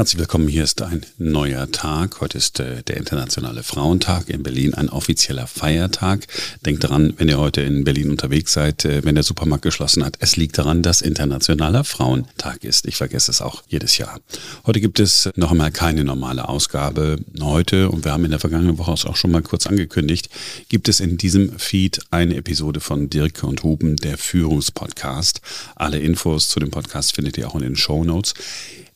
Herzlich 0.00 0.18
willkommen, 0.18 0.48
hier 0.48 0.64
ist 0.64 0.80
ein 0.80 1.04
neuer 1.18 1.70
Tag. 1.70 2.22
Heute 2.22 2.38
ist 2.38 2.58
äh, 2.58 2.82
der 2.82 2.96
Internationale 2.96 3.62
Frauentag 3.62 4.30
in 4.30 4.42
Berlin, 4.42 4.72
ein 4.72 4.88
offizieller 4.88 5.46
Feiertag. 5.46 6.26
Denkt 6.64 6.84
daran, 6.84 7.12
wenn 7.18 7.28
ihr 7.28 7.36
heute 7.36 7.60
in 7.60 7.84
Berlin 7.84 8.08
unterwegs 8.08 8.54
seid, 8.54 8.86
äh, 8.86 9.04
wenn 9.04 9.14
der 9.14 9.24
Supermarkt 9.24 9.60
geschlossen 9.62 10.02
hat, 10.02 10.16
es 10.20 10.36
liegt 10.36 10.56
daran, 10.56 10.82
dass 10.82 11.02
Internationaler 11.02 11.84
Frauentag 11.84 12.64
ist. 12.64 12.86
Ich 12.86 12.96
vergesse 12.96 13.30
es 13.30 13.42
auch 13.42 13.62
jedes 13.68 13.98
Jahr. 13.98 14.18
Heute 14.64 14.80
gibt 14.80 15.00
es 15.00 15.28
noch 15.36 15.50
einmal 15.50 15.70
keine 15.70 16.02
normale 16.02 16.48
Ausgabe. 16.48 17.18
Heute, 17.38 17.90
und 17.90 18.02
wir 18.02 18.12
haben 18.12 18.24
in 18.24 18.30
der 18.30 18.40
vergangenen 18.40 18.78
Woche 18.78 18.92
auch 18.92 19.16
schon 19.16 19.32
mal 19.32 19.42
kurz 19.42 19.66
angekündigt, 19.66 20.30
gibt 20.70 20.88
es 20.88 21.00
in 21.00 21.18
diesem 21.18 21.58
Feed 21.58 22.00
eine 22.10 22.36
Episode 22.36 22.80
von 22.80 23.10
Dirk 23.10 23.42
und 23.42 23.64
Huben, 23.64 23.96
der 23.96 24.16
Führungspodcast. 24.16 25.42
Alle 25.76 25.98
Infos 25.98 26.48
zu 26.48 26.58
dem 26.58 26.70
Podcast 26.70 27.14
findet 27.14 27.36
ihr 27.36 27.46
auch 27.46 27.54
in 27.54 27.60
den 27.60 27.76
Show 27.76 28.02
Notes. 28.02 28.32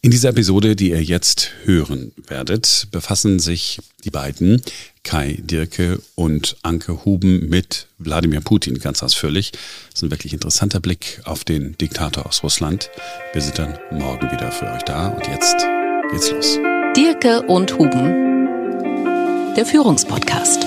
In 0.05 0.11
dieser 0.11 0.29
Episode, 0.29 0.77
die 0.77 0.91
ihr 0.91 1.03
jetzt 1.03 1.53
hören 1.65 2.13
werdet, 2.27 2.89
befassen 2.91 3.39
sich 3.39 3.79
die 4.05 4.11
beiden, 4.11 4.61
Kai 5.03 5.39
Dirke 5.41 5.99
und 6.15 6.59
Anke 6.61 7.07
Huben, 7.07 7.49
mit 7.49 7.87
Wladimir 7.97 8.43
Putin 8.43 8.79
ganz 8.81 9.03
ausführlich. 9.03 9.53
Das 9.53 9.95
ist 9.95 10.03
ein 10.03 10.11
wirklich 10.11 10.35
interessanter 10.35 10.81
Blick 10.81 11.23
auf 11.25 11.45
den 11.45 11.79
Diktator 11.79 12.27
aus 12.27 12.43
Russland. 12.43 12.91
Wir 13.33 13.41
sind 13.41 13.59
dann 13.59 13.79
morgen 13.93 14.31
wieder 14.31 14.53
für 14.53 14.71
euch 14.71 14.83
da 14.83 15.09
und 15.09 15.27
jetzt 15.27 15.67
geht's 16.11 16.31
los. 16.31 16.59
Dirke 16.95 17.41
und 17.41 17.79
Huben, 17.79 19.55
der 19.57 19.65
Führungspodcast. 19.65 20.67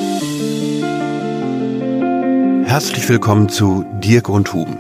Herzlich 2.67 3.08
willkommen 3.08 3.50
zu 3.50 3.86
Dirke 4.04 4.31
und 4.31 4.52
Huben. 4.52 4.78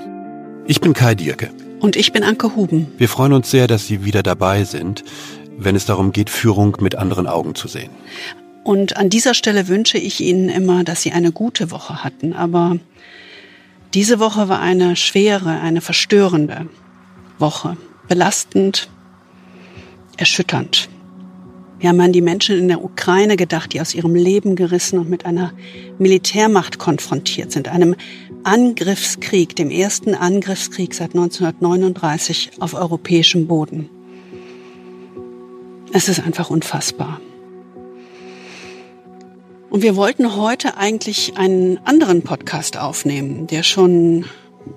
Ich 0.65 0.81
bin 0.81 0.93
Kai 0.93 1.13
Dirke. 1.13 1.51
Und 1.79 1.95
ich 1.95 2.11
bin 2.11 2.23
Anke 2.23 2.55
Huben. 2.55 2.87
Wir 2.97 3.07
freuen 3.07 3.33
uns 3.33 3.51
sehr, 3.51 3.67
dass 3.67 3.87
Sie 3.87 4.03
wieder 4.03 4.23
dabei 4.23 4.63
sind, 4.63 5.03
wenn 5.57 5.75
es 5.75 5.85
darum 5.85 6.11
geht, 6.11 6.29
Führung 6.29 6.77
mit 6.79 6.95
anderen 6.95 7.27
Augen 7.27 7.55
zu 7.55 7.67
sehen. 7.67 7.91
Und 8.63 8.97
an 8.97 9.09
dieser 9.09 9.33
Stelle 9.33 9.67
wünsche 9.67 9.97
ich 9.97 10.19
Ihnen 10.19 10.49
immer, 10.49 10.83
dass 10.83 11.01
Sie 11.01 11.11
eine 11.11 11.31
gute 11.31 11.71
Woche 11.71 12.03
hatten. 12.03 12.33
Aber 12.33 12.77
diese 13.93 14.19
Woche 14.19 14.49
war 14.49 14.59
eine 14.59 14.95
schwere, 14.95 15.61
eine 15.61 15.81
verstörende 15.81 16.67
Woche. 17.39 17.77
Belastend, 18.07 18.89
erschütternd. 20.17 20.89
Wir 21.79 21.89
haben 21.89 21.99
an 21.99 22.11
die 22.11 22.21
Menschen 22.21 22.57
in 22.57 22.67
der 22.67 22.83
Ukraine 22.83 23.35
gedacht, 23.35 23.73
die 23.73 23.81
aus 23.81 23.93
ihrem 23.93 24.15
Leben 24.15 24.55
gerissen 24.55 24.97
und 24.97 25.09
mit 25.09 25.25
einer 25.25 25.53
Militärmacht 25.99 26.79
konfrontiert 26.79 27.51
sind, 27.51 27.67
einem 27.67 27.95
Angriffskrieg, 28.43 29.55
dem 29.55 29.69
ersten 29.69 30.15
Angriffskrieg 30.15 30.95
seit 30.95 31.13
1939 31.13 32.51
auf 32.59 32.73
europäischem 32.73 33.45
Boden. 33.45 33.89
Es 35.93 36.09
ist 36.09 36.19
einfach 36.19 36.49
unfassbar. 36.49 37.21
Und 39.69 39.83
wir 39.83 39.95
wollten 39.95 40.35
heute 40.35 40.77
eigentlich 40.77 41.37
einen 41.37 41.77
anderen 41.85 42.23
Podcast 42.23 42.77
aufnehmen, 42.77 43.45
der 43.45 43.61
schon 43.61 44.25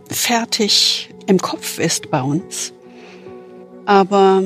fertig 0.09 1.09
im 1.27 1.39
Kopf 1.39 1.79
ist 1.79 2.11
bei 2.11 2.21
uns. 2.21 2.75
Aber 3.87 4.43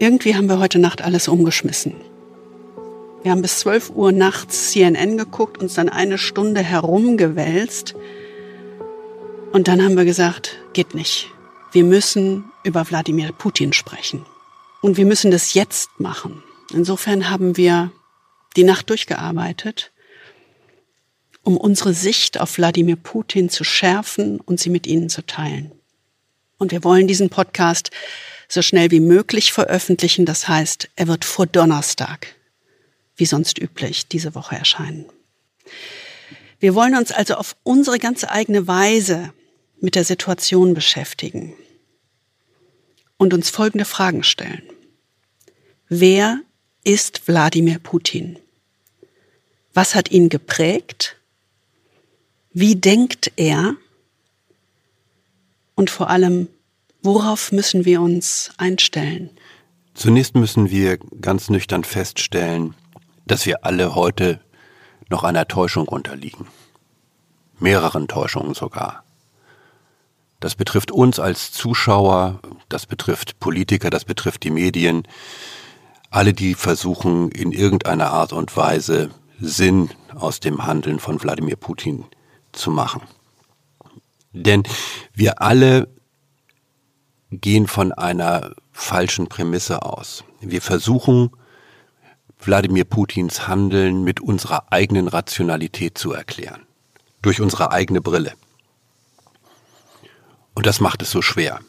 irgendwie 0.00 0.34
haben 0.34 0.48
wir 0.48 0.58
heute 0.58 0.78
Nacht 0.78 1.02
alles 1.02 1.28
umgeschmissen. 1.28 1.94
Wir 3.22 3.32
haben 3.32 3.42
bis 3.42 3.58
12 3.58 3.90
Uhr 3.90 4.12
nachts 4.12 4.70
CNN 4.70 5.18
geguckt, 5.18 5.58
uns 5.58 5.74
dann 5.74 5.90
eine 5.90 6.16
Stunde 6.16 6.62
herumgewälzt. 6.62 7.94
Und 9.52 9.68
dann 9.68 9.84
haben 9.84 9.98
wir 9.98 10.06
gesagt, 10.06 10.56
geht 10.72 10.94
nicht. 10.94 11.28
Wir 11.72 11.84
müssen 11.84 12.46
über 12.64 12.88
Wladimir 12.88 13.32
Putin 13.32 13.74
sprechen. 13.74 14.24
Und 14.80 14.96
wir 14.96 15.04
müssen 15.04 15.30
das 15.30 15.52
jetzt 15.52 15.90
machen. 16.00 16.42
Insofern 16.72 17.28
haben 17.28 17.58
wir 17.58 17.92
die 18.56 18.64
Nacht 18.64 18.88
durchgearbeitet, 18.88 19.92
um 21.42 21.58
unsere 21.58 21.92
Sicht 21.92 22.40
auf 22.40 22.56
Wladimir 22.56 22.96
Putin 22.96 23.50
zu 23.50 23.64
schärfen 23.64 24.40
und 24.40 24.60
sie 24.60 24.70
mit 24.70 24.86
Ihnen 24.86 25.10
zu 25.10 25.26
teilen. 25.26 25.72
Und 26.56 26.72
wir 26.72 26.84
wollen 26.84 27.06
diesen 27.06 27.28
Podcast 27.28 27.90
so 28.50 28.62
schnell 28.62 28.90
wie 28.90 29.00
möglich 29.00 29.52
veröffentlichen. 29.52 30.26
Das 30.26 30.48
heißt, 30.48 30.90
er 30.96 31.06
wird 31.06 31.24
vor 31.24 31.46
Donnerstag, 31.46 32.34
wie 33.16 33.24
sonst 33.24 33.58
üblich, 33.58 34.08
diese 34.08 34.34
Woche 34.34 34.56
erscheinen. 34.56 35.06
Wir 36.58 36.74
wollen 36.74 36.96
uns 36.96 37.12
also 37.12 37.34
auf 37.34 37.56
unsere 37.62 37.98
ganz 37.98 38.24
eigene 38.24 38.66
Weise 38.66 39.32
mit 39.80 39.94
der 39.94 40.04
Situation 40.04 40.74
beschäftigen 40.74 41.54
und 43.16 43.32
uns 43.32 43.50
folgende 43.50 43.84
Fragen 43.84 44.24
stellen. 44.24 44.62
Wer 45.88 46.40
ist 46.82 47.28
Wladimir 47.28 47.78
Putin? 47.78 48.38
Was 49.72 49.94
hat 49.94 50.10
ihn 50.10 50.28
geprägt? 50.28 51.16
Wie 52.52 52.74
denkt 52.74 53.32
er? 53.36 53.76
Und 55.76 55.88
vor 55.88 56.10
allem, 56.10 56.48
Worauf 57.02 57.52
müssen 57.52 57.84
wir 57.84 58.00
uns 58.02 58.50
einstellen? 58.58 59.30
Zunächst 59.94 60.34
müssen 60.34 60.70
wir 60.70 60.98
ganz 61.20 61.48
nüchtern 61.48 61.84
feststellen, 61.84 62.74
dass 63.26 63.46
wir 63.46 63.64
alle 63.64 63.94
heute 63.94 64.40
noch 65.08 65.24
einer 65.24 65.48
Täuschung 65.48 65.88
unterliegen. 65.88 66.46
Mehreren 67.58 68.08
Täuschungen 68.08 68.54
sogar. 68.54 69.04
Das 70.40 70.54
betrifft 70.54 70.90
uns 70.90 71.18
als 71.18 71.52
Zuschauer, 71.52 72.40
das 72.68 72.86
betrifft 72.86 73.38
Politiker, 73.40 73.90
das 73.90 74.04
betrifft 74.04 74.42
die 74.44 74.50
Medien, 74.50 75.02
alle, 76.10 76.32
die 76.32 76.54
versuchen, 76.54 77.30
in 77.30 77.52
irgendeiner 77.52 78.10
Art 78.10 78.32
und 78.32 78.56
Weise 78.56 79.10
Sinn 79.38 79.90
aus 80.14 80.40
dem 80.40 80.66
Handeln 80.66 80.98
von 80.98 81.22
Wladimir 81.22 81.56
Putin 81.56 82.04
zu 82.52 82.70
machen. 82.70 83.02
Denn 84.32 84.64
wir 85.14 85.40
alle 85.40 85.88
gehen 87.30 87.66
von 87.66 87.92
einer 87.92 88.54
falschen 88.72 89.28
Prämisse 89.28 89.82
aus. 89.82 90.24
Wir 90.40 90.62
versuchen, 90.62 91.30
Wladimir 92.40 92.84
Putins 92.84 93.46
Handeln 93.46 94.02
mit 94.02 94.20
unserer 94.20 94.72
eigenen 94.72 95.08
Rationalität 95.08 95.98
zu 95.98 96.12
erklären. 96.12 96.66
Durch 97.22 97.40
unsere 97.40 97.70
eigene 97.70 98.00
Brille. 98.00 98.32
Und 100.54 100.66
das 100.66 100.80
macht 100.80 101.02
es 101.02 101.10
so 101.10 101.22
schwer. 101.22 101.60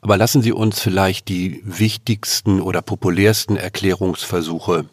Aber 0.00 0.16
lassen 0.16 0.40
Sie 0.40 0.52
uns 0.52 0.80
vielleicht 0.80 1.28
die 1.28 1.60
wichtigsten 1.64 2.60
oder 2.60 2.80
populärsten 2.80 3.56
Erklärungsversuche 3.56 4.86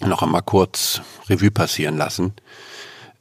noch 0.00 0.22
einmal 0.22 0.42
kurz 0.42 1.02
Revue 1.28 1.50
passieren 1.50 1.96
lassen, 1.96 2.32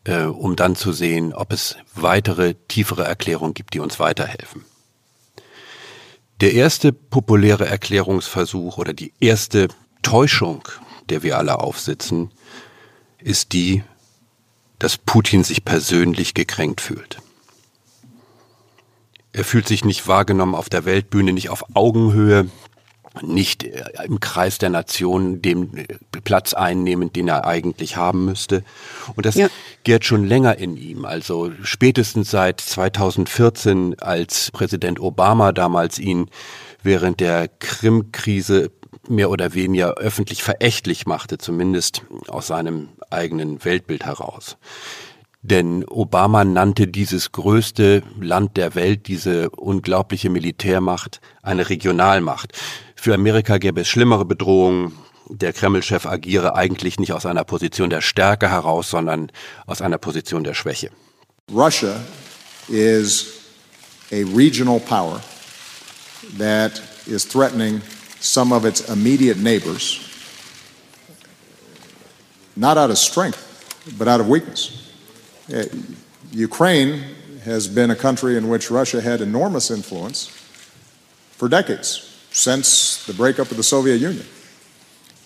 äh, 0.05 0.23
um 0.23 0.55
dann 0.55 0.75
zu 0.75 0.91
sehen, 0.91 1.33
ob 1.33 1.51
es 1.51 1.77
weitere, 1.95 2.55
tiefere 2.67 3.03
Erklärungen 3.03 3.53
gibt, 3.53 3.73
die 3.73 3.79
uns 3.79 3.99
weiterhelfen. 3.99 4.65
Der 6.41 6.53
erste 6.53 6.93
populäre 6.93 7.67
Erklärungsversuch 7.67 8.77
oder 8.77 8.93
die 8.93 9.13
erste 9.19 9.67
Täuschung, 10.01 10.67
der 11.09 11.21
wir 11.23 11.37
alle 11.37 11.59
aufsitzen, 11.59 12.31
ist 13.19 13.51
die, 13.51 13.83
dass 14.77 14.97
Putin 14.97 15.43
sich 15.43 15.65
persönlich 15.65 16.33
gekränkt 16.33 16.79
fühlt. 16.79 17.17
Er 19.33 19.43
fühlt 19.43 19.67
sich 19.67 19.83
nicht 19.83 20.07
wahrgenommen 20.07 20.55
auf 20.55 20.69
der 20.69 20.85
Weltbühne, 20.85 21.33
nicht 21.33 21.49
auf 21.49 21.75
Augenhöhe 21.75 22.49
nicht 23.21 23.63
äh, 23.63 23.83
im 24.05 24.19
Kreis 24.19 24.57
der 24.57 24.69
Nation 24.69 25.41
den 25.41 25.77
äh, 25.77 25.85
Platz 26.23 26.53
einnehmen, 26.53 27.11
den 27.11 27.27
er 27.27 27.45
eigentlich 27.45 27.97
haben 27.97 28.25
müsste. 28.25 28.63
Und 29.15 29.25
das 29.25 29.35
ja. 29.35 29.47
gärt 29.83 30.05
schon 30.05 30.25
länger 30.25 30.57
in 30.57 30.77
ihm. 30.77 31.05
Also 31.05 31.51
spätestens 31.63 32.31
seit 32.31 32.61
2014, 32.61 33.99
als 33.99 34.51
Präsident 34.51 34.99
Obama 34.99 35.51
damals 35.51 35.99
ihn 35.99 36.29
während 36.83 37.19
der 37.19 37.47
Krim-Krise 37.47 38.71
mehr 39.07 39.29
oder 39.29 39.53
weniger 39.53 39.95
öffentlich 39.95 40.43
verächtlich 40.43 41.05
machte, 41.05 41.37
zumindest 41.37 42.03
aus 42.27 42.47
seinem 42.47 42.89
eigenen 43.09 43.63
Weltbild 43.65 44.05
heraus. 44.05 44.57
Denn 45.41 45.85
Obama 45.85 46.43
nannte 46.43 46.87
dieses 46.87 47.31
größte 47.31 48.03
Land 48.19 48.57
der 48.57 48.75
Welt, 48.75 49.07
diese 49.07 49.49
unglaubliche 49.51 50.29
Militärmacht, 50.29 51.21
eine 51.41 51.69
Regionalmacht. 51.69 52.51
Für 53.01 53.13
Amerika 53.13 53.59
gäbe 53.59 53.79
es 53.79 53.87
schlimmere 53.87 54.25
Bedrohungen. 54.25 54.91
Der 55.29 55.53
Kreml-Chef 55.53 56.05
agiere 56.05 56.55
eigentlich 56.55 56.99
nicht 56.99 57.13
aus 57.13 57.25
einer 57.25 57.45
Position 57.45 57.89
der 57.89 58.01
Stärke 58.01 58.49
heraus, 58.49 58.89
sondern 58.89 59.31
aus 59.67 59.81
einer 59.81 59.97
Position 59.97 60.43
der 60.43 60.53
Schwäche. 60.53 60.89
Russia 61.49 62.01
is 62.67 63.39
a 64.11 64.25
regional 64.35 64.81
power 64.81 65.21
that 66.37 66.81
is 67.07 67.25
threatening 67.25 67.81
some 68.19 68.53
of 68.53 68.65
its 68.65 68.81
immediate 68.89 69.37
neighbors, 69.37 70.01
not 72.57 72.77
out 72.77 72.89
of 72.89 72.97
strength, 72.97 73.39
but 73.97 74.09
out 74.09 74.19
of 74.19 74.27
weakness. 74.27 74.71
Uh, 75.49 75.63
Ukraine 76.33 77.01
has 77.45 77.65
been 77.73 77.91
a 77.91 77.95
country 77.95 78.35
in 78.35 78.49
which 78.49 78.69
Russia 78.69 78.99
had 78.99 79.21
enormous 79.21 79.71
influence 79.71 80.29
for 81.37 81.47
decades, 81.47 82.08
since 82.31 83.05
the 83.05 83.13
breakup 83.13 83.51
of 83.51 83.57
the 83.57 83.63
Soviet 83.63 83.97
Union. 83.97 84.25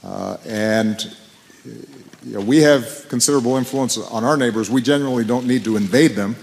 Uh, 0.03 0.37
and 0.45 1.15
you 2.23 2.33
know, 2.33 2.41
we 2.41 2.59
have 2.59 3.05
considerable 3.09 3.57
influence 3.57 3.97
on 3.97 4.23
our 4.23 4.37
neighbors. 4.37 4.69
We 4.69 4.81
generally 4.81 5.25
don't 5.25 5.45
need 5.45 5.63
to 5.65 5.77
invade 5.77 6.11
them 6.11 6.35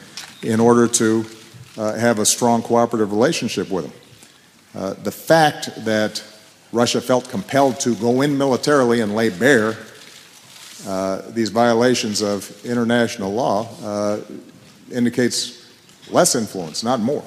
in 0.42 0.60
order 0.60 0.86
to 0.88 1.24
uh, 1.76 1.94
have 1.94 2.18
a 2.18 2.26
strong 2.26 2.62
cooperative 2.62 3.12
relationship 3.12 3.70
with 3.70 3.84
them. 3.84 3.92
Uh, 4.74 4.94
the 5.02 5.10
fact 5.12 5.84
that 5.84 6.22
Russia 6.72 7.00
felt 7.00 7.28
compelled 7.28 7.80
to 7.80 7.94
go 7.96 8.20
in 8.22 8.36
militarily 8.38 9.00
and 9.00 9.14
lay 9.14 9.30
bare 9.30 9.76
uh, 10.86 11.22
these 11.30 11.50
violations 11.50 12.22
of 12.22 12.64
international 12.64 13.32
law 13.32 13.68
uh, 13.82 14.20
indicates 14.90 15.68
less 16.10 16.34
influence, 16.34 16.82
not 16.82 17.00
more. 17.00 17.24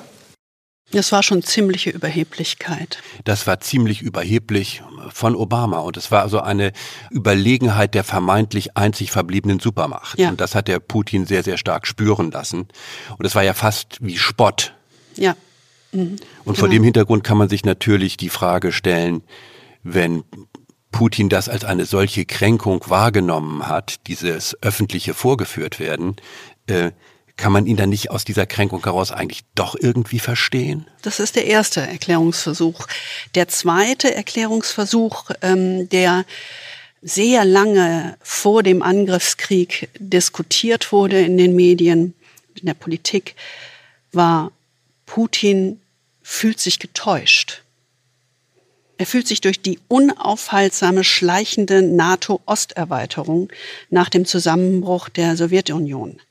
Das 0.94 1.12
war 1.12 1.24
schon 1.24 1.42
ziemliche 1.44 1.90
Überheblichkeit. 1.90 3.00
Das 3.24 3.48
war 3.48 3.60
ziemlich 3.60 4.02
überheblich 4.02 4.84
von 5.12 5.36
Obama 5.36 5.80
und 5.80 5.98
es 5.98 6.12
war 6.12 6.22
also 6.22 6.40
eine 6.40 6.72
Überlegenheit 7.10 7.94
der 7.96 8.04
vermeintlich 8.04 8.78
einzig 8.78 9.12
verbliebenen 9.12 9.60
Supermacht. 9.60 10.20
Ja. 10.20 10.30
Und 10.30 10.40
das 10.40 10.56
hat 10.56 10.68
der 10.68 10.80
Putin 10.80 11.26
sehr, 11.26 11.44
sehr 11.44 11.58
stark 11.58 11.88
spüren 11.88 12.32
lassen. 12.32 12.68
Und 13.18 13.26
es 13.26 13.36
war 13.36 13.44
ja 13.44 13.54
fast 13.54 13.98
wie 14.02 14.18
Spott. 14.18 14.74
Ja. 15.16 15.36
Mhm. 15.92 16.18
Und 16.46 16.56
genau. 16.56 16.60
vor 16.60 16.70
dem 16.70 16.84
Hintergrund 16.84 17.24
kann 17.24 17.38
man 17.38 17.50
sich 17.50 17.66
natürlich 17.66 18.16
die 18.18 18.30
Frage 18.30 18.72
stellen, 18.72 19.24
wenn 19.84 20.24
Putin 20.92 21.28
das 21.28 21.50
als 21.50 21.66
eine 21.66 21.86
solche 21.86 22.26
Kränkung 22.26 22.86
wahrgenommen 22.88 23.68
hat, 23.68 24.08
dieses 24.08 24.56
öffentliche 24.62 25.14
vorgeführt 25.14 25.80
werden, 25.80 26.16
äh, 26.68 26.92
kann 27.38 27.52
man 27.52 27.66
ihn 27.66 27.78
dann 27.78 27.90
nicht 27.90 28.12
aus 28.12 28.26
dieser 28.26 28.46
Kränkung 28.46 28.84
heraus 28.84 29.12
eigentlich 29.12 29.44
doch 29.56 29.76
irgendwie 29.80 30.20
verstehen? 30.20 30.88
Das 31.02 31.20
ist 31.20 31.36
der 31.36 31.46
erste 31.46 31.82
Erklärungsversuch. 31.82 32.88
Der 33.36 33.48
zweite 33.48 34.14
Erklärungsversuch, 34.14 35.32
ähm, 35.42 35.90
der 35.90 36.26
sehr 37.02 37.44
lange 37.44 38.18
vor 38.22 38.64
dem 38.64 38.82
Angriffskrieg 38.82 39.90
diskutiert 40.00 40.92
wurde 40.92 41.20
in 41.22 41.38
den 41.38 41.56
Medien, 41.56 42.14
in 42.56 42.68
der 42.68 42.76
Politik, 42.76 43.36
war, 44.12 44.52
Putin 45.06 45.82
fühlt 46.22 46.60
sich 46.60 46.80
getäuscht. 46.80 47.64
Er 48.98 49.06
fühlt 49.06 49.28
sich 49.28 49.42
durch 49.42 49.60
die 49.60 49.80
unaufhaltsame, 49.90 51.04
schleichende 51.04 51.82
NATO-Osterweiterung 51.82 53.52
nach 53.90 54.08
dem 54.08 54.26
Zusammenbruch 54.26 55.10
der 55.10 55.36
Sowjetunion 55.36 56.22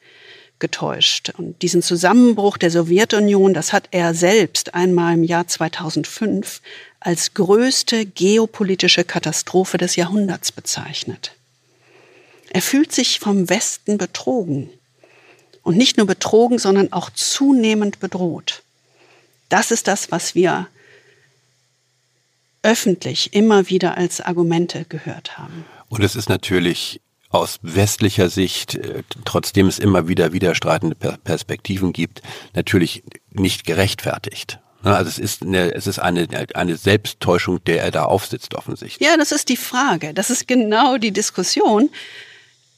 getäuscht. 0.62 1.32
Und 1.36 1.60
diesen 1.60 1.82
Zusammenbruch 1.82 2.56
der 2.56 2.70
Sowjetunion, 2.70 3.52
das 3.52 3.74
hat 3.74 3.88
er 3.90 4.14
selbst 4.14 4.74
einmal 4.74 5.14
im 5.14 5.24
Jahr 5.24 5.46
2005 5.46 6.62
als 7.00 7.34
größte 7.34 8.06
geopolitische 8.06 9.04
Katastrophe 9.04 9.76
des 9.76 9.96
Jahrhunderts 9.96 10.52
bezeichnet. 10.52 11.32
Er 12.50 12.62
fühlt 12.62 12.92
sich 12.92 13.18
vom 13.18 13.50
Westen 13.50 13.98
betrogen. 13.98 14.70
Und 15.64 15.76
nicht 15.76 15.96
nur 15.96 16.06
betrogen, 16.06 16.58
sondern 16.58 16.92
auch 16.92 17.10
zunehmend 17.10 18.00
bedroht. 18.00 18.62
Das 19.48 19.70
ist 19.70 19.88
das, 19.88 20.10
was 20.10 20.34
wir 20.34 20.68
öffentlich 22.62 23.34
immer 23.34 23.68
wieder 23.68 23.96
als 23.96 24.20
Argumente 24.20 24.84
gehört 24.88 25.38
haben. 25.38 25.64
Und 25.88 26.02
es 26.02 26.16
ist 26.16 26.28
natürlich 26.28 27.00
aus 27.32 27.58
westlicher 27.62 28.28
Sicht, 28.28 28.76
äh, 28.76 29.02
trotzdem 29.24 29.66
es 29.66 29.78
immer 29.78 30.06
wieder 30.06 30.32
widerstreitende 30.32 30.94
Perspektiven 30.94 31.92
gibt, 31.92 32.22
natürlich 32.54 33.02
nicht 33.30 33.64
gerechtfertigt. 33.64 34.58
Ne, 34.84 34.94
also 34.94 35.08
es 35.08 35.18
ist 35.18 35.42
eine, 35.42 35.74
es 35.74 35.86
ist 35.86 35.98
eine, 35.98 36.28
eine 36.54 36.76
Selbsttäuschung, 36.76 37.64
der 37.64 37.82
er 37.82 37.90
da 37.90 38.04
aufsitzt 38.04 38.54
offensichtlich. 38.54 39.06
Ja, 39.06 39.16
das 39.16 39.32
ist 39.32 39.48
die 39.48 39.56
Frage. 39.56 40.12
Das 40.12 40.30
ist 40.30 40.46
genau 40.46 40.98
die 40.98 41.12
Diskussion, 41.12 41.90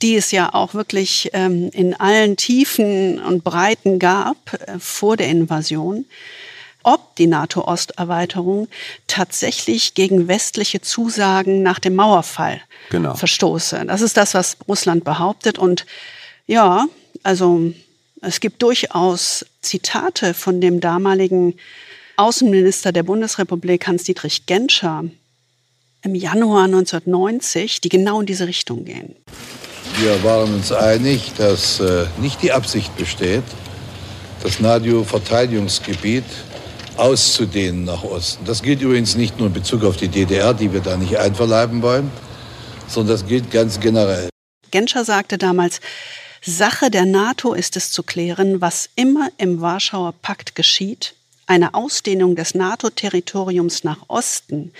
die 0.02 0.16
es 0.16 0.30
ja 0.30 0.52
auch 0.52 0.74
wirklich 0.74 1.30
ähm, 1.32 1.70
in 1.72 1.94
allen 1.94 2.36
Tiefen 2.36 3.20
und 3.20 3.42
Breiten 3.42 3.98
gab 3.98 4.36
äh, 4.52 4.78
vor 4.78 5.16
der 5.16 5.28
Invasion 5.28 6.04
ob 6.84 7.16
die 7.16 7.26
NATO-Osterweiterung 7.26 8.68
tatsächlich 9.06 9.94
gegen 9.94 10.28
westliche 10.28 10.80
Zusagen 10.80 11.62
nach 11.62 11.78
dem 11.78 11.96
Mauerfall 11.96 12.60
genau. 12.90 13.14
verstoße. 13.14 13.84
Das 13.86 14.00
ist 14.00 14.16
das, 14.16 14.34
was 14.34 14.56
Russland 14.68 15.04
behauptet. 15.04 15.58
Und 15.58 15.86
ja, 16.46 16.86
also 17.22 17.72
es 18.20 18.40
gibt 18.40 18.62
durchaus 18.62 19.44
Zitate 19.60 20.34
von 20.34 20.60
dem 20.60 20.80
damaligen 20.80 21.54
Außenminister 22.16 22.92
der 22.92 23.02
Bundesrepublik, 23.02 23.86
Hans-Dietrich 23.86 24.46
Genscher, 24.46 25.04
im 26.02 26.14
Januar 26.14 26.64
1990, 26.64 27.80
die 27.80 27.88
genau 27.88 28.20
in 28.20 28.26
diese 28.26 28.46
Richtung 28.46 28.84
gehen. 28.84 29.16
Wir 29.98 30.22
waren 30.22 30.54
uns 30.54 30.70
einig, 30.70 31.32
dass 31.38 31.80
äh, 31.80 32.06
nicht 32.20 32.42
die 32.42 32.52
Absicht 32.52 32.94
besteht, 32.96 33.42
das 34.42 34.60
NATO-Verteidigungsgebiet 34.60 36.24
auszudehnen 36.98 37.84
nach 37.84 38.04
Osten. 38.04 38.44
Das 38.44 38.62
gilt 38.62 38.82
übrigens 38.82 39.16
nicht 39.16 39.38
nur 39.38 39.48
in 39.48 39.52
Bezug 39.52 39.84
auf 39.84 39.96
die 39.96 40.08
DDR, 40.08 40.54
die 40.54 40.72
wir 40.72 40.80
da 40.80 40.96
nicht 40.96 41.18
einverleiben 41.18 41.82
wollen, 41.82 42.10
sondern 42.88 43.16
das 43.16 43.26
gilt 43.26 43.50
ganz 43.50 43.80
generell. 43.80 44.28
Genscher 44.70 45.04
sagte 45.04 45.38
damals, 45.38 45.80
Sache 46.42 46.90
der 46.90 47.06
NATO 47.06 47.54
ist 47.54 47.76
es 47.76 47.90
zu 47.90 48.02
klären, 48.02 48.60
was 48.60 48.90
immer 48.96 49.30
im 49.38 49.60
Warschauer 49.60 50.12
Pakt 50.20 50.54
geschieht, 50.54 51.14
eine 51.46 51.74
Ausdehnung 51.74 52.36
des 52.36 52.54
NATO-Territoriums 52.54 53.84
nach 53.84 53.98
Osten, 54.08 54.72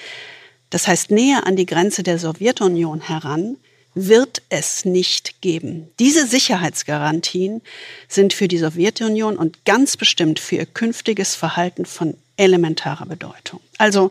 das 0.71 0.89
heißt 0.89 1.11
näher 1.11 1.47
an 1.47 1.57
die 1.57 1.67
Grenze 1.67 2.03
der 2.03 2.19
Sowjetunion 2.19 3.01
heran, 3.01 3.57
wird 3.95 4.43
es 4.49 4.85
nicht 4.85 5.41
geben. 5.41 5.89
Diese 5.99 6.27
Sicherheitsgarantien 6.27 7.63
sind 8.09 8.33
für 8.33 8.49
die 8.49 8.59
Sowjetunion 8.59 9.37
und 9.37 9.65
ganz 9.65 9.97
bestimmt 9.97 10.41
für 10.41 10.57
ihr 10.57 10.67
künftiges 10.67 11.35
Verhalten 11.35 11.87
von 11.87 12.17
elementarer 12.37 13.07
Bedeutung. 13.07 13.61
Also 13.79 14.11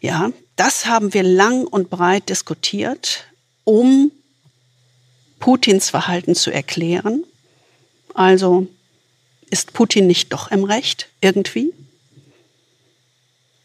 ja, 0.00 0.30
das 0.56 0.86
haben 0.86 1.14
wir 1.14 1.22
lang 1.22 1.66
und 1.66 1.88
breit 1.88 2.28
diskutiert, 2.28 3.26
um 3.64 4.12
Putins 5.38 5.90
Verhalten 5.90 6.34
zu 6.34 6.50
erklären. 6.50 7.24
Also 8.12 8.66
ist 9.50 9.72
Putin 9.72 10.06
nicht 10.06 10.32
doch 10.32 10.50
im 10.50 10.64
Recht 10.64 11.08
irgendwie? 11.20 11.72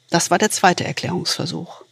Das 0.10 0.32
war 0.32 0.38
der 0.38 0.50
zweite 0.50 0.86
Erklärungsversuch. 0.86 1.84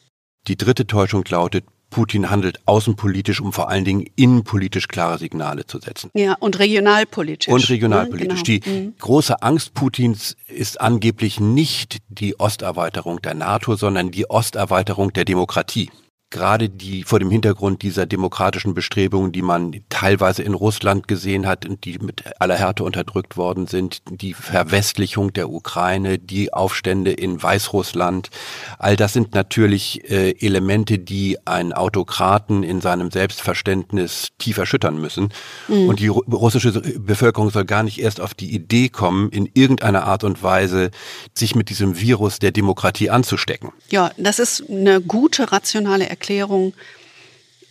Die 0.48 0.56
dritte 0.56 0.88
Täuschung 0.88 1.26
lautet, 1.28 1.66
Putin 1.90 2.30
handelt 2.30 2.60
außenpolitisch, 2.66 3.42
um 3.42 3.54
vor 3.54 3.70
allen 3.70 3.86
Dingen 3.86 4.06
innenpolitisch 4.16 4.88
klare 4.88 5.18
Signale 5.18 5.66
zu 5.66 5.80
setzen. 5.80 6.12
Ja, 6.14 6.36
und 6.40 6.60
regionalpolitisch. 6.60 7.54
Und 7.54 7.70
regionalpolitisch. 7.70 8.44
Ja, 8.48 8.60
genau. 8.60 8.66
Die 8.66 8.70
mhm. 8.70 8.94
große 9.00 9.42
Angst 9.42 9.74
Putins 9.74 10.36
ist 10.48 10.82
angeblich 10.82 11.40
nicht 11.40 11.98
die 12.10 12.36
Osterweiterung 12.36 13.22
der 13.22 13.34
NATO, 13.34 13.76
sondern 13.76 14.12
die 14.12 14.30
Osterweiterung 14.30 15.14
der 15.14 15.26
Demokratie 15.26 15.90
gerade 16.30 16.68
die 16.68 17.04
vor 17.04 17.20
dem 17.20 17.32
Hintergrund 17.32 17.82
dieser 17.82 18.06
demokratischen 18.06 18.74
Bestrebungen, 18.74 19.32
die 19.32 19.42
man 19.42 19.74
teilweise 19.88 20.44
in 20.44 20.54
Russland 20.54 21.08
gesehen 21.08 21.48
hat 21.48 21.66
und 21.66 21.86
die 21.86 22.00
mit 22.00 22.24
aller 22.40 22.56
Härte 22.56 22.84
unterdrückt 22.84 23.38
worden 23.38 23.68
sind, 23.68 24.02
die 24.10 24.34
Verwestlichung 24.34 25.32
der 25.32 25.50
Ukraine, 25.50 26.20
die 26.20 26.52
Aufstände 26.52 27.12
in 27.12 27.42
Weißrussland, 27.42 28.30
all 28.78 28.98
das 28.98 29.14
sind 29.14 29.36
natürlich 29.36 30.10
äh, 30.12 30.32
Elemente, 30.32 31.00
die 31.00 31.38
einen 31.46 31.72
Autokraten 31.72 32.64
in 32.64 32.82
seinem 32.82 33.10
Selbstverständnis 33.10 34.30
tief 34.38 34.58
erschüttern 34.58 35.00
müssen. 35.00 35.30
Mhm. 35.70 35.88
Und 35.88 36.00
die 36.02 36.10
russische 36.10 36.74
Bevölkerung 37.00 37.52
soll 37.52 37.64
gar 37.64 37.84
nicht 37.84 38.02
erst 38.02 38.20
auf 38.20 38.34
die 38.34 38.54
Idee 38.54 38.90
kommen, 38.90 39.30
in 39.30 39.50
irgendeiner 39.54 40.04
Art 40.04 40.26
und 40.26 40.44
Weise 40.44 40.92
sich 41.34 41.56
mit 41.56 41.70
diesem 41.70 42.00
Virus 42.00 42.40
der 42.40 42.52
Demokratie 42.52 43.10
anzustecken. 43.10 43.72
Ja, 43.90 44.12
das 44.18 44.40
ist 44.40 44.70
eine 44.70 45.00
gute 45.00 45.54
rationale 45.54 46.04
Erklärung 46.04 46.17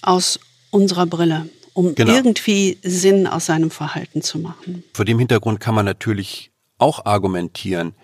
aus 0.03 0.38
unserer 0.71 1.07
Brille, 1.07 1.49
um 1.75 1.95
genau. 1.95 2.12
irgendwie 2.15 2.79
Sinn 2.83 3.26
aus 3.26 3.47
seinem 3.47 3.71
Verhalten 3.71 4.23
zu 4.23 4.38
machen. 4.38 4.85
Vor 4.95 5.05
dem 5.05 5.19
Hintergrund 5.19 5.61
kann 5.61 5.75
man 5.75 5.85
natürlich 5.85 6.50
auch 6.79 7.07
argumentieren, 7.07 7.95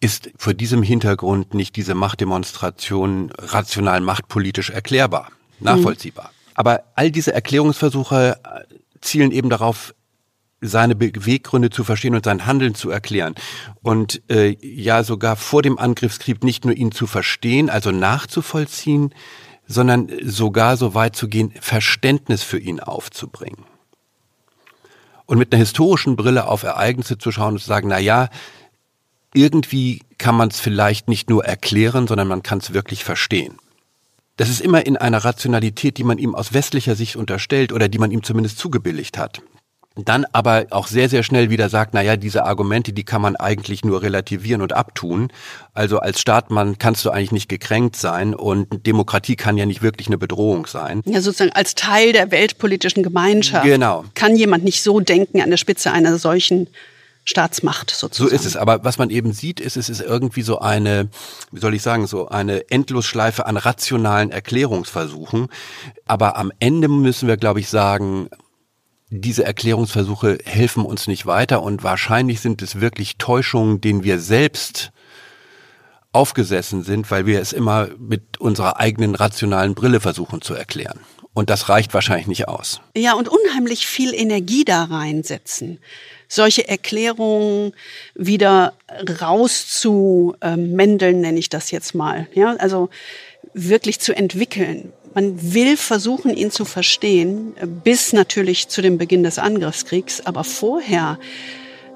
ist 0.00 0.30
vor 0.36 0.54
diesem 0.54 0.82
Hintergrund 0.82 1.54
nicht 1.54 1.76
diese 1.76 1.94
Machtdemonstration 1.94 3.30
rational 3.36 4.00
machtpolitisch 4.00 4.70
erklärbar, 4.70 5.30
nachvollziehbar. 5.60 6.26
Mhm. 6.32 6.50
Aber 6.54 6.84
all 6.94 7.10
diese 7.10 7.32
Erklärungsversuche 7.32 8.38
zielen 9.00 9.30
eben 9.30 9.50
darauf, 9.50 9.94
seine 10.60 10.94
Beweggründe 10.94 11.70
zu 11.70 11.84
verstehen 11.84 12.14
und 12.14 12.24
sein 12.24 12.46
Handeln 12.46 12.74
zu 12.74 12.90
erklären. 12.90 13.34
Und 13.82 14.22
äh, 14.30 14.56
ja, 14.60 15.02
sogar 15.02 15.36
vor 15.36 15.62
dem 15.62 15.78
Angriffskrieg 15.78 16.44
nicht 16.44 16.64
nur 16.64 16.74
ihn 16.74 16.92
zu 16.92 17.06
verstehen, 17.06 17.70
also 17.70 17.90
nachzuvollziehen, 17.90 19.14
sondern 19.66 20.10
sogar 20.22 20.76
so 20.76 20.94
weit 20.94 21.16
zu 21.16 21.28
gehen, 21.28 21.52
Verständnis 21.60 22.42
für 22.42 22.58
ihn 22.58 22.80
aufzubringen. 22.80 23.64
Und 25.26 25.38
mit 25.38 25.52
einer 25.52 25.60
historischen 25.60 26.16
Brille 26.16 26.46
auf 26.46 26.64
Ereignisse 26.64 27.16
zu 27.16 27.30
schauen 27.30 27.54
und 27.54 27.60
zu 27.60 27.66
sagen, 27.66 27.88
na 27.88 27.98
ja, 27.98 28.28
irgendwie 29.32 30.02
kann 30.18 30.34
man 30.34 30.48
es 30.48 30.58
vielleicht 30.58 31.08
nicht 31.08 31.30
nur 31.30 31.44
erklären, 31.44 32.08
sondern 32.08 32.26
man 32.26 32.42
kann 32.42 32.58
es 32.58 32.74
wirklich 32.74 33.04
verstehen. 33.04 33.58
Das 34.36 34.48
ist 34.48 34.60
immer 34.60 34.86
in 34.86 34.96
einer 34.96 35.18
Rationalität, 35.18 35.98
die 35.98 36.04
man 36.04 36.18
ihm 36.18 36.34
aus 36.34 36.52
westlicher 36.52 36.96
Sicht 36.96 37.16
unterstellt 37.16 37.72
oder 37.72 37.88
die 37.88 37.98
man 37.98 38.10
ihm 38.10 38.22
zumindest 38.22 38.58
zugebilligt 38.58 39.18
hat. 39.18 39.42
Dann 39.96 40.24
aber 40.32 40.66
auch 40.70 40.86
sehr, 40.86 41.08
sehr 41.08 41.24
schnell 41.24 41.50
wieder 41.50 41.68
sagt, 41.68 41.94
naja, 41.94 42.16
diese 42.16 42.44
Argumente, 42.44 42.92
die 42.92 43.04
kann 43.04 43.20
man 43.20 43.34
eigentlich 43.34 43.84
nur 43.84 44.02
relativieren 44.02 44.62
und 44.62 44.72
abtun. 44.72 45.32
Also 45.74 45.98
als 45.98 46.20
Staatmann 46.20 46.78
kannst 46.78 47.04
du 47.04 47.10
eigentlich 47.10 47.32
nicht 47.32 47.48
gekränkt 47.48 47.96
sein 47.96 48.34
und 48.34 48.86
Demokratie 48.86 49.34
kann 49.34 49.58
ja 49.58 49.66
nicht 49.66 49.82
wirklich 49.82 50.06
eine 50.06 50.16
Bedrohung 50.16 50.66
sein. 50.66 51.02
Ja, 51.06 51.20
sozusagen 51.20 51.52
als 51.52 51.74
Teil 51.74 52.12
der 52.12 52.30
weltpolitischen 52.30 53.02
Gemeinschaft. 53.02 53.64
Genau. 53.64 54.04
Kann 54.14 54.36
jemand 54.36 54.62
nicht 54.62 54.82
so 54.82 55.00
denken 55.00 55.40
an 55.40 55.50
der 55.50 55.56
Spitze 55.56 55.90
einer 55.90 56.18
solchen 56.18 56.68
Staatsmacht 57.24 57.90
sozusagen. 57.90 58.30
So 58.30 58.34
ist 58.34 58.46
es. 58.46 58.56
Aber 58.56 58.84
was 58.84 58.98
man 58.98 59.10
eben 59.10 59.32
sieht, 59.32 59.60
ist, 59.60 59.76
es 59.76 59.88
ist 59.88 60.00
irgendwie 60.00 60.42
so 60.42 60.60
eine, 60.60 61.08
wie 61.50 61.60
soll 61.60 61.74
ich 61.74 61.82
sagen, 61.82 62.06
so 62.06 62.28
eine 62.28 62.70
Endlosschleife 62.70 63.46
an 63.46 63.56
rationalen 63.56 64.30
Erklärungsversuchen. 64.30 65.48
Aber 66.06 66.36
am 66.36 66.52
Ende 66.60 66.88
müssen 66.88 67.28
wir, 67.28 67.36
glaube 67.36 67.60
ich, 67.60 67.68
sagen, 67.68 68.28
diese 69.10 69.44
Erklärungsversuche 69.44 70.38
helfen 70.44 70.84
uns 70.84 71.08
nicht 71.08 71.26
weiter 71.26 71.62
und 71.62 71.82
wahrscheinlich 71.82 72.40
sind 72.40 72.62
es 72.62 72.80
wirklich 72.80 73.16
Täuschungen, 73.18 73.80
denen 73.80 74.04
wir 74.04 74.20
selbst 74.20 74.92
aufgesessen 76.12 76.82
sind, 76.82 77.10
weil 77.10 77.26
wir 77.26 77.40
es 77.40 77.52
immer 77.52 77.88
mit 77.98 78.38
unserer 78.38 78.78
eigenen 78.78 79.16
rationalen 79.16 79.74
Brille 79.74 80.00
versuchen 80.00 80.42
zu 80.42 80.54
erklären. 80.54 81.00
Und 81.32 81.48
das 81.50 81.68
reicht 81.68 81.94
wahrscheinlich 81.94 82.26
nicht 82.26 82.48
aus. 82.48 82.80
Ja, 82.96 83.12
und 83.14 83.28
unheimlich 83.28 83.86
viel 83.86 84.12
Energie 84.14 84.64
da 84.64 84.82
reinsetzen. 84.84 85.78
Solche 86.26 86.66
Erklärungen 86.68 87.72
wieder 88.14 88.72
rauszumändeln, 89.20 91.20
nenne 91.20 91.38
ich 91.38 91.48
das 91.48 91.70
jetzt 91.70 91.94
mal. 91.94 92.26
Ja, 92.34 92.56
also 92.56 92.90
wirklich 93.54 94.00
zu 94.00 94.16
entwickeln. 94.16 94.92
Man 95.12 95.54
will 95.54 95.76
versuchen, 95.76 96.32
ihn 96.32 96.52
zu 96.52 96.64
verstehen, 96.64 97.54
bis 97.82 98.12
natürlich 98.12 98.68
zu 98.68 98.80
dem 98.80 98.96
Beginn 98.96 99.24
des 99.24 99.40
Angriffskriegs. 99.40 100.24
Aber 100.24 100.44
vorher 100.44 101.18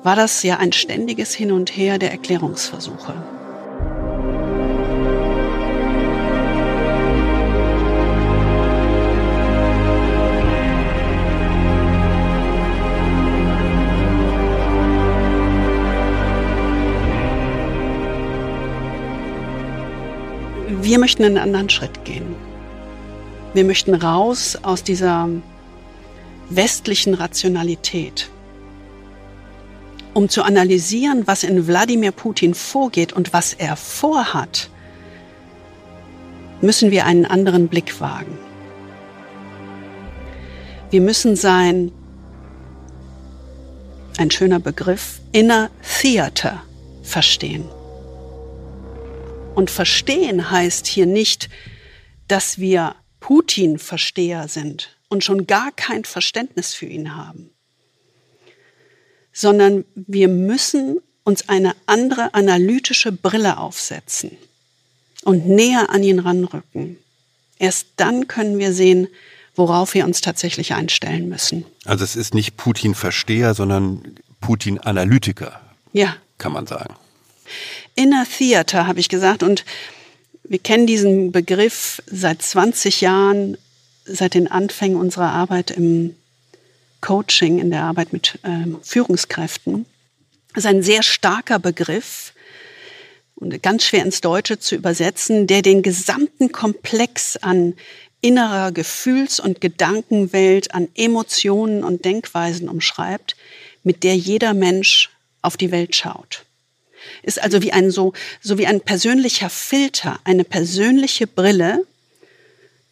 war 0.02 0.16
das 0.16 0.42
ja 0.42 0.59
ein 0.59 0.73
ständiges 0.73 1.33
Hin 1.33 1.52
und 1.52 1.76
Her 1.76 1.99
der 1.99 2.11
Erklärungsversuche. 2.11 3.14
Wir 20.83 20.99
möchten 20.99 21.25
einen 21.25 21.38
anderen 21.38 21.71
Schritt 21.71 22.04
gehen. 22.04 22.33
Wir 23.54 23.62
möchten 23.62 23.94
raus 23.94 24.58
aus 24.62 24.82
dieser 24.82 25.28
westlichen 26.50 27.14
Rationalität, 27.14 28.28
um 30.12 30.28
zu 30.28 30.42
analysieren, 30.42 31.28
was 31.28 31.44
in 31.44 31.68
Wladimir 31.68 32.11
Putin 32.11 32.54
vorgeht 32.54 33.12
und 33.12 33.32
was 33.32 33.54
er 33.54 33.76
vorhat, 33.76 34.70
müssen 36.61 36.90
wir 36.90 37.06
einen 37.06 37.26
anderen 37.26 37.68
Blick 37.68 38.00
wagen. 38.00 38.37
Wir 40.90 41.00
müssen 41.00 41.37
sein, 41.37 41.92
ein 44.18 44.32
schöner 44.32 44.58
Begriff, 44.58 45.20
Inner 45.30 45.70
Theater 46.00 46.61
verstehen. 47.04 47.64
Und 49.54 49.70
verstehen 49.70 50.50
heißt 50.50 50.88
hier 50.88 51.06
nicht, 51.06 51.49
dass 52.26 52.58
wir 52.58 52.96
Putin-Versteher 53.24 54.48
sind 54.48 54.98
und 55.08 55.24
schon 55.24 55.46
gar 55.46 55.72
kein 55.72 56.04
Verständnis 56.04 56.74
für 56.74 56.84
ihn 56.84 57.16
haben, 57.16 57.48
sondern 59.32 59.86
wir 59.94 60.28
müssen 60.28 60.98
uns 61.22 61.48
eine 61.48 61.74
andere 61.86 62.34
analytische 62.34 63.12
Brille 63.12 63.56
aufsetzen 63.56 64.32
und 65.22 65.46
näher 65.46 65.88
an 65.88 66.02
ihn 66.02 66.18
ranrücken. 66.18 66.98
Erst 67.58 67.86
dann 67.96 68.28
können 68.28 68.58
wir 68.58 68.74
sehen, 68.74 69.08
worauf 69.54 69.94
wir 69.94 70.04
uns 70.04 70.20
tatsächlich 70.20 70.74
einstellen 70.74 71.30
müssen. 71.30 71.64
Also 71.86 72.04
es 72.04 72.16
ist 72.16 72.34
nicht 72.34 72.58
Putin-Versteher, 72.58 73.54
sondern 73.54 74.16
Putin-Analytiker. 74.42 75.62
Ja. 75.94 76.14
Kann 76.36 76.52
man 76.52 76.66
sagen. 76.66 76.94
Inner 77.94 78.26
Theater, 78.26 78.86
habe 78.86 79.00
ich 79.00 79.08
gesagt. 79.08 79.42
Und 79.42 79.64
wir 80.44 80.58
kennen 80.58 80.86
diesen 80.86 81.32
Begriff 81.32 82.02
seit 82.06 82.42
20 82.42 83.00
Jahren, 83.00 83.56
seit 84.04 84.34
den 84.34 84.50
Anfängen 84.50 84.98
unserer 84.98 85.32
Arbeit 85.32 85.70
im 85.70 86.14
Coaching, 87.00 87.58
in 87.58 87.70
der 87.70 87.82
Arbeit 87.82 88.12
mit 88.12 88.38
ähm, 88.44 88.78
Führungskräften. 88.82 89.86
Das 90.54 90.64
ist 90.64 90.70
ein 90.70 90.82
sehr 90.82 91.02
starker 91.02 91.58
Begriff 91.58 92.32
und 93.34 93.62
ganz 93.62 93.84
schwer 93.84 94.04
ins 94.04 94.20
Deutsche 94.20 94.58
zu 94.58 94.74
übersetzen, 94.74 95.46
der 95.46 95.62
den 95.62 95.82
gesamten 95.82 96.52
Komplex 96.52 97.36
an 97.36 97.74
innerer 98.20 98.72
Gefühls- 98.72 99.40
und 99.40 99.60
Gedankenwelt, 99.60 100.74
an 100.74 100.88
Emotionen 100.94 101.84
und 101.84 102.04
Denkweisen 102.04 102.68
umschreibt, 102.68 103.36
mit 103.82 104.02
der 104.02 104.16
jeder 104.16 104.54
Mensch 104.54 105.10
auf 105.42 105.56
die 105.56 105.70
Welt 105.70 105.94
schaut 105.96 106.44
ist 107.23 107.42
also 107.42 107.62
wie 107.62 107.73
ein 107.73 107.90
so, 107.90 108.12
so 108.40 108.58
wie 108.58 108.66
ein 108.66 108.80
persönlicher 108.80 109.50
Filter, 109.50 110.18
eine 110.25 110.44
persönliche 110.44 111.26
Brille, 111.26 111.84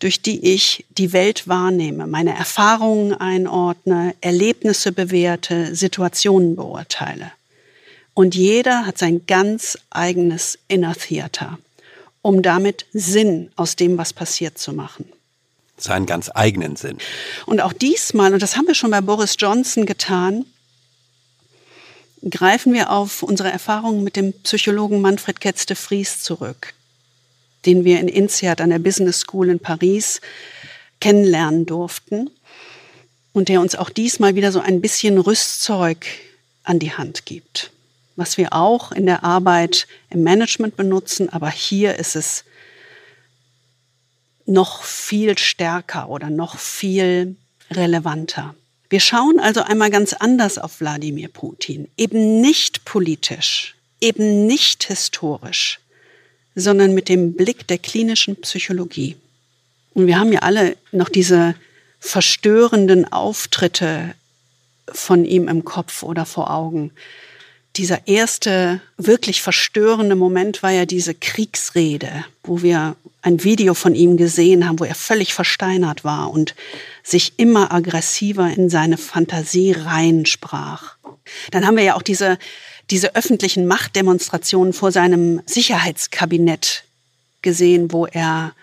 durch 0.02 0.20
die 0.20 0.52
ich 0.52 0.84
die 0.98 1.12
Welt 1.12 1.46
wahrnehme, 1.46 2.08
meine 2.08 2.36
Erfahrungen 2.36 3.14
einordne, 3.14 4.14
Erlebnisse 4.20 4.90
bewerte, 4.90 5.76
Situationen 5.76 6.56
beurteile. 6.56 7.30
Und 8.14 8.34
jeder 8.34 8.84
hat 8.84 8.98
sein 8.98 9.22
ganz 9.26 9.78
eigenes 9.90 10.58
Inner 10.68 10.94
Theater, 10.94 11.58
um 12.20 12.42
damit 12.42 12.84
Sinn 12.92 13.50
aus 13.56 13.76
dem, 13.76 13.96
was 13.96 14.12
passiert, 14.12 14.58
zu 14.58 14.72
machen. 14.72 15.04
Seinen 15.78 16.06
ganz 16.06 16.30
eigenen 16.34 16.76
Sinn. 16.76 16.98
Und 17.46 17.60
auch 17.60 17.72
diesmal, 17.72 18.34
und 18.34 18.42
das 18.42 18.56
haben 18.56 18.66
wir 18.66 18.74
schon 18.74 18.90
bei 18.90 19.00
Boris 19.00 19.36
Johnson 19.38 19.86
getan, 19.86 20.44
greifen 22.28 22.72
wir 22.72 22.90
auf 22.90 23.22
unsere 23.22 23.50
Erfahrungen 23.50 24.04
mit 24.04 24.16
dem 24.16 24.32
Psychologen 24.32 25.00
Manfred 25.00 25.40
Ketzte 25.40 25.74
Vries 25.74 26.22
zurück, 26.22 26.74
den 27.66 27.84
wir 27.84 28.00
in 28.00 28.08
INSEAD 28.08 28.60
an 28.60 28.70
der 28.70 28.78
Business 28.78 29.20
School 29.20 29.48
in 29.48 29.58
Paris 29.58 30.20
kennenlernen 31.00 31.66
durften 31.66 32.30
und 33.32 33.48
der 33.48 33.60
uns 33.60 33.74
auch 33.74 33.90
diesmal 33.90 34.34
wieder 34.34 34.52
so 34.52 34.60
ein 34.60 34.80
bisschen 34.80 35.18
Rüstzeug 35.18 36.06
an 36.62 36.78
die 36.78 36.92
Hand 36.92 37.26
gibt, 37.26 37.72
was 38.14 38.36
wir 38.36 38.52
auch 38.52 38.92
in 38.92 39.06
der 39.06 39.24
Arbeit 39.24 39.88
im 40.10 40.22
Management 40.22 40.76
benutzen, 40.76 41.28
aber 41.28 41.50
hier 41.50 41.96
ist 41.98 42.14
es 42.14 42.44
noch 44.46 44.84
viel 44.84 45.38
stärker 45.38 46.08
oder 46.08 46.30
noch 46.30 46.58
viel 46.58 47.36
relevanter. 47.70 48.54
Wir 48.92 49.00
schauen 49.00 49.40
also 49.40 49.62
einmal 49.62 49.88
ganz 49.88 50.12
anders 50.12 50.58
auf 50.58 50.80
Wladimir 50.80 51.28
Putin, 51.28 51.88
eben 51.96 52.42
nicht 52.42 52.84
politisch, 52.84 53.74
eben 54.02 54.46
nicht 54.46 54.84
historisch, 54.84 55.80
sondern 56.54 56.92
mit 56.92 57.08
dem 57.08 57.32
Blick 57.32 57.66
der 57.66 57.78
klinischen 57.78 58.38
Psychologie. 58.42 59.16
Und 59.94 60.08
wir 60.08 60.18
haben 60.18 60.30
ja 60.30 60.40
alle 60.40 60.76
noch 60.90 61.08
diese 61.08 61.54
verstörenden 62.00 63.10
Auftritte 63.10 64.14
von 64.92 65.24
ihm 65.24 65.48
im 65.48 65.64
Kopf 65.64 66.02
oder 66.02 66.26
vor 66.26 66.50
Augen. 66.50 66.90
Dieser 67.76 68.06
erste 68.06 68.80
wirklich 68.98 69.40
verstörende 69.40 70.14
Moment 70.14 70.62
war 70.62 70.70
ja 70.70 70.84
diese 70.84 71.14
Kriegsrede, 71.14 72.24
wo 72.42 72.62
wir 72.62 72.96
ein 73.22 73.44
Video 73.44 73.72
von 73.72 73.94
ihm 73.94 74.16
gesehen 74.16 74.66
haben, 74.66 74.78
wo 74.78 74.84
er 74.84 74.94
völlig 74.94 75.32
versteinert 75.32 76.04
war 76.04 76.30
und 76.30 76.54
sich 77.02 77.34
immer 77.38 77.72
aggressiver 77.72 78.50
in 78.50 78.68
seine 78.68 78.98
Fantasie 78.98 79.72
reinsprach. 79.72 80.96
Dann 81.50 81.66
haben 81.66 81.76
wir 81.76 81.84
ja 81.84 81.94
auch 81.94 82.02
diese, 82.02 82.38
diese 82.90 83.14
öffentlichen 83.14 83.66
Machtdemonstrationen 83.66 84.72
vor 84.72 84.92
seinem 84.92 85.40
Sicherheitskabinett 85.46 86.84
gesehen, 87.40 87.92
wo 87.92 88.06
er 88.06 88.54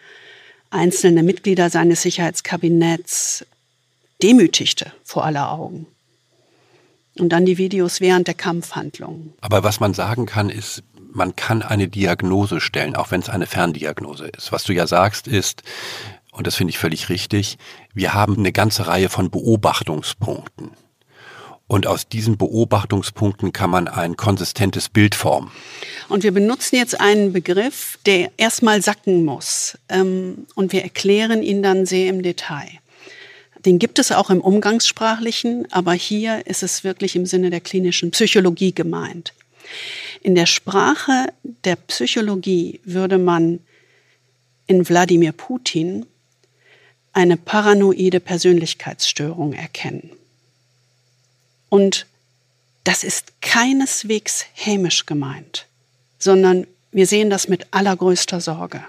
einzelne 0.69 1.23
Mitglieder 1.23 1.69
seines 1.69 2.01
Sicherheitskabinetts 2.03 3.45
demütigte 4.21 4.91
vor 5.03 5.25
aller 5.25 5.51
Augen. 5.51 5.87
Und 7.19 7.29
dann 7.29 7.45
die 7.45 7.57
Videos 7.57 8.01
während 8.01 8.27
der 8.27 8.33
Kampfhandlungen. 8.33 9.33
Aber 9.41 9.63
was 9.63 9.79
man 9.79 9.93
sagen 9.93 10.25
kann, 10.25 10.49
ist, 10.49 10.83
man 11.11 11.35
kann 11.35 11.61
eine 11.61 11.87
Diagnose 11.87 12.61
stellen, 12.61 12.95
auch 12.95 13.11
wenn 13.11 13.21
es 13.21 13.29
eine 13.29 13.45
Ferndiagnose 13.45 14.27
ist. 14.27 14.51
Was 14.51 14.63
du 14.63 14.73
ja 14.73 14.87
sagst, 14.87 15.27
ist, 15.27 15.63
und 16.31 16.47
das 16.47 16.55
finde 16.55 16.71
ich 16.71 16.77
völlig 16.77 17.09
richtig, 17.09 17.57
wir 17.93 18.13
haben 18.13 18.37
eine 18.37 18.51
ganze 18.51 18.87
Reihe 18.87 19.09
von 19.09 19.29
Beobachtungspunkten. 19.29 20.71
Und 21.67 21.85
aus 21.85 22.09
diesen 22.09 22.37
Beobachtungspunkten 22.37 23.53
kann 23.53 23.69
man 23.69 23.87
ein 23.87 24.17
konsistentes 24.17 24.89
Bild 24.89 25.13
formen. 25.13 25.51
Und 26.07 26.23
wir 26.23 26.31
benutzen 26.31 26.77
jetzt 26.77 26.99
einen 26.99 27.31
Begriff, 27.31 27.99
der 28.07 28.31
erstmal 28.37 28.81
sacken 28.81 29.23
muss. 29.23 29.77
Ähm, 29.87 30.47
und 30.55 30.73
wir 30.73 30.81
erklären 30.81 31.43
ihn 31.43 31.61
dann 31.61 31.85
sehr 31.85 32.09
im 32.09 32.23
Detail. 32.23 32.69
Den 33.65 33.77
gibt 33.77 33.99
es 33.99 34.11
auch 34.11 34.29
im 34.29 34.41
Umgangssprachlichen, 34.41 35.71
aber 35.71 35.93
hier 35.93 36.47
ist 36.47 36.63
es 36.63 36.83
wirklich 36.83 37.15
im 37.15 37.25
Sinne 37.25 37.49
der 37.49 37.61
klinischen 37.61 38.11
Psychologie 38.11 38.73
gemeint. 38.73 39.33
In 40.21 40.35
der 40.35 40.45
Sprache 40.45 41.33
der 41.43 41.75
Psychologie 41.75 42.79
würde 42.83 43.17
man 43.17 43.59
in 44.67 44.87
Wladimir 44.87 45.31
Putin 45.31 46.05
eine 47.11 47.37
paranoide 47.37 48.19
Persönlichkeitsstörung 48.19 49.53
erkennen. 49.53 50.11
Und 51.69 52.05
das 52.83 53.03
ist 53.03 53.41
keineswegs 53.41 54.45
hämisch 54.53 55.05
gemeint, 55.05 55.67
sondern 56.17 56.65
wir 56.91 57.07
sehen 57.07 57.29
das 57.29 57.47
mit 57.47 57.67
allergrößter 57.71 58.41
Sorge. 58.41 58.83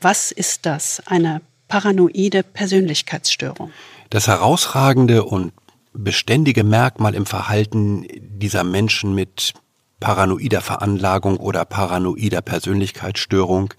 Was 0.00 0.32
ist 0.32 0.66
das? 0.66 1.02
Eine 1.06 1.40
paranoide 1.74 2.44
Persönlichkeitsstörung. 2.44 3.72
Das 4.08 4.28
herausragende 4.28 5.24
und 5.24 5.52
beständige 5.92 6.62
Merkmal 6.62 7.16
im 7.16 7.26
Verhalten 7.26 8.06
dieser 8.14 8.62
Menschen 8.62 9.12
mit 9.12 9.54
paranoider 9.98 10.60
Veranlagung 10.60 11.36
oder 11.36 11.64
paranoider 11.64 12.42
Persönlichkeitsstörung 12.42 13.74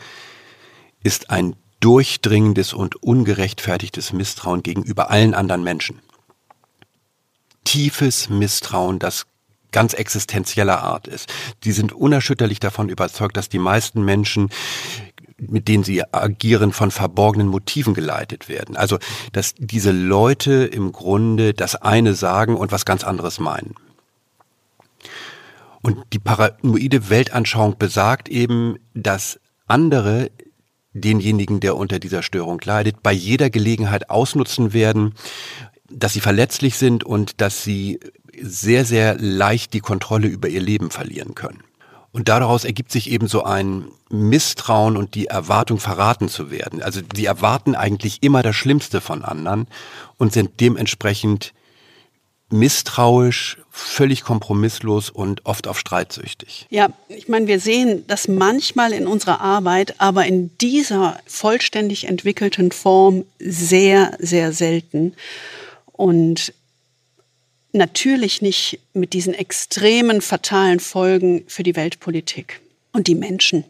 ist 1.04 1.30
ein 1.30 1.56
durchdringendes 1.80 2.74
und 2.74 3.02
ungerechtfertigtes 3.02 4.12
Misstrauen 4.12 4.62
gegenüber 4.62 5.10
allen 5.10 5.34
anderen 5.34 5.64
Menschen 5.64 6.02
tiefes 7.64 8.28
Misstrauen, 8.28 9.00
das 9.00 9.26
ganz 9.72 9.94
existenzieller 9.94 10.82
Art 10.82 11.08
ist. 11.08 11.34
Die 11.64 11.74
sind 11.74 11.92
unerschütterlich 11.92 12.60
davon 12.60 12.88
überzeugt, 12.88 13.36
dass 13.36 13.50
die 13.50 13.60
meisten 13.60 14.06
Menschen 14.06 14.50
mit 15.38 15.68
denen 15.68 15.84
sie 15.84 16.02
agieren, 16.14 16.72
von 16.72 16.92
verborgenen 16.92 17.48
Motiven 17.48 17.94
geleitet 17.94 18.48
werden. 18.48 18.78
Also, 18.78 19.00
dass 19.34 19.54
diese 19.58 19.92
Leute 19.92 20.66
im 20.66 20.92
Grunde 20.92 21.54
das 21.54 21.76
eine 21.76 22.14
sagen 22.14 22.56
und 22.56 22.72
was 22.72 22.86
ganz 22.86 23.04
anderes 23.04 23.40
meinen. 23.40 23.76
Und 25.82 25.98
die 26.14 26.20
paranoide 26.20 27.10
Weltanschauung 27.10 27.78
besagt 27.78 28.30
eben, 28.30 28.78
dass 28.94 29.40
andere 29.68 30.32
denjenigen, 30.94 31.60
der 31.60 31.76
unter 31.76 32.00
dieser 32.00 32.24
Störung 32.24 32.60
leidet, 32.64 33.04
bei 33.04 33.12
jeder 33.12 33.50
Gelegenheit 33.50 34.10
ausnutzen 34.10 34.74
werden, 34.74 35.14
dass 35.90 36.14
sie 36.14 36.22
verletzlich 36.22 36.78
sind 36.78 37.04
und 37.04 37.42
dass 37.42 37.64
sie 37.64 38.00
sehr, 38.42 38.86
sehr 38.86 39.16
leicht 39.20 39.74
die 39.74 39.80
Kontrolle 39.82 40.28
über 40.28 40.48
ihr 40.48 40.62
Leben 40.62 40.90
verlieren 40.90 41.36
können. 41.36 41.64
Und 42.16 42.30
daraus 42.30 42.64
ergibt 42.64 42.94
sich 42.94 43.12
eben 43.12 43.28
so 43.28 43.44
ein 43.44 43.90
Misstrauen 44.10 44.96
und 44.96 45.16
die 45.16 45.26
Erwartung, 45.26 45.82
verraten 45.82 46.30
zu 46.30 46.50
werden. 46.50 46.82
Also 46.82 47.02
sie 47.14 47.26
erwarten 47.26 47.76
eigentlich 47.76 48.24
immer 48.24 48.42
das 48.42 48.56
Schlimmste 48.56 49.02
von 49.02 49.22
anderen 49.22 49.68
und 50.16 50.32
sind 50.32 50.62
dementsprechend 50.62 51.54
misstrauisch, 52.50 53.58
völlig 53.70 54.24
kompromisslos 54.24 55.10
und 55.10 55.46
oft 55.46 55.68
auf 55.68 55.78
streitsüchtig. 55.78 56.68
Ja, 56.70 56.88
ich 57.10 57.28
meine, 57.28 57.48
wir 57.48 57.60
sehen 57.60 58.06
das 58.08 58.30
manchmal 58.30 58.94
in 58.94 59.08
unserer 59.08 59.42
Arbeit, 59.42 59.96
aber 59.98 60.26
in 60.26 60.58
dieser 60.60 61.20
vollständig 61.28 62.08
entwickelten 62.08 62.72
Form 62.72 63.26
sehr, 63.40 64.16
sehr 64.20 64.54
selten 64.54 65.16
und 65.92 66.54
natürlich 67.76 68.42
nicht 68.42 68.80
mit 68.94 69.14
diesen 69.14 69.34
extremen 69.34 70.22
fatalen 70.22 70.80
Folgen 70.80 71.44
für 71.48 71.64
die 71.64 71.76
Weltpolitik 71.76 72.62
und 72.94 73.08
die 73.08 73.16
Menschen. 73.16 73.64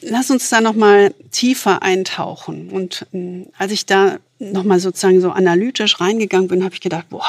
Lass 0.00 0.30
uns 0.30 0.48
da 0.50 0.60
noch 0.60 0.74
mal 0.74 1.14
tiefer 1.30 1.82
eintauchen. 1.82 2.70
Und 2.70 3.06
äh, 3.12 3.46
als 3.56 3.72
ich 3.72 3.86
da 3.86 4.18
noch 4.40 4.64
mal 4.64 4.80
sozusagen 4.80 5.20
so 5.20 5.30
analytisch 5.30 6.00
reingegangen 6.00 6.48
bin, 6.48 6.64
habe 6.64 6.74
ich 6.74 6.80
gedacht, 6.80 7.08
boah, 7.08 7.24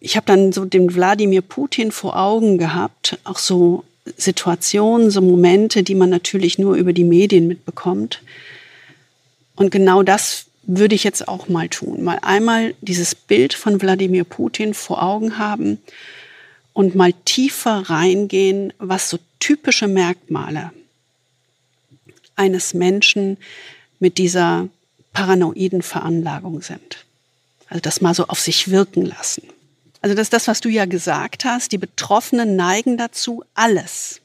ich 0.00 0.16
habe 0.16 0.26
dann 0.26 0.52
so 0.52 0.64
den 0.64 0.94
Wladimir 0.94 1.42
Putin 1.42 1.92
vor 1.92 2.18
Augen 2.18 2.58
gehabt, 2.58 3.18
auch 3.24 3.38
so 3.38 3.84
Situationen, 4.16 5.10
so 5.10 5.20
Momente, 5.20 5.82
die 5.82 5.94
man 5.94 6.10
natürlich 6.10 6.58
nur 6.58 6.76
über 6.76 6.92
die 6.92 7.04
Medien 7.04 7.48
mitbekommt. 7.48 8.22
Und 9.56 9.70
genau 9.70 10.02
das 10.02 10.45
würde 10.66 10.94
ich 10.94 11.04
jetzt 11.04 11.28
auch 11.28 11.48
mal 11.48 11.68
tun. 11.68 12.02
Mal 12.02 12.18
einmal 12.22 12.74
dieses 12.80 13.14
Bild 13.14 13.54
von 13.54 13.80
Wladimir 13.80 14.24
Putin 14.24 14.74
vor 14.74 15.02
Augen 15.02 15.38
haben 15.38 15.78
und 16.72 16.94
mal 16.94 17.12
tiefer 17.24 17.88
reingehen, 17.88 18.72
was 18.78 19.08
so 19.08 19.18
typische 19.38 19.86
Merkmale 19.86 20.72
eines 22.34 22.74
Menschen 22.74 23.38
mit 23.98 24.18
dieser 24.18 24.68
paranoiden 25.12 25.82
Veranlagung 25.82 26.60
sind. 26.60 27.06
Also 27.68 27.80
das 27.80 28.00
mal 28.00 28.14
so 28.14 28.26
auf 28.26 28.40
sich 28.40 28.70
wirken 28.70 29.06
lassen. 29.06 29.42
Also 30.02 30.14
das 30.14 30.26
ist 30.26 30.32
das, 30.32 30.48
was 30.48 30.60
du 30.60 30.68
ja 30.68 30.84
gesagt 30.84 31.44
hast. 31.44 31.72
Die 31.72 31.78
Betroffenen 31.78 32.56
neigen 32.56 32.98
dazu, 32.98 33.42
alles, 33.54 34.20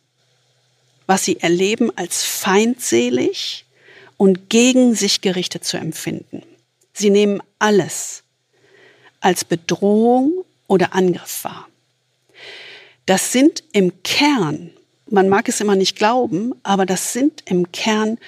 was 1.07 1.23
sie 1.23 1.39
erleben, 1.39 1.91
als 1.95 2.23
feindselig 2.23 3.65
und 4.21 4.51
gegen 4.51 4.93
sich 4.93 5.21
gerichtet 5.21 5.65
zu 5.65 5.77
empfinden. 5.77 6.43
Sie 6.93 7.09
nehmen 7.09 7.41
alles 7.57 8.21
als 9.19 9.43
Bedrohung 9.43 10.45
oder 10.67 10.93
Angriff 10.93 11.43
wahr. 11.43 11.67
Das 13.07 13.31
sind 13.31 13.63
im 13.71 14.03
Kern, 14.03 14.69
man 15.09 15.27
mag 15.27 15.49
es 15.49 15.59
immer 15.59 15.75
nicht 15.75 15.95
glauben, 15.95 16.53
aber 16.61 16.85
das 16.85 17.13
sind 17.13 17.41
im 17.45 17.71
Kern 17.71 18.19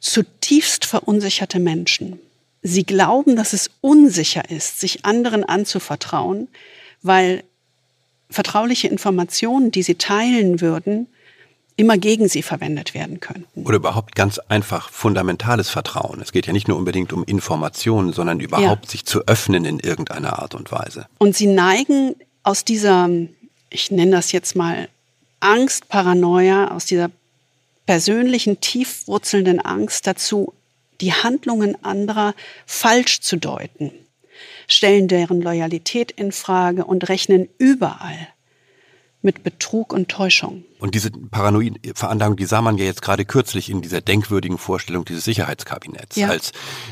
zutiefst 0.00 0.86
verunsicherte 0.86 1.60
Menschen. 1.60 2.18
Sie 2.62 2.84
glauben, 2.84 3.36
dass 3.36 3.52
es 3.52 3.70
unsicher 3.82 4.48
ist, 4.48 4.80
sich 4.80 5.04
anderen 5.04 5.44
anzuvertrauen, 5.44 6.48
weil 7.02 7.44
vertrauliche 8.30 8.88
Informationen, 8.88 9.72
die 9.72 9.82
sie 9.82 9.96
teilen 9.96 10.62
würden, 10.62 11.06
immer 11.76 11.98
gegen 11.98 12.28
sie 12.28 12.42
verwendet 12.42 12.94
werden 12.94 13.20
könnten. 13.20 13.64
Oder 13.64 13.76
überhaupt 13.76 14.14
ganz 14.14 14.38
einfach 14.38 14.90
fundamentales 14.90 15.70
Vertrauen. 15.70 16.20
Es 16.20 16.32
geht 16.32 16.46
ja 16.46 16.52
nicht 16.52 16.68
nur 16.68 16.76
unbedingt 16.76 17.12
um 17.12 17.24
Informationen, 17.24 18.12
sondern 18.12 18.40
überhaupt 18.40 18.84
ja. 18.86 18.90
sich 18.90 19.04
zu 19.04 19.26
öffnen 19.26 19.64
in 19.64 19.80
irgendeiner 19.80 20.38
Art 20.38 20.54
und 20.54 20.70
Weise. 20.70 21.06
Und 21.18 21.36
sie 21.36 21.46
neigen 21.46 22.14
aus 22.42 22.64
dieser, 22.64 23.08
ich 23.70 23.90
nenne 23.90 24.12
das 24.12 24.32
jetzt 24.32 24.56
mal 24.56 24.88
Angst, 25.40 25.88
Paranoia, 25.88 26.70
aus 26.70 26.84
dieser 26.84 27.10
persönlichen, 27.86 28.60
tiefwurzelnden 28.60 29.60
Angst 29.60 30.06
dazu, 30.06 30.54
die 31.00 31.12
Handlungen 31.12 31.82
anderer 31.84 32.34
falsch 32.64 33.20
zu 33.20 33.36
deuten, 33.36 33.90
stellen 34.68 35.08
deren 35.08 35.42
Loyalität 35.42 36.12
in 36.12 36.32
Frage 36.32 36.84
und 36.84 37.08
rechnen 37.08 37.48
überall 37.58 38.28
mit 39.20 39.42
Betrug 39.42 39.92
und 39.92 40.08
Täuschung. 40.08 40.64
Und 40.81 40.95
diese 40.95 41.11
paranoide 41.11 41.79
Veranlagung, 41.95 42.35
die 42.35 42.45
sah 42.45 42.61
man 42.61 42.77
ja 42.77 42.85
jetzt 42.85 43.01
gerade 43.01 43.25
kürzlich 43.25 43.69
in 43.69 43.81
dieser 43.81 44.01
denkwürdigen 44.01 44.57
Vorstellung 44.57 45.05
dieses 45.05 45.25
Sicherheitskabinetts, 45.25 46.15
ja. 46.15 46.29
als 46.29 46.51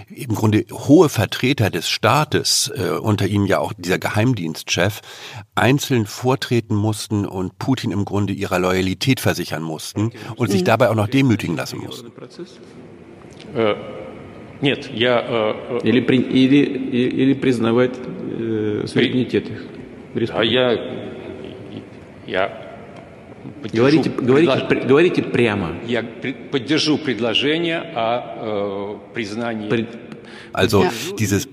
im 0.09 0.33
Grunde 0.33 0.65
hohe 0.71 1.09
Vertreter 1.09 1.69
des 1.69 1.87
Staates, 1.89 2.71
äh, 2.75 2.89
unter 2.89 3.27
ihnen 3.27 3.45
ja 3.45 3.59
auch 3.59 3.73
dieser 3.73 3.99
Geheimdienstchef, 3.99 5.01
einzeln 5.55 6.05
vortreten 6.05 6.75
mussten 6.75 7.25
und 7.25 7.59
Putin 7.59 7.91
im 7.91 8.05
Grunde 8.05 8.33
ihrer 8.33 8.59
Loyalität 8.59 9.19
versichern 9.19 9.63
mussten 9.63 10.11
und 10.35 10.49
mhm. 10.49 10.51
sich 10.51 10.63
dabei 10.63 10.89
auch 10.89 10.95
noch 10.95 11.07
demütigen 11.07 11.55
lassen 11.55 11.79
mussten. 11.79 12.11
Нет, 14.61 14.89
я... 14.93 15.53
Или, 15.83 15.99
или, 15.99 16.55
или 16.55 17.33
признавать 17.33 17.91
э, 17.97 18.87
суверенитет 18.87 19.49
их. 19.49 20.31
А 20.33 20.43
я 20.43 20.77
Я 22.25 22.49
говорите, 23.73 24.09
говорите, 24.09 24.65
предлож... 24.67 24.87
говорите 24.87 25.21
прямо. 25.23 25.75
Я 25.85 26.03
поддержу 26.51 26.97
предложение 26.97 27.79
о 27.95 28.97
э, 29.09 29.13
признании. 29.13 29.69
При... 29.69 29.87
Also 30.53 30.83
ja. 30.83 30.91
dieses 31.19 31.47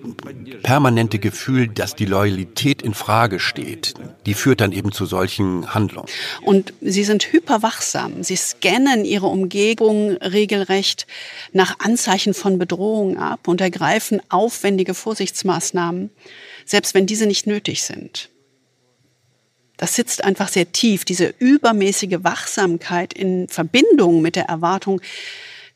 permanente 0.62 1.18
Gefühl, 1.18 1.68
dass 1.68 1.94
die 1.96 2.04
Loyalität 2.04 2.82
in 2.82 2.94
Frage 2.94 3.40
steht, 3.40 3.94
die 4.26 4.34
führt 4.34 4.60
dann 4.60 4.70
eben 4.72 4.92
zu 4.92 5.06
solchen 5.06 5.74
Handlungen. 5.74 6.08
Und 6.42 6.72
sie 6.80 7.02
sind 7.02 7.32
hyperwachsam. 7.32 8.22
Sie 8.22 8.36
scannen 8.36 9.04
ihre 9.04 9.26
Umgebung 9.26 10.12
regelrecht 10.18 11.06
nach 11.52 11.80
Anzeichen 11.80 12.32
von 12.32 12.58
Bedrohung 12.58 13.16
ab 13.18 13.48
und 13.48 13.60
ergreifen 13.60 14.22
aufwendige 14.28 14.94
Vorsichtsmaßnahmen, 14.94 16.10
selbst 16.64 16.94
wenn 16.94 17.06
diese 17.06 17.26
nicht 17.26 17.46
nötig 17.46 17.82
sind. 17.82 18.30
Das 19.77 19.95
sitzt 19.95 20.23
einfach 20.23 20.49
sehr 20.49 20.71
tief, 20.71 21.05
diese 21.05 21.33
übermäßige 21.37 22.17
Wachsamkeit 22.23 23.13
in 23.13 23.47
Verbindung 23.47 24.21
mit 24.21 24.35
der 24.35 24.45
Erwartung, 24.45 25.01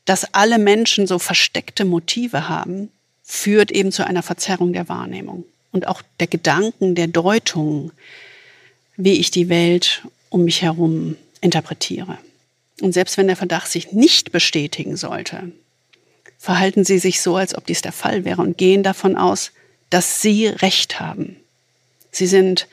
dass 0.04 0.34
alle 0.34 0.58
Menschen 0.58 1.06
so 1.06 1.20
versteckte 1.20 1.84
Motive 1.84 2.48
haben, 2.48 2.90
führt 3.22 3.70
eben 3.70 3.92
zu 3.92 4.04
einer 4.04 4.22
Verzerrung 4.22 4.72
der 4.72 4.88
Wahrnehmung. 4.88 5.44
und 5.70 5.86
auch 5.88 6.02
der 6.20 6.26
Gedanken, 6.26 6.94
der 6.94 7.06
Deutung, 7.06 7.92
wie 8.98 9.14
ich 9.14 9.30
die 9.30 9.48
Welt 9.48 10.02
um 10.28 10.44
mich 10.44 10.60
herum 10.60 11.16
interpretiere. 11.40 12.18
Und 12.82 12.92
selbst 12.92 13.16
wenn 13.16 13.26
der 13.26 13.36
Verdacht 13.36 13.70
sich 13.70 13.92
nicht 13.92 14.32
bestätigen 14.32 14.98
sollte, 14.98 15.50
verhalten 16.38 16.84
sie 16.84 16.98
sich 16.98 17.22
so, 17.22 17.36
als 17.36 17.54
ob 17.54 17.66
dies 17.66 17.80
der 17.80 17.92
Fall 17.92 18.24
wäre 18.24 18.42
und 18.42 18.58
gehen 18.58 18.82
davon 18.82 19.16
aus, 19.16 19.52
dass 19.88 20.20
sie 20.20 20.46
Recht 20.46 21.00
haben. 21.00 21.36
Sie 22.10 22.26
sind 22.26 22.66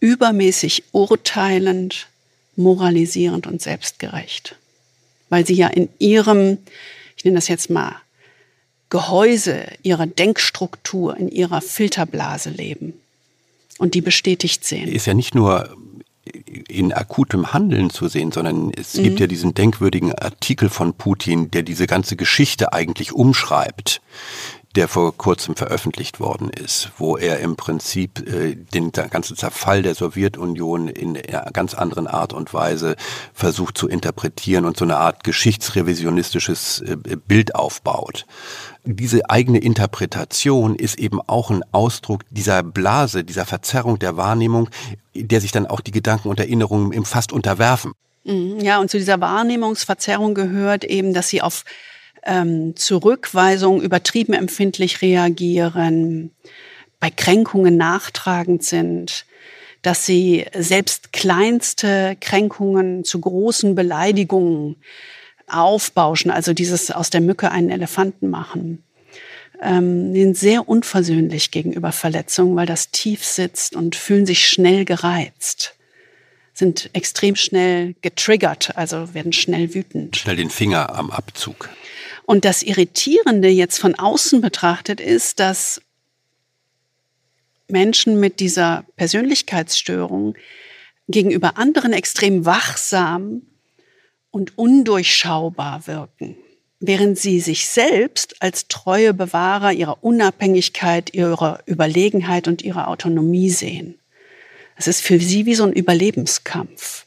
übermäßig 0.00 0.84
urteilend, 0.92 2.08
moralisierend 2.56 3.46
und 3.46 3.62
selbstgerecht, 3.62 4.56
weil 5.28 5.46
sie 5.46 5.54
ja 5.54 5.68
in 5.68 5.88
ihrem, 5.98 6.58
ich 7.16 7.24
nenne 7.24 7.36
das 7.36 7.48
jetzt 7.48 7.70
mal, 7.70 7.94
Gehäuse 8.88 9.66
ihrer 9.82 10.06
Denkstruktur, 10.06 11.16
in 11.16 11.28
ihrer 11.28 11.60
Filterblase 11.60 12.50
leben 12.50 12.94
und 13.78 13.94
die 13.94 14.00
bestätigt 14.00 14.64
sehen. 14.64 14.88
Ist 14.88 15.06
ja 15.06 15.14
nicht 15.14 15.34
nur 15.34 15.76
in 16.68 16.92
akutem 16.92 17.52
Handeln 17.52 17.90
zu 17.90 18.08
sehen, 18.08 18.32
sondern 18.32 18.72
es 18.76 18.94
mhm. 18.94 19.04
gibt 19.04 19.20
ja 19.20 19.26
diesen 19.26 19.54
denkwürdigen 19.54 20.12
Artikel 20.14 20.68
von 20.68 20.94
Putin, 20.94 21.50
der 21.50 21.62
diese 21.62 21.86
ganze 21.86 22.16
Geschichte 22.16 22.72
eigentlich 22.72 23.12
umschreibt 23.12 24.00
der 24.76 24.86
vor 24.86 25.16
kurzem 25.16 25.56
veröffentlicht 25.56 26.20
worden 26.20 26.48
ist, 26.48 26.92
wo 26.96 27.16
er 27.16 27.40
im 27.40 27.56
Prinzip 27.56 28.20
äh, 28.28 28.54
den 28.54 28.92
ganzen 28.92 29.36
Zerfall 29.36 29.82
der 29.82 29.96
Sowjetunion 29.96 30.86
in 30.86 31.16
einer 31.16 31.50
ganz 31.52 31.74
anderen 31.74 32.06
Art 32.06 32.32
und 32.32 32.54
Weise 32.54 32.94
versucht 33.34 33.76
zu 33.76 33.88
interpretieren 33.88 34.64
und 34.64 34.76
so 34.76 34.84
eine 34.84 34.96
Art 34.96 35.24
geschichtsrevisionistisches 35.24 36.82
äh, 36.82 36.96
Bild 37.26 37.56
aufbaut. 37.56 38.26
Diese 38.84 39.28
eigene 39.28 39.58
Interpretation 39.58 40.76
ist 40.76 40.98
eben 40.98 41.20
auch 41.26 41.50
ein 41.50 41.64
Ausdruck 41.72 42.22
dieser 42.30 42.62
Blase, 42.62 43.24
dieser 43.24 43.46
Verzerrung 43.46 43.98
der 43.98 44.16
Wahrnehmung, 44.16 44.70
der 45.14 45.40
sich 45.40 45.50
dann 45.50 45.66
auch 45.66 45.80
die 45.80 45.90
Gedanken 45.90 46.28
und 46.28 46.38
Erinnerungen 46.38 46.92
im 46.92 47.04
fast 47.04 47.32
unterwerfen. 47.32 47.92
Mhm. 48.24 48.60
Ja, 48.60 48.78
und 48.78 48.90
zu 48.90 48.98
dieser 48.98 49.20
Wahrnehmungsverzerrung 49.20 50.34
gehört 50.34 50.84
eben, 50.84 51.12
dass 51.12 51.28
sie 51.28 51.42
auf 51.42 51.64
ähm, 52.24 52.76
Zurückweisung 52.76 53.82
übertrieben 53.82 54.32
empfindlich 54.32 55.02
reagieren, 55.02 56.30
bei 56.98 57.10
Kränkungen 57.10 57.76
nachtragend 57.76 58.62
sind, 58.62 59.24
dass 59.82 60.04
sie 60.04 60.44
selbst 60.54 61.12
kleinste 61.12 62.16
Kränkungen 62.20 63.04
zu 63.04 63.20
großen 63.20 63.74
Beleidigungen 63.74 64.76
aufbauschen, 65.46 66.30
also 66.30 66.52
dieses 66.52 66.90
aus 66.90 67.10
der 67.10 67.22
Mücke 67.22 67.50
einen 67.50 67.70
Elefanten 67.70 68.28
machen. 68.28 68.84
Ähm, 69.62 70.14
sind 70.14 70.36
sehr 70.36 70.68
unversöhnlich 70.68 71.50
gegenüber 71.50 71.92
Verletzungen, 71.92 72.56
weil 72.56 72.66
das 72.66 72.90
tief 72.90 73.24
sitzt 73.24 73.74
und 73.74 73.96
fühlen 73.96 74.26
sich 74.26 74.46
schnell 74.46 74.84
gereizt 74.84 75.74
sind 76.60 76.90
extrem 76.92 77.34
schnell 77.34 77.96
getriggert, 78.02 78.76
also 78.76 79.14
werden 79.14 79.32
schnell 79.32 79.74
wütend. 79.74 80.16
Schnell 80.16 80.36
den 80.36 80.50
Finger 80.50 80.94
am 80.94 81.10
Abzug. 81.10 81.68
Und 82.30 82.44
das 82.44 82.62
Irritierende 82.62 83.48
jetzt 83.48 83.78
von 83.78 83.96
außen 83.96 84.40
betrachtet 84.40 85.00
ist, 85.00 85.40
dass 85.40 85.82
Menschen 87.66 88.20
mit 88.20 88.38
dieser 88.38 88.84
Persönlichkeitsstörung 88.94 90.36
gegenüber 91.08 91.58
anderen 91.58 91.92
extrem 91.92 92.44
wachsam 92.46 93.42
und 94.30 94.56
undurchschaubar 94.56 95.88
wirken, 95.88 96.36
während 96.78 97.18
sie 97.18 97.40
sich 97.40 97.68
selbst 97.68 98.40
als 98.40 98.68
treue 98.68 99.12
Bewahrer 99.12 99.72
ihrer 99.72 100.04
Unabhängigkeit, 100.04 101.12
ihrer 101.12 101.64
Überlegenheit 101.66 102.46
und 102.46 102.62
ihrer 102.62 102.86
Autonomie 102.86 103.50
sehen. 103.50 103.98
Es 104.76 104.86
ist 104.86 105.00
für 105.00 105.18
sie 105.18 105.46
wie 105.46 105.56
so 105.56 105.64
ein 105.64 105.72
Überlebenskampf. 105.72 107.06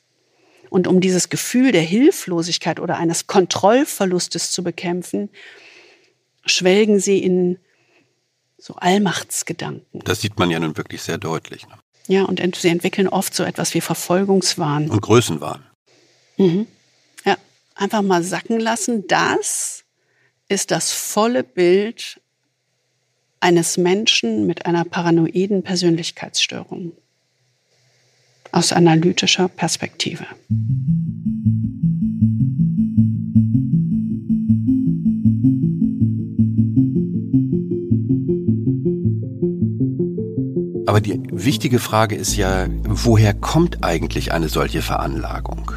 Und 0.73 0.88
um 0.88 1.01
dieses 1.01 1.29
Gefühl 1.29 1.71
der 1.71 1.83
Hilflosigkeit 1.83 2.79
oder 2.79 2.97
eines 2.97 3.27
Kontrollverlustes 3.27 4.49
zu 4.51 4.63
bekämpfen, 4.63 5.29
schwelgen 6.47 6.99
sie 6.99 7.19
in 7.19 7.59
so 8.57 8.73
Allmachtsgedanken. 8.77 9.99
Das 10.03 10.21
sieht 10.21 10.39
man 10.39 10.49
ja 10.49 10.57
nun 10.59 10.75
wirklich 10.75 11.03
sehr 11.03 11.19
deutlich. 11.19 11.67
Ne? 11.67 11.75
Ja, 12.07 12.23
und 12.23 12.39
ent 12.39 12.55
sie 12.55 12.69
entwickeln 12.69 13.07
oft 13.07 13.36
so 13.36 13.43
etwas 13.43 13.75
wie 13.75 13.81
Verfolgungswahn. 13.81 14.89
Und 14.89 15.01
Größenwahn. 15.01 15.63
Mhm. 16.38 16.65
Ja, 17.23 17.38
einfach 17.75 18.01
mal 18.01 18.23
sacken 18.23 18.59
lassen. 18.59 19.05
Das 19.05 19.83
ist 20.47 20.71
das 20.71 20.91
volle 20.91 21.43
Bild 21.43 22.19
eines 23.39 23.77
Menschen 23.77 24.47
mit 24.47 24.65
einer 24.65 24.86
paranoiden 24.86 25.62
Persönlichkeitsstörung 25.62 26.93
aus 28.54 28.72
analytischer 28.72 29.50
Perspektive. 29.50 30.26
Aber 40.86 41.02
die 41.02 41.20
wichtige 41.32 41.80
Frage 41.80 42.16
ist 42.16 42.38
ja, 42.38 42.68
woher 42.84 43.34
kommt 43.34 43.84
eigentlich 43.84 44.32
eine 44.32 44.48
solche 44.48 44.84
Veranlagung? 44.84 45.72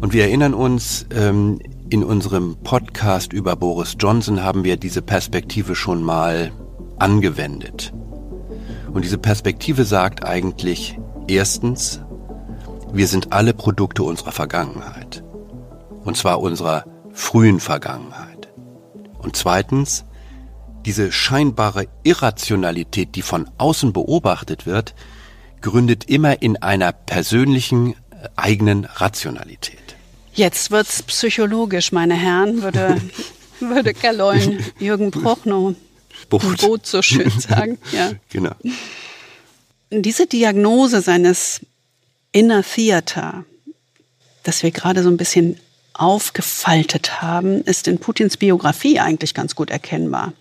Und 0.00 0.12
wir 0.12 0.24
erinnern 0.24 0.54
uns, 0.54 1.06
ähm, 1.14 1.58
in 1.90 2.04
unserem 2.04 2.56
Podcast 2.62 3.32
über 3.32 3.56
Boris 3.56 3.96
Johnson 3.98 4.42
haben 4.42 4.64
wir 4.64 4.76
diese 4.76 5.00
Perspektive 5.00 5.74
schon 5.74 6.02
mal 6.02 6.52
angewendet. 6.98 7.94
Und 8.98 9.04
diese 9.04 9.16
Perspektive 9.16 9.84
sagt 9.84 10.24
eigentlich, 10.24 10.98
erstens, 11.28 12.00
wir 12.92 13.06
sind 13.06 13.32
alle 13.32 13.54
Produkte 13.54 14.02
unserer 14.02 14.32
Vergangenheit. 14.32 15.22
Und 16.02 16.16
zwar 16.16 16.40
unserer 16.40 16.84
frühen 17.12 17.60
Vergangenheit. 17.60 18.48
Und 19.20 19.36
zweitens, 19.36 20.04
diese 20.84 21.12
scheinbare 21.12 21.86
Irrationalität, 22.02 23.14
die 23.14 23.22
von 23.22 23.48
außen 23.56 23.92
beobachtet 23.92 24.66
wird, 24.66 24.96
gründet 25.60 26.06
immer 26.10 26.42
in 26.42 26.60
einer 26.60 26.90
persönlichen 26.90 27.92
äh, 27.92 28.28
eigenen 28.34 28.84
Rationalität. 28.84 29.94
Jetzt 30.34 30.72
wird's 30.72 31.04
psychologisch, 31.04 31.92
meine 31.92 32.14
Herren, 32.14 32.62
würde, 32.62 33.00
würde 33.60 33.94
Kaloin 33.94 34.58
Jürgen 34.80 35.12
Prochnow 35.12 35.76
Boot. 36.28 36.60
Boot 36.60 36.86
so 36.86 37.02
schön 37.02 37.30
sagen. 37.40 37.78
Ja. 37.92 38.12
genau. 38.30 38.52
Diese 39.90 40.26
Diagnose 40.26 41.00
seines 41.00 41.60
Inner 42.32 42.62
Theater, 42.62 43.44
das 44.42 44.62
wir 44.62 44.70
gerade 44.70 45.02
so 45.02 45.08
ein 45.08 45.16
bisschen 45.16 45.58
aufgefaltet 45.94 47.22
haben, 47.22 47.62
ist 47.64 47.88
in 47.88 47.98
Putins 47.98 48.36
Biografie 48.36 49.00
eigentlich 49.00 49.34
ganz 49.34 49.54
gut 49.54 49.70
erkennbar. 49.70 50.32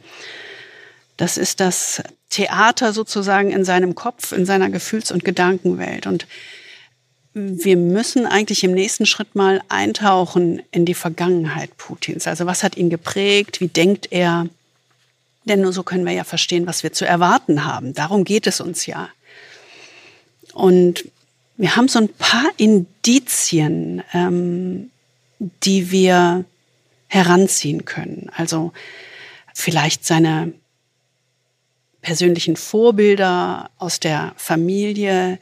Das 1.15 1.38
ist 1.38 1.60
das 1.60 2.04
Theater 2.30 2.93
sozusagen 2.93 3.52
in 3.52 3.65
seinem 3.65 3.95
Kopf, 3.95 4.34
in 4.34 4.45
seiner 4.45 4.69
Gefühls- 4.69 5.12
und 5.12 5.23
Gedankenwelt. 5.23 6.06
Und 6.06 6.28
wir 7.34 7.78
müssen 7.78 8.26
eigentlich 8.26 8.63
im 8.63 8.73
nächsten 8.73 9.06
Schritt 9.06 9.36
mal 9.36 9.62
eintauchen 9.69 10.62
in 10.71 10.86
die 10.86 10.93
Vergangenheit 10.93 11.76
Putins. 11.78 12.28
Also 12.28 12.45
was 12.45 12.63
hat 12.63 12.78
ihn 12.78 12.89
geprägt? 12.89 13.62
Wie 13.62 13.67
denkt 13.67 14.12
er? 14.12 14.47
Denn 15.48 15.62
nur 15.62 15.72
so 15.72 15.84
können 15.84 16.06
wir 16.06 16.14
ja 16.14 16.24
verstehen, 16.24 16.68
was 16.68 16.84
wir 16.84 16.92
zu 16.92 17.06
erwarten 17.06 17.66
haben. 17.66 17.94
Darum 17.94 18.24
geht 18.24 18.48
es 18.48 18.60
uns 18.60 18.86
ja. 18.86 19.10
Und 20.54 21.06
wir 21.56 21.76
haben 21.76 21.88
so 21.88 22.00
ein 22.00 22.10
paar 22.10 22.50
Indizien, 22.58 24.04
ähm, 24.14 24.92
die 25.64 25.92
wir 25.92 26.46
heranziehen 27.08 27.86
können. 27.86 28.30
Also 28.36 28.74
vielleicht 29.54 30.06
seine 30.06 30.52
persönlichen 32.02 32.56
Vorbilder 32.56 33.70
aus 33.78 34.00
der 34.00 34.34
Familie, 34.36 35.40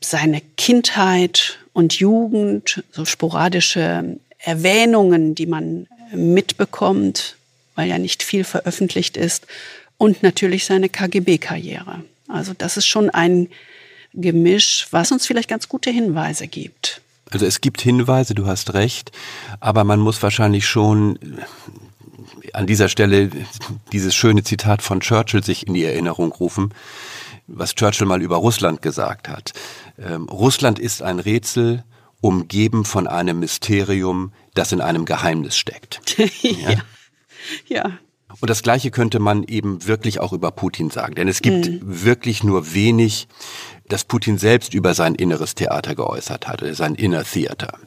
seine 0.00 0.40
Kindheit 0.56 1.58
und 1.72 1.94
Jugend, 1.94 2.82
so 2.90 3.04
sporadische 3.04 4.18
Erwähnungen, 4.38 5.34
die 5.34 5.46
man 5.46 5.86
mitbekommt 6.12 7.36
weil 7.74 7.88
ja 7.88 7.98
nicht 7.98 8.22
viel 8.22 8.44
veröffentlicht 8.44 9.16
ist, 9.16 9.46
und 9.96 10.22
natürlich 10.22 10.64
seine 10.64 10.88
KGB-Karriere. 10.88 12.02
Also 12.28 12.52
das 12.56 12.76
ist 12.76 12.86
schon 12.86 13.10
ein 13.10 13.48
Gemisch, 14.12 14.86
was 14.90 15.12
uns 15.12 15.26
vielleicht 15.26 15.48
ganz 15.48 15.68
gute 15.68 15.90
Hinweise 15.90 16.46
gibt. 16.46 17.00
Also 17.30 17.46
es 17.46 17.60
gibt 17.60 17.80
Hinweise, 17.80 18.34
du 18.34 18.46
hast 18.46 18.74
recht, 18.74 19.10
aber 19.60 19.84
man 19.84 19.98
muss 19.98 20.22
wahrscheinlich 20.22 20.66
schon 20.66 21.18
an 22.52 22.66
dieser 22.66 22.88
Stelle 22.88 23.30
dieses 23.92 24.14
schöne 24.14 24.44
Zitat 24.44 24.82
von 24.82 25.00
Churchill 25.00 25.42
sich 25.42 25.66
in 25.66 25.74
die 25.74 25.84
Erinnerung 25.84 26.32
rufen, 26.32 26.72
was 27.46 27.74
Churchill 27.74 28.06
mal 28.06 28.22
über 28.22 28.36
Russland 28.36 28.82
gesagt 28.82 29.28
hat. 29.28 29.52
Ähm, 29.98 30.28
Russland 30.28 30.78
ist 30.78 31.02
ein 31.02 31.18
Rätsel, 31.18 31.82
umgeben 32.20 32.84
von 32.84 33.06
einem 33.06 33.40
Mysterium, 33.40 34.32
das 34.54 34.72
in 34.72 34.80
einem 34.80 35.04
Geheimnis 35.04 35.56
steckt. 35.56 36.00
ja. 36.42 36.76
ja. 37.66 37.98
Und 38.40 38.50
das 38.50 38.62
Gleiche 38.62 38.90
könnte 38.90 39.20
man 39.20 39.44
eben 39.44 39.86
wirklich 39.86 40.20
auch 40.20 40.32
über 40.32 40.50
Putin 40.50 40.90
sagen. 40.90 41.14
Denn 41.14 41.28
es 41.28 41.40
gibt 41.40 41.68
mhm. 41.68 41.80
wirklich 41.82 42.42
nur 42.42 42.74
wenig, 42.74 43.28
das 43.88 44.04
Putin 44.04 44.38
selbst 44.38 44.74
über 44.74 44.94
sein 44.94 45.14
inneres 45.14 45.54
Theater 45.54 45.94
geäußert 45.94 46.48
hat, 46.48 46.64
sein 46.72 46.94
Inner 46.94 47.24
Theater. 47.24 47.78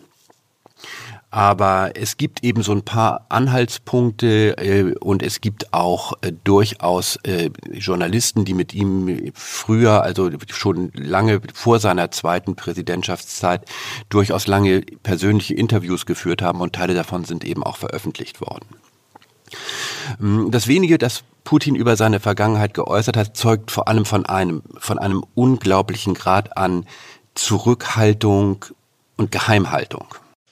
Aber 1.29 1.91
es 1.95 2.15
gibt 2.15 2.43
eben 2.43 2.63
so 2.63 2.71
ein 2.71 2.83
paar 2.83 3.25
Anhaltspunkte 3.27 4.57
äh, 4.57 4.95
und 5.01 5.21
es 5.21 5.41
gibt 5.41 5.73
auch 5.73 6.13
äh, 6.21 6.31
durchaus 6.45 7.17
äh, 7.23 7.49
Journalisten, 7.73 8.45
die 8.45 8.53
mit 8.53 8.73
ihm 8.73 9.33
früher, 9.33 10.03
also 10.03 10.31
schon 10.49 10.91
lange 10.93 11.41
vor 11.53 11.79
seiner 11.79 12.11
zweiten 12.11 12.55
Präsidentschaftszeit, 12.55 13.65
durchaus 14.07 14.47
lange 14.47 14.81
persönliche 15.03 15.53
Interviews 15.53 16.05
geführt 16.05 16.41
haben 16.41 16.61
und 16.61 16.73
Teile 16.73 16.93
davon 16.93 17.25
sind 17.25 17.43
eben 17.43 17.63
auch 17.63 17.75
veröffentlicht 17.75 18.39
worden. 18.39 18.65
Das 20.19 20.67
wenige, 20.67 20.97
das 20.97 21.23
Putin 21.43 21.75
über 21.75 21.95
seine 21.95 22.19
Vergangenheit 22.19 22.73
geäußert 22.73 23.15
hat, 23.15 23.37
zeugt 23.37 23.71
vor 23.71 23.87
allem 23.87 24.05
von 24.05 24.25
einem, 24.25 24.63
von 24.77 24.99
einem 24.99 25.23
unglaublichen 25.33 26.13
Grad 26.13 26.57
an 26.57 26.85
Zurückhaltung 27.35 28.65
und 29.15 29.31
Geheimhaltung. 29.31 30.07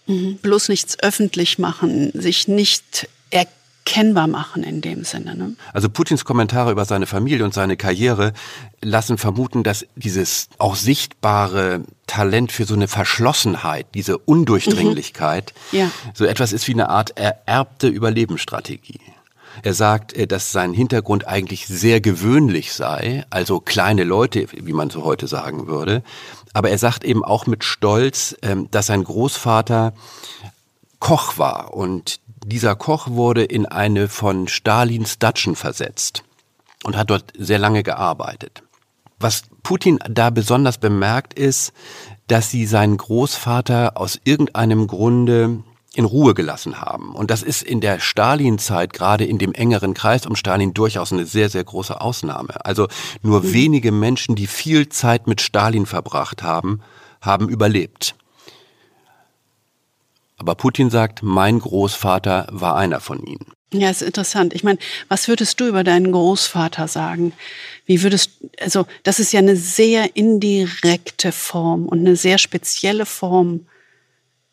Mhm. 0.07 0.37
Bloß 0.37 0.69
nichts 0.69 0.97
öffentlich 0.99 1.59
machen, 1.59 2.11
sich 2.13 2.47
nicht 2.47 3.09
erkennbar 3.85 4.27
machen 4.27 4.63
in 4.63 4.81
dem 4.81 5.03
Sinne. 5.03 5.35
Ne? 5.35 5.55
Also 5.73 5.89
Putins 5.89 6.25
Kommentare 6.25 6.71
über 6.71 6.85
seine 6.85 7.05
Familie 7.05 7.45
und 7.45 7.53
seine 7.53 7.77
Karriere 7.77 8.33
lassen 8.81 9.17
vermuten, 9.17 9.63
dass 9.63 9.85
dieses 9.95 10.49
auch 10.57 10.75
sichtbare 10.75 11.83
Talent 12.07 12.51
für 12.51 12.65
so 12.65 12.73
eine 12.73 12.87
Verschlossenheit, 12.87 13.87
diese 13.93 14.17
Undurchdringlichkeit, 14.17 15.53
mhm. 15.71 15.79
ja. 15.79 15.91
so 16.13 16.25
etwas 16.25 16.51
ist 16.51 16.67
wie 16.67 16.73
eine 16.73 16.89
Art 16.89 17.17
ererbte 17.17 17.87
Überlebensstrategie. 17.87 18.99
Er 19.63 19.73
sagt, 19.73 20.13
äh, 20.13 20.27
dass 20.27 20.51
sein 20.51 20.73
Hintergrund 20.73 21.27
eigentlich 21.27 21.67
sehr 21.67 22.01
gewöhnlich 22.01 22.73
sei, 22.73 23.23
also 23.29 23.59
kleine 23.59 24.03
Leute, 24.03 24.47
wie 24.51 24.73
man 24.73 24.89
so 24.89 25.03
heute 25.03 25.27
sagen 25.27 25.67
würde, 25.67 26.03
aber 26.53 26.69
er 26.69 26.77
sagt 26.77 27.03
eben 27.03 27.23
auch 27.23 27.47
mit 27.47 27.63
Stolz, 27.63 28.35
ähm, 28.41 28.67
dass 28.71 28.87
sein 28.87 29.03
Großvater 29.03 29.93
Koch 30.99 31.37
war 31.37 31.73
und 31.73 32.19
dieser 32.45 32.75
Koch 32.75 33.09
wurde 33.09 33.43
in 33.43 33.65
eine 33.65 34.07
von 34.07 34.47
Stalins 34.47 35.19
Datschen 35.19 35.55
versetzt 35.55 36.23
und 36.83 36.95
hat 36.95 37.09
dort 37.09 37.33
sehr 37.37 37.59
lange 37.59 37.83
gearbeitet. 37.83 38.63
Was 39.19 39.43
Putin 39.63 39.99
da 40.09 40.29
besonders 40.29 40.77
bemerkt 40.77 41.33
ist, 41.33 41.73
dass 42.27 42.51
sie 42.51 42.65
seinen 42.65 42.97
Großvater 42.97 43.93
aus 43.95 44.19
irgendeinem 44.23 44.87
Grunde 44.87 45.63
in 45.95 46.05
Ruhe 46.05 46.33
gelassen 46.33 46.81
haben. 46.81 47.15
Und 47.15 47.31
das 47.31 47.41
ist 47.41 47.63
in 47.63 47.79
der 47.79 47.99
Stalin-Zeit, 47.99 48.93
gerade 48.93 49.25
in 49.25 49.37
dem 49.37 49.53
engeren 49.53 49.93
Kreis 49.93 50.25
um 50.25 50.35
Stalin, 50.35 50.73
durchaus 50.73 51.13
eine 51.13 51.25
sehr, 51.25 51.49
sehr 51.49 51.63
große 51.63 51.99
Ausnahme. 51.99 52.65
Also 52.65 52.87
nur 53.21 53.41
mhm. 53.41 53.53
wenige 53.53 53.91
Menschen, 53.91 54.35
die 54.35 54.47
viel 54.47 54.89
Zeit 54.89 55.27
mit 55.27 55.41
Stalin 55.41 55.85
verbracht 55.85 56.43
haben, 56.43 56.81
haben 57.21 57.47
überlebt. 57.47 58.15
Aber 60.37 60.55
Putin 60.55 60.89
sagt, 60.89 61.23
mein 61.23 61.59
Großvater 61.59 62.47
war 62.51 62.75
einer 62.75 62.99
von 62.99 63.23
ihnen. 63.23 63.53
Ja, 63.73 63.89
ist 63.89 64.01
interessant. 64.01 64.53
Ich 64.53 64.63
meine, 64.63 64.77
was 65.07 65.27
würdest 65.27 65.59
du 65.59 65.67
über 65.67 65.83
deinen 65.83 66.11
Großvater 66.11 66.87
sagen? 66.87 67.33
Wie 67.85 68.03
würdest, 68.03 68.31
also, 68.59 68.85
das 69.03 69.19
ist 69.19 69.33
ja 69.33 69.39
eine 69.39 69.55
sehr 69.55 70.15
indirekte 70.15 71.31
Form 71.31 71.85
und 71.85 71.99
eine 71.99 72.15
sehr 72.15 72.37
spezielle 72.37 73.05
Form 73.05 73.67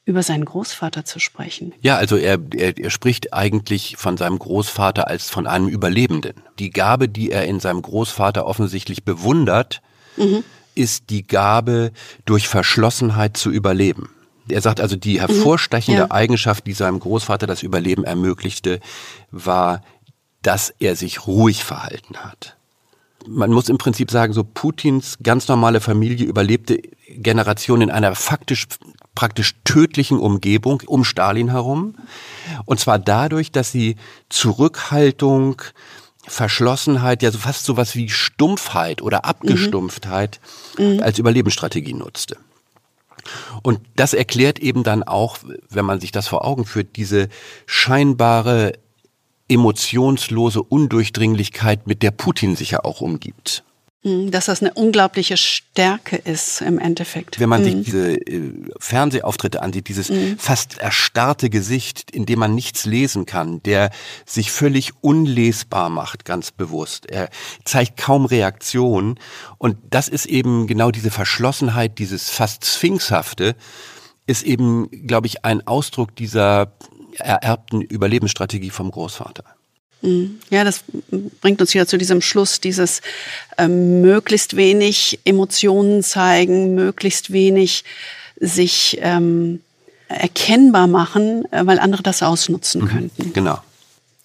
über 0.04 0.22
seinen 0.22 0.44
Großvater 0.44 1.04
zu 1.04 1.20
sprechen. 1.20 1.72
Ja, 1.80 1.96
also 1.96 2.16
er, 2.16 2.38
er, 2.56 2.76
er 2.76 2.90
spricht 2.90 3.32
eigentlich 3.32 3.96
von 3.96 4.16
seinem 4.16 4.38
Großvater 4.38 5.06
als 5.06 5.30
von 5.30 5.46
einem 5.46 5.68
Überlebenden. 5.68 6.34
Die 6.58 6.70
Gabe, 6.70 7.08
die 7.08 7.30
er 7.30 7.44
in 7.44 7.60
seinem 7.60 7.82
Großvater 7.82 8.44
offensichtlich 8.44 9.04
bewundert, 9.04 9.80
mhm. 10.16 10.42
ist 10.74 11.10
die 11.10 11.24
Gabe, 11.24 11.92
durch 12.24 12.48
Verschlossenheit 12.48 13.36
zu 13.36 13.50
überleben. 13.50 14.10
Er 14.52 14.60
sagt 14.60 14.80
also, 14.80 14.96
die 14.96 15.14
mhm. 15.14 15.20
hervorstechende 15.20 16.04
mhm. 16.04 16.08
ja. 16.08 16.14
Eigenschaft, 16.14 16.66
die 16.66 16.72
seinem 16.72 17.00
Großvater 17.00 17.46
das 17.46 17.62
Überleben 17.62 18.04
ermöglichte, 18.04 18.80
war, 19.30 19.82
dass 20.42 20.74
er 20.78 20.96
sich 20.96 21.26
ruhig 21.26 21.64
verhalten 21.64 22.16
hat. 22.16 22.56
Man 23.26 23.52
muss 23.52 23.68
im 23.68 23.78
Prinzip 23.78 24.10
sagen, 24.10 24.32
so 24.32 24.42
Putins 24.42 25.18
ganz 25.22 25.46
normale 25.46 25.80
Familie 25.80 26.26
überlebte 26.26 26.80
Generationen 27.08 27.82
in 27.82 27.90
einer 27.90 28.14
faktisch 28.16 28.66
praktisch 29.14 29.54
tödlichen 29.64 30.18
Umgebung 30.18 30.82
um 30.86 31.04
Stalin 31.04 31.50
herum. 31.50 31.96
Und 32.64 32.80
zwar 32.80 32.98
dadurch, 32.98 33.52
dass 33.52 33.70
sie 33.70 33.96
Zurückhaltung, 34.30 35.60
Verschlossenheit, 36.26 37.22
ja 37.22 37.30
so 37.30 37.38
fast 37.38 37.64
sowas 37.64 37.94
wie 37.94 38.08
Stumpfheit 38.08 39.02
oder 39.02 39.24
Abgestumpftheit 39.24 40.40
mhm. 40.78 41.00
als 41.02 41.18
Überlebensstrategie 41.18 41.94
nutzte. 41.94 42.36
Und 43.62 43.80
das 43.96 44.14
erklärt 44.14 44.58
eben 44.58 44.82
dann 44.82 45.02
auch, 45.02 45.38
wenn 45.68 45.84
man 45.84 46.00
sich 46.00 46.12
das 46.12 46.28
vor 46.28 46.44
Augen 46.44 46.64
führt, 46.64 46.96
diese 46.96 47.28
scheinbare 47.66 48.72
emotionslose 49.48 50.62
Undurchdringlichkeit, 50.62 51.86
mit 51.86 52.02
der 52.02 52.10
Putin 52.10 52.56
sich 52.56 52.72
ja 52.72 52.84
auch 52.84 53.00
umgibt. 53.00 53.64
Hm, 54.04 54.32
dass 54.32 54.46
das 54.46 54.60
eine 54.60 54.74
unglaubliche 54.74 55.36
Stärke 55.36 56.16
ist 56.16 56.60
im 56.60 56.80
Endeffekt. 56.80 57.38
Wenn 57.38 57.48
man 57.48 57.60
mhm. 57.60 57.64
sich 57.64 57.74
hm. 57.74 57.84
diese 57.84 58.14
äh, 58.16 58.52
Fernsehauftritte 58.80 59.62
ansieht, 59.62 59.86
dieses 59.86 60.08
mhm. 60.10 60.38
fast 60.38 60.78
erstarrte 60.78 61.50
Gesicht, 61.50 62.10
in 62.10 62.26
dem 62.26 62.40
man 62.40 62.52
nichts 62.52 62.84
lesen 62.84 63.26
kann, 63.26 63.62
der 63.62 63.90
sich 64.26 64.50
völlig 64.50 64.90
unlesbar 65.02 65.88
macht, 65.88 66.24
ganz 66.24 66.50
bewusst. 66.50 67.06
Er 67.06 67.28
zeigt 67.64 67.96
kaum 67.96 68.24
Reaktion. 68.24 69.20
Und 69.58 69.76
das 69.90 70.08
ist 70.08 70.26
eben 70.26 70.66
genau 70.66 70.90
diese 70.90 71.12
Verschlossenheit, 71.12 72.00
dieses 72.00 72.28
fast 72.28 72.64
Sphinxhafte, 72.66 73.54
ist 74.26 74.42
eben, 74.42 74.90
glaube 75.06 75.28
ich, 75.28 75.44
ein 75.44 75.64
Ausdruck 75.68 76.16
dieser 76.16 76.72
ererbten 77.18 77.82
Überlebensstrategie 77.82 78.70
vom 78.70 78.90
Großvater. 78.90 79.44
Ja, 80.50 80.64
das 80.64 80.82
bringt 81.40 81.60
uns 81.60 81.74
wieder 81.74 81.86
zu 81.86 81.96
diesem 81.96 82.20
Schluss, 82.20 82.60
dieses 82.60 83.02
ähm, 83.56 84.00
möglichst 84.00 84.56
wenig 84.56 85.20
Emotionen 85.24 86.02
zeigen, 86.02 86.74
möglichst 86.74 87.32
wenig 87.32 87.84
sich 88.40 88.98
ähm, 89.00 89.60
erkennbar 90.08 90.88
machen, 90.88 91.50
äh, 91.52 91.64
weil 91.64 91.78
andere 91.78 92.02
das 92.02 92.22
ausnutzen 92.22 92.82
mhm, 92.82 92.88
könnten. 92.88 93.32
Genau. 93.32 93.60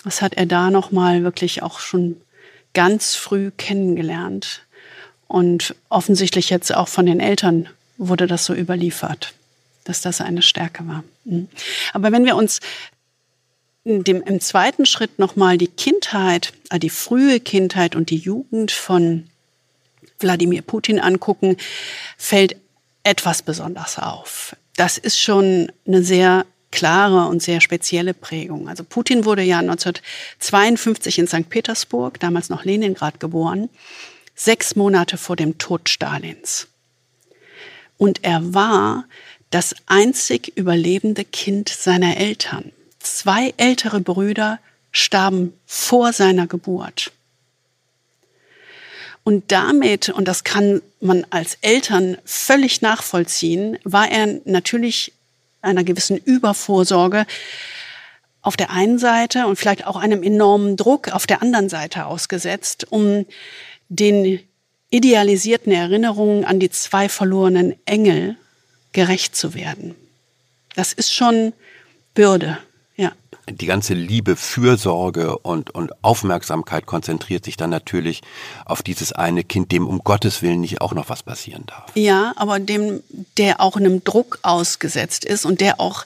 Das 0.03 0.21
hat 0.21 0.33
er 0.33 0.45
da 0.45 0.71
nochmal 0.71 1.23
wirklich 1.23 1.61
auch 1.61 1.79
schon 1.79 2.17
ganz 2.73 3.15
früh 3.15 3.51
kennengelernt. 3.55 4.61
Und 5.27 5.75
offensichtlich 5.89 6.49
jetzt 6.49 6.73
auch 6.73 6.87
von 6.87 7.05
den 7.05 7.19
Eltern 7.19 7.67
wurde 7.97 8.27
das 8.27 8.45
so 8.45 8.53
überliefert, 8.53 9.33
dass 9.83 10.01
das 10.01 10.21
eine 10.21 10.41
Stärke 10.41 10.87
war. 10.87 11.03
Mhm. 11.25 11.49
Aber 11.93 12.11
wenn 12.11 12.25
wir 12.25 12.35
uns 12.35 12.59
dem, 13.88 14.21
im 14.21 14.39
zweiten 14.39 14.86
Schritt 14.86 15.19
nochmal 15.19 15.58
die 15.58 15.67
Kindheit, 15.67 16.54
äh, 16.69 16.80
die 16.80 16.89
frühe 16.89 17.39
Kindheit 17.39 17.95
und 17.95 18.10
die 18.10 18.17
Jugend 18.17 18.71
von 18.71 19.26
Wladimir 20.19 20.62
Putin 20.62 21.00
angucken, 21.00 21.58
fällt 22.17 22.56
etwas 23.04 23.41
besonders 23.41 23.97
auf. 23.97 24.56
Das 24.76 24.97
ist 24.97 25.19
schon 25.19 25.71
eine 25.88 26.04
sehr 26.04 26.45
klare 26.71 27.28
und 27.28 27.41
sehr 27.41 27.62
spezielle 27.62 28.13
Prägung. 28.13 28.67
Also 28.67 28.84
Putin 28.84 29.26
wurde 29.26 29.41
ja 29.41 29.60
1952 29.60 31.19
in 31.19 31.28
St. 31.28 31.50
Petersburg, 31.50 32.19
damals 32.19 32.50
noch 32.50 32.65
Leningrad, 32.65 33.19
geboren, 33.19 33.69
sechs 34.36 34.76
Monate 34.76 35.17
vor 35.17 35.36
dem 35.36 35.58
Tod 35.58 35.89
Stalins. 35.89 36.67
Und 37.97 38.23
er 38.23 38.54
war 38.54 39.06
das 39.50 39.76
einzig 39.86 40.52
überlebende 40.56 41.23
Kind 41.23 41.69
seiner 41.69 42.17
Eltern 42.17 42.71
zwei 43.15 43.54
ältere 43.58 44.02
Brüder 44.02 44.60
starben 44.91 45.54
vor 45.65 46.13
seiner 46.13 46.48
Geburt. 46.48 47.12
Und 49.24 49.52
damit, 49.52 50.10
und 50.10 50.28
das 50.28 50.43
kann 50.43 50.82
man 51.02 51.26
als 51.30 51.58
Eltern 51.62 52.17
völlig 52.24 52.82
nachvollziehen, 52.82 53.78
war 53.84 54.10
er 54.10 54.39
natürlich 54.46 55.13
einer 55.62 55.84
gewissen 55.84 56.17
Übervorsorge 56.17 57.26
auf 58.41 58.56
der 58.56 58.70
einen 58.70 59.00
Seite 59.00 59.46
und 59.48 59.58
vielleicht 59.58 59.86
auch 59.86 59.98
einem 59.98 60.24
enormen 60.24 60.78
Druck 60.78 61.10
auf 61.10 61.28
der 61.28 61.41
anderen 61.41 61.67
Seite 61.67 62.06
ausgesetzt, 62.06 62.88
um 62.89 63.26
den 63.89 64.39
idealisierten 64.89 65.74
Erinnerungen 65.74 66.46
an 66.46 66.60
die 66.60 66.70
zwei 66.70 67.10
verlorenen 67.10 67.76
Engel 67.86 68.38
gerecht 68.93 69.36
zu 69.36 69.54
werden. 69.54 69.96
Das 70.76 70.93
ist 70.93 71.13
schon 71.13 71.54
Bürde. 72.13 72.58
Die 73.49 73.65
ganze 73.65 73.93
Liebe, 73.93 74.36
Fürsorge 74.36 75.38
und, 75.38 75.73
und 75.73 76.03
Aufmerksamkeit 76.03 76.86
konzentriert 76.86 77.45
sich 77.45 77.55
dann 77.55 77.69
natürlich 77.69 78.21
auf 78.65 78.83
dieses 78.83 79.13
eine 79.13 79.43
Kind, 79.43 79.71
dem 79.71 79.88
um 79.88 79.99
Gottes 79.99 80.41
Willen 80.41 80.60
nicht 80.60 80.81
auch 80.81 80.93
noch 80.93 81.10
was 81.10 81.23
passieren 81.23 81.63
darf. 81.65 81.91
Ja, 81.95 82.33
aber 82.36 82.60
dem, 82.60 83.01
der 83.38 83.62
auch 83.62 83.77
einem 83.77 84.03
Druck 84.03 84.39
ausgesetzt 84.41 85.23
ist 85.23 85.45
und 85.45 85.62
der 85.62 85.79
auch 85.79 86.05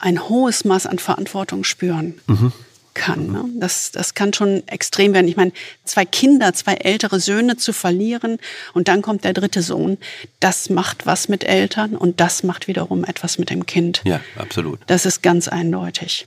ein 0.00 0.28
hohes 0.28 0.64
Maß 0.64 0.86
an 0.86 0.98
Verantwortung 0.98 1.62
spüren. 1.64 2.20
Mhm. 2.26 2.52
kann. 2.94 3.30
Ne? 3.30 3.44
Das, 3.54 3.92
das 3.92 4.14
kann 4.14 4.32
schon 4.32 4.66
extrem 4.66 5.14
werden. 5.14 5.28
Ich 5.28 5.36
meine, 5.36 5.52
zwei 5.84 6.04
Kinder, 6.04 6.52
zwei 6.54 6.74
ältere 6.74 7.20
Söhne 7.20 7.56
zu 7.56 7.72
verlieren 7.72 8.38
und 8.74 8.88
dann 8.88 9.00
kommt 9.00 9.24
der 9.24 9.32
dritte 9.32 9.62
Sohn, 9.62 9.96
das 10.40 10.70
macht 10.70 11.06
was 11.06 11.28
mit 11.28 11.44
Eltern 11.44 11.96
und 11.96 12.20
das 12.20 12.42
macht 12.42 12.66
wiederum 12.66 13.04
etwas 13.04 13.38
mit 13.38 13.48
dem 13.50 13.64
Kind. 13.64 14.02
Ja, 14.04 14.20
absolut. 14.36 14.80
Das 14.88 15.06
ist 15.06 15.22
ganz 15.22 15.46
eindeutig. 15.46 16.26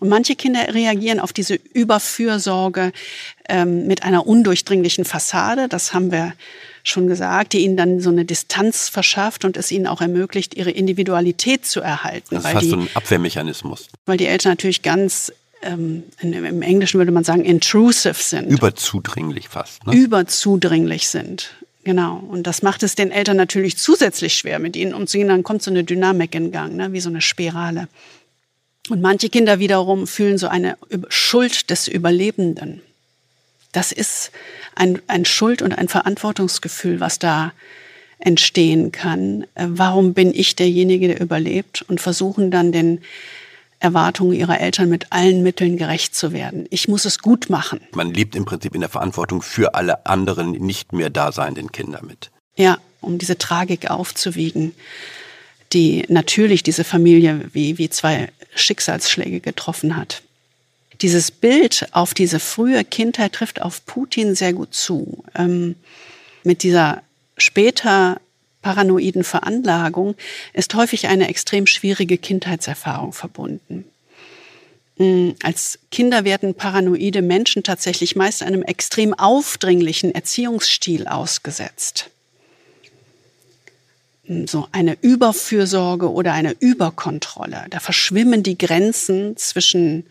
Und 0.00 0.08
manche 0.08 0.34
Kinder 0.34 0.74
reagieren 0.74 1.20
auf 1.20 1.32
diese 1.32 1.54
Überfürsorge 1.54 2.92
ähm, 3.48 3.86
mit 3.86 4.02
einer 4.02 4.26
undurchdringlichen 4.26 5.04
Fassade. 5.04 5.68
Das 5.68 5.94
haben 5.94 6.10
wir 6.10 6.32
schon 6.82 7.06
gesagt, 7.06 7.52
die 7.52 7.58
ihnen 7.58 7.76
dann 7.76 8.00
so 8.00 8.10
eine 8.10 8.24
Distanz 8.24 8.88
verschafft 8.88 9.44
und 9.44 9.56
es 9.56 9.70
ihnen 9.70 9.86
auch 9.86 10.00
ermöglicht, 10.00 10.56
ihre 10.56 10.70
Individualität 10.70 11.66
zu 11.66 11.80
erhalten. 11.80 12.34
Das 12.34 12.44
ist 12.44 12.50
fast 12.50 12.64
die, 12.64 12.70
so 12.70 12.76
ein 12.76 12.88
Abwehrmechanismus. 12.94 13.88
Weil 14.06 14.16
die 14.16 14.26
Eltern 14.26 14.52
natürlich 14.52 14.82
ganz 14.82 15.32
ähm, 15.62 16.04
im 16.22 16.62
Englischen 16.62 16.98
würde 16.98 17.12
man 17.12 17.24
sagen, 17.24 17.44
intrusive 17.44 18.14
sind. 18.14 18.50
Überzudringlich 18.50 19.48
fast. 19.48 19.86
Ne? 19.86 19.94
Überzudringlich 19.94 21.08
sind. 21.08 21.50
Genau. 21.84 22.16
Und 22.16 22.46
das 22.46 22.62
macht 22.62 22.82
es 22.82 22.94
den 22.94 23.10
Eltern 23.10 23.36
natürlich 23.36 23.76
zusätzlich 23.76 24.34
schwer, 24.34 24.58
mit 24.58 24.76
ihnen 24.76 24.94
umzugehen. 24.94 25.28
Dann 25.28 25.42
kommt 25.42 25.62
so 25.62 25.70
eine 25.70 25.84
Dynamik 25.84 26.34
in 26.34 26.52
Gang, 26.52 26.76
ne? 26.76 26.92
wie 26.92 27.00
so 27.00 27.08
eine 27.08 27.20
Spirale. 27.20 27.88
Und 28.90 29.00
manche 29.00 29.28
Kinder 29.28 29.60
wiederum 29.60 30.08
fühlen 30.08 30.36
so 30.36 30.48
eine 30.48 30.76
Schuld 31.08 31.70
des 31.70 31.86
Überlebenden. 31.86 32.82
Das 33.70 33.92
ist 33.92 34.32
ein, 34.74 35.00
ein 35.06 35.24
Schuld- 35.24 35.62
und 35.62 35.72
ein 35.72 35.86
Verantwortungsgefühl, 35.86 36.98
was 36.98 37.20
da 37.20 37.52
entstehen 38.18 38.90
kann. 38.90 39.44
Äh, 39.54 39.66
warum 39.68 40.12
bin 40.12 40.34
ich 40.34 40.56
derjenige, 40.56 41.06
der 41.06 41.20
überlebt? 41.20 41.82
Und 41.82 42.00
versuchen 42.00 42.50
dann 42.50 42.72
den 42.72 43.00
Erwartungen 43.78 44.32
ihrer 44.32 44.60
Eltern 44.60 44.88
mit 44.88 45.06
allen 45.10 45.44
Mitteln 45.44 45.76
gerecht 45.76 46.16
zu 46.16 46.32
werden. 46.32 46.66
Ich 46.70 46.88
muss 46.88 47.04
es 47.04 47.20
gut 47.20 47.48
machen. 47.48 47.80
Man 47.94 48.12
lebt 48.12 48.34
im 48.34 48.44
Prinzip 48.44 48.74
in 48.74 48.80
der 48.80 48.90
Verantwortung 48.90 49.40
für 49.40 49.74
alle 49.74 50.04
anderen 50.04 50.50
nicht 50.50 50.92
mehr 50.92 51.10
daseinenden 51.10 51.70
Kinder 51.70 52.02
mit. 52.02 52.32
Ja, 52.56 52.78
um 53.00 53.18
diese 53.18 53.38
Tragik 53.38 53.88
aufzuwiegen, 53.88 54.72
die 55.72 56.04
natürlich 56.08 56.64
diese 56.64 56.82
Familie 56.82 57.48
wie, 57.52 57.78
wie 57.78 57.88
zwei 57.88 58.30
Schicksalsschläge 58.54 59.40
getroffen 59.40 59.96
hat. 59.96 60.22
Dieses 61.02 61.30
Bild 61.30 61.88
auf 61.92 62.14
diese 62.14 62.40
frühe 62.40 62.84
Kindheit 62.84 63.32
trifft 63.32 63.62
auf 63.62 63.84
Putin 63.86 64.34
sehr 64.34 64.52
gut 64.52 64.74
zu. 64.74 65.24
Ähm, 65.34 65.76
mit 66.44 66.62
dieser 66.62 67.02
später 67.36 68.20
paranoiden 68.62 69.24
Veranlagung 69.24 70.14
ist 70.52 70.74
häufig 70.74 71.08
eine 71.08 71.28
extrem 71.28 71.66
schwierige 71.66 72.18
Kindheitserfahrung 72.18 73.12
verbunden. 73.12 73.86
Mm, 74.98 75.30
als 75.42 75.78
Kinder 75.90 76.24
werden 76.24 76.54
paranoide 76.54 77.22
Menschen 77.22 77.62
tatsächlich 77.62 78.16
meist 78.16 78.42
einem 78.42 78.62
extrem 78.62 79.14
aufdringlichen 79.14 80.14
Erziehungsstil 80.14 81.06
ausgesetzt. 81.06 82.10
Mm, 84.30 84.46
so 84.46 84.68
eine 84.70 84.96
Überfürsorge 85.00 86.10
oder 86.10 86.32
eine 86.32 86.54
Überkontrolle. 86.60 87.66
Da 87.70 87.80
verschwimmen 87.80 88.44
die 88.44 88.56
Grenzen 88.56 89.36
zwischen 89.36 90.06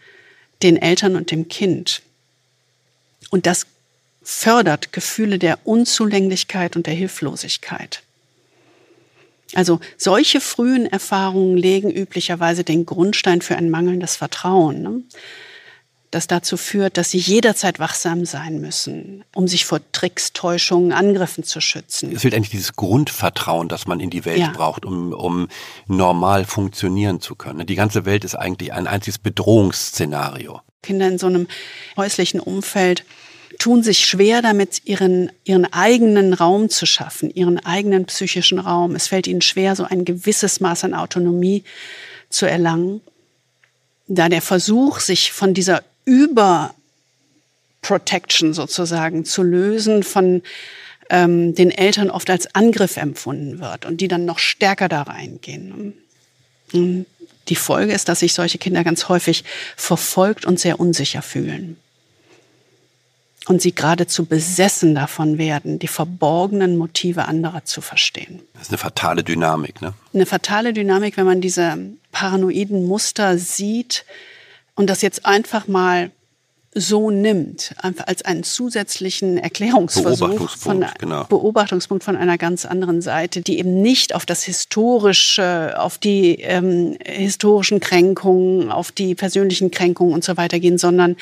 den 0.62 0.76
Eltern 0.76 1.16
und 1.16 1.32
dem 1.32 1.48
Kind. 1.48 2.02
Und 3.30 3.46
das 3.46 3.66
fördert 4.22 4.92
Gefühle 4.92 5.40
der 5.40 5.60
Unzulänglichkeit 5.64 6.76
und 6.76 6.86
der 6.86 6.94
Hilflosigkeit. 6.94 8.04
Also 9.56 9.80
solche 9.98 10.42
frühen 10.42 10.86
Erfahrungen 10.86 11.58
legen 11.58 11.90
üblicherweise 11.90 12.64
den 12.64 12.86
Grundstein 12.86 13.42
für 13.42 13.56
ein 13.56 13.70
mangelndes 13.70 14.18
Vertrauen, 14.18 14.82
ne? 14.84 15.02
Das 16.12 16.28
dazu 16.28 16.58
führt, 16.58 16.98
dass 16.98 17.12
sie 17.12 17.20
jederzeit 17.20 17.80
wachsam 17.80 18.26
sein 18.26 18.60
müssen, 18.60 19.24
um 19.36 19.48
sich 19.48 19.66
vor 19.66 19.80
Tricks, 19.92 20.34
Täuschungen, 20.34 20.92
Angriffen 20.92 21.44
zu 21.44 21.62
schützen. 21.62 22.12
Es 22.14 22.24
fehlt 22.24 22.34
eigentlich 22.34 22.50
dieses 22.50 22.74
Grundvertrauen, 22.74 23.68
das 23.68 23.86
man 23.86 24.00
in 24.00 24.10
die 24.10 24.26
Welt 24.26 24.40
ja. 24.40 24.52
braucht, 24.52 24.86
um, 24.86 25.14
um 25.14 25.48
normal 25.88 26.46
funktionieren 26.46 27.22
zu 27.22 27.36
können. 27.36 27.68
Die 27.68 27.76
ganze 27.76 28.06
Welt 28.06 28.26
ist 28.26 28.36
eigentlich 28.36 28.74
ein 28.74 28.88
einziges 28.88 29.20
Bedrohungsszenario. 29.20 30.62
Kinder 30.82 31.08
in 31.08 31.20
so 31.20 31.28
einem 31.28 31.48
häuslichen 31.96 32.40
Umfeld 32.40 33.06
tun 33.60 33.84
sich 33.84 34.06
schwer 34.06 34.42
damit, 34.42 34.86
ihren, 34.86 35.32
ihren 35.44 35.72
eigenen 35.72 36.34
Raum 36.34 36.70
zu 36.70 36.86
schaffen, 36.86 37.30
ihren 37.30 37.64
eigenen 37.64 38.06
psychischen 38.06 38.58
Raum. 38.58 38.96
Es 38.96 39.08
fällt 39.08 39.28
ihnen 39.28 39.42
schwer, 39.42 39.76
so 39.76 39.84
ein 39.84 40.06
gewisses 40.06 40.60
Maß 40.60 40.86
an 40.86 40.94
Autonomie 40.94 41.64
zu 42.30 42.46
erlangen. 42.46 43.02
Da 44.08 44.30
der 44.30 44.42
Versuch, 44.42 45.00
sich 45.00 45.32
von 45.32 45.54
dieser 45.54 45.84
Überprotection 46.06 48.54
sozusagen 48.54 49.26
zu 49.26 49.44
lösen, 49.44 50.04
von 50.04 50.42
ähm, 51.10 51.56
den 51.56 51.72
Eltern 51.72 52.10
oft 52.10 52.30
als 52.30 52.54
Angriff 52.56 52.98
empfunden 52.98 53.60
wird 53.60 53.86
und 53.86 54.02
die 54.02 54.08
dann 54.08 54.26
noch 54.26 54.40
stärker 54.40 54.90
da 54.90 55.04
reingehen. 55.04 55.94
Und 56.74 57.06
die 57.48 57.56
Folge 57.56 57.94
ist, 57.94 58.10
dass 58.10 58.20
sich 58.20 58.34
solche 58.34 58.60
Kinder 58.60 58.84
ganz 58.84 59.10
häufig 59.10 59.44
verfolgt 59.76 60.46
und 60.46 60.60
sehr 60.60 60.80
unsicher 60.80 61.22
fühlen 61.22 61.78
und 63.50 63.64
sie 63.64 63.74
geradezu 63.74 64.26
besessen 64.26 64.94
davon 64.94 65.40
werden, 65.40 65.80
die 65.80 65.88
verborgenen 65.88 66.78
Motive 66.78 67.26
anderer 67.26 67.66
zu 67.66 67.82
verstehen. 67.82 68.42
Das 68.54 68.64
ist 68.64 68.70
eine 68.70 68.78
fatale 68.78 69.24
Dynamik, 69.24 69.82
ne? 69.82 69.94
Eine 70.14 70.28
fatale 70.28 70.72
Dynamik, 70.72 71.18
wenn 71.18 71.26
man 71.26 71.42
diese 71.42 71.78
paranoiden 72.12 72.86
Muster 72.86 73.40
sieht 73.40 74.06
und 74.80 74.90
das 74.90 75.02
jetzt 75.02 75.26
einfach 75.26 75.68
mal 75.68 76.10
so 76.74 77.12
nimmt, 77.12 77.74
einfach 77.80 78.08
als 78.08 78.24
einen 78.24 78.44
zusätzlichen 78.44 79.38
Erklärungsversuch 79.38 80.28
Beobachtungspunkt, 80.30 80.88
von, 80.88 80.98
genau. 81.00 81.24
Beobachtungspunkt 81.26 82.02
von 82.06 82.16
einer 82.16 82.38
ganz 82.38 82.64
anderen 82.64 83.02
Seite, 83.02 83.42
die 83.42 83.60
eben 83.60 83.82
nicht 83.82 84.16
auf 84.16 84.26
das 84.26 84.44
historische, 84.44 85.76
auf 85.78 85.98
die 85.98 86.36
ähm, 86.36 86.98
historischen 87.04 87.82
Kränkungen, 87.82 88.72
auf 88.72 88.94
die 88.94 89.16
persönlichen 89.16 89.70
Kränkungen 89.70 90.14
und 90.14 90.24
so 90.24 90.38
weiter 90.38 90.62
gehen, 90.62 90.78
sondern 90.78 91.18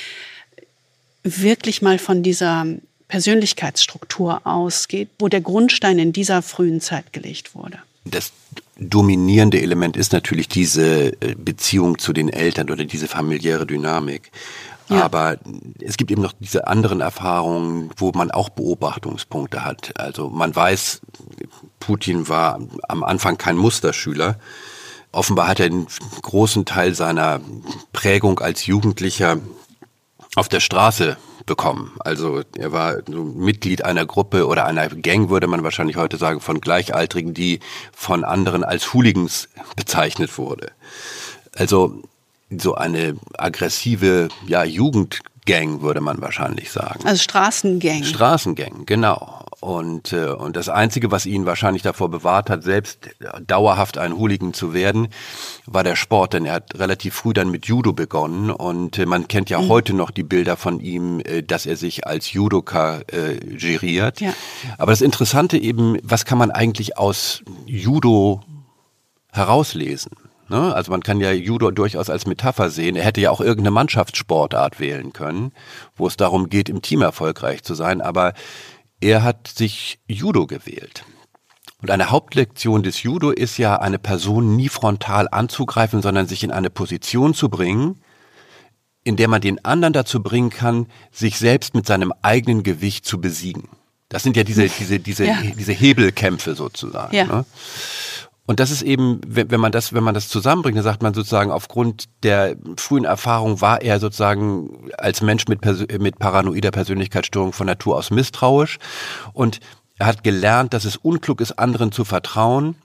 wirklich 1.24 1.82
mal 1.82 1.98
von 1.98 2.22
dieser 2.22 2.68
Persönlichkeitsstruktur 3.08 4.46
ausgeht, 4.46 5.10
wo 5.18 5.30
der 5.30 5.42
Grundstein 5.42 5.98
in 5.98 6.14
dieser 6.14 6.44
frühen 6.44 6.80
Zeit 6.80 7.12
gelegt 7.12 7.56
wurde. 7.56 7.80
Das 8.06 8.32
dominierende 8.80 9.62
Element 9.62 9.98
ist 9.98 10.14
natürlich 10.14 10.48
diese 10.48 11.14
äh, 11.22 11.36
Beziehung 11.36 11.98
zu 11.98 12.14
den 12.14 12.30
Eltern 12.30 12.70
oder 12.70 12.86
diese 12.86 13.08
familiäre 13.08 13.66
Dynamik. 13.66 14.32
Ja. 14.90 15.04
Aber 15.04 15.38
es 15.82 15.98
gibt 15.98 16.12
eben 16.12 16.22
noch 16.22 16.34
diese 16.40 16.68
anderen 16.68 17.02
Erfahrungen, 17.02 17.90
wo 17.98 18.12
man 18.14 18.32
auch 18.32 18.50
Beobachtungspunkte 18.50 19.66
hat. 19.66 20.00
Also 20.00 20.30
man 20.30 20.56
weiß, 20.56 21.02
Putin 21.80 22.30
war 22.30 22.60
am 22.88 23.04
Anfang 23.04 23.38
kein 23.38 23.58
Musterschüler. 23.58 24.40
Offenbar 25.12 25.48
hat 25.48 25.60
er 25.60 25.66
einen 25.66 25.88
großen 26.22 26.66
Teil 26.66 26.96
seiner 26.96 27.42
Prägung 27.92 28.40
als 28.40 28.66
Jugendlicher 28.66 29.40
auf 30.36 30.48
der 30.48 30.60
Straße 30.60 31.18
bekommen. 31.48 31.94
Also 32.00 32.44
er 32.56 32.72
war 32.72 32.98
Mitglied 33.10 33.84
einer 33.84 34.06
Gruppe 34.06 34.46
oder 34.46 34.66
einer 34.66 34.88
Gang, 34.90 35.30
würde 35.30 35.48
man 35.48 35.64
wahrscheinlich 35.64 35.98
heute 35.98 36.18
sagen, 36.18 36.40
von 36.40 36.62
Gleichaltrigen, 36.62 37.34
die 37.34 37.60
von 37.92 38.24
anderen 38.24 38.64
als 38.64 38.94
Hooligans 38.94 39.50
bezeichnet 39.76 40.38
wurde. 40.38 40.72
Also 41.56 42.04
so 42.50 42.76
eine 42.76 43.18
aggressive 43.38 44.28
ja, 44.46 44.64
Jugendgang, 45.48 45.82
würde 45.82 46.02
man 46.02 46.22
wahrscheinlich 46.22 46.72
sagen. 46.72 47.06
Also 47.06 47.22
Straßengang. 47.22 48.04
Straßengang, 48.04 48.86
genau. 48.86 49.44
Und, 49.60 50.14
äh, 50.14 50.28
und 50.28 50.56
das 50.56 50.70
Einzige, 50.70 51.10
was 51.10 51.26
ihn 51.26 51.48
wahrscheinlich 51.48 51.82
davor 51.82 52.10
bewahrt 52.10 52.50
hat, 52.50 52.64
selbst 52.64 53.10
dauerhaft 53.46 53.98
ein 53.98 54.16
Hooligan 54.16 54.54
zu 54.54 54.74
werden, 54.74 55.08
war 55.66 55.84
der 55.84 55.96
Sport. 55.96 56.34
Denn 56.34 56.46
er 56.46 56.54
hat 56.54 56.78
relativ 56.78 57.16
früh 57.16 57.34
dann 57.34 57.50
mit 57.50 57.66
Judo 57.66 57.92
begonnen. 57.92 58.52
Und 58.52 59.00
äh, 59.00 59.06
man 59.06 59.28
kennt 59.28 59.50
ja 59.50 59.60
mhm. 59.60 59.70
heute 59.70 59.94
noch 59.94 60.12
die 60.12 60.24
Bilder 60.24 60.58
von 60.58 60.80
ihm, 60.80 61.22
äh, 61.22 61.42
dass 61.42 61.66
er 61.66 61.76
sich 61.76 62.06
als 62.06 62.32
Judoka 62.34 63.02
äh, 63.08 63.38
geriert. 63.38 64.22
Ja. 64.22 64.34
Aber 64.78 64.92
das 64.92 65.02
Interessante 65.02 65.58
eben, 65.58 65.98
was 66.04 66.26
kann 66.26 66.38
man 66.38 66.52
eigentlich 66.52 66.98
aus 66.98 67.42
Judo 67.66 68.44
herauslesen? 69.32 70.12
Ne? 70.50 70.74
Also 70.74 70.92
man 70.92 71.02
kann 71.02 71.20
ja 71.20 71.32
Judo 71.32 71.72
durchaus 71.72 72.10
als 72.10 72.26
Metapher 72.26 72.70
sehen. 72.70 72.96
Er 72.96 73.06
hätte 73.06 73.22
ja 73.22 73.32
auch 73.32 73.42
irgendeine 73.42 73.72
Mannschaftssportart 73.72 74.80
wählen 74.80 75.14
können, 75.14 75.52
wo 75.96 76.08
es 76.08 76.18
darum 76.18 76.50
geht, 76.50 76.70
im 76.70 76.82
Team 76.82 77.02
erfolgreich 77.02 77.64
zu 77.64 77.76
sein. 77.76 78.02
Aber 78.02 78.34
er 79.02 79.24
hat 79.24 79.48
sich 79.48 80.00
Judo 80.08 80.48
gewählt. 80.48 81.04
Und 81.82 81.92
eine 81.92 82.10
Hauptlektion 82.10 82.82
des 82.82 83.04
Judo 83.04 83.30
ist 83.30 83.58
ja, 83.58 83.76
eine 83.76 84.00
Person 84.00 84.56
nie 84.56 84.70
frontal 84.70 85.28
anzugreifen, 85.30 86.02
sondern 86.02 86.28
sich 86.28 86.44
in 86.44 86.52
eine 86.52 86.72
Position 86.72 87.34
zu 87.34 87.50
bringen, 87.50 88.02
in 89.04 89.16
der 89.16 89.28
man 89.28 89.42
den 89.42 89.64
anderen 89.64 89.94
dazu 89.94 90.24
bringen 90.24 90.50
kann, 90.50 90.88
sich 91.12 91.38
selbst 91.38 91.76
mit 91.76 91.86
seinem 91.86 92.14
eigenen 92.24 92.64
Gewicht 92.64 93.06
zu 93.06 93.22
besiegen. 93.22 93.70
Das 94.10 94.24
sind 94.24 94.36
ja 94.36 94.44
diese, 94.44 94.68
diese, 94.70 95.00
diese, 95.00 95.26
ja. 95.26 95.38
diese 95.58 95.74
Hebelkämpfe 95.74 96.56
sozusagen. 96.56 97.16
Ja. 97.16 97.26
Ne? 97.26 97.46
Und 98.48 98.62
das 98.62 98.72
ist 98.72 98.82
eben, 98.82 99.20
wenn 99.26 99.60
man 99.60 99.74
das, 99.74 99.94
wenn 99.94 100.06
man 100.06 100.14
das 100.14 100.30
zusammenbringt, 100.30 100.78
dann 100.78 100.84
sagt 100.84 101.04
man 101.04 101.14
sozusagen, 101.14 101.52
aufgrund 101.52 102.06
der 102.24 102.56
frühen 102.78 103.04
Erfahrung 103.04 103.60
war 103.60 103.82
er 103.82 104.00
sozusagen 104.00 104.90
als 104.98 105.22
Mensch 105.22 105.48
mit, 105.50 105.66
mit 106.02 106.18
paranoider 106.18 106.72
Persönlichkeitsstörung 106.72 107.52
von 107.52 107.68
Natur 107.68 107.98
aus 107.98 108.10
misstrauisch. 108.10 108.80
Und 109.34 109.60
er 110.00 110.06
hat 110.06 110.24
gelernt, 110.24 110.74
dass 110.74 110.86
es 110.86 110.96
unklug 110.96 111.42
ist, 111.42 111.60
anderen 111.60 111.92
zu 111.92 112.06
vertrauen, 112.06 112.76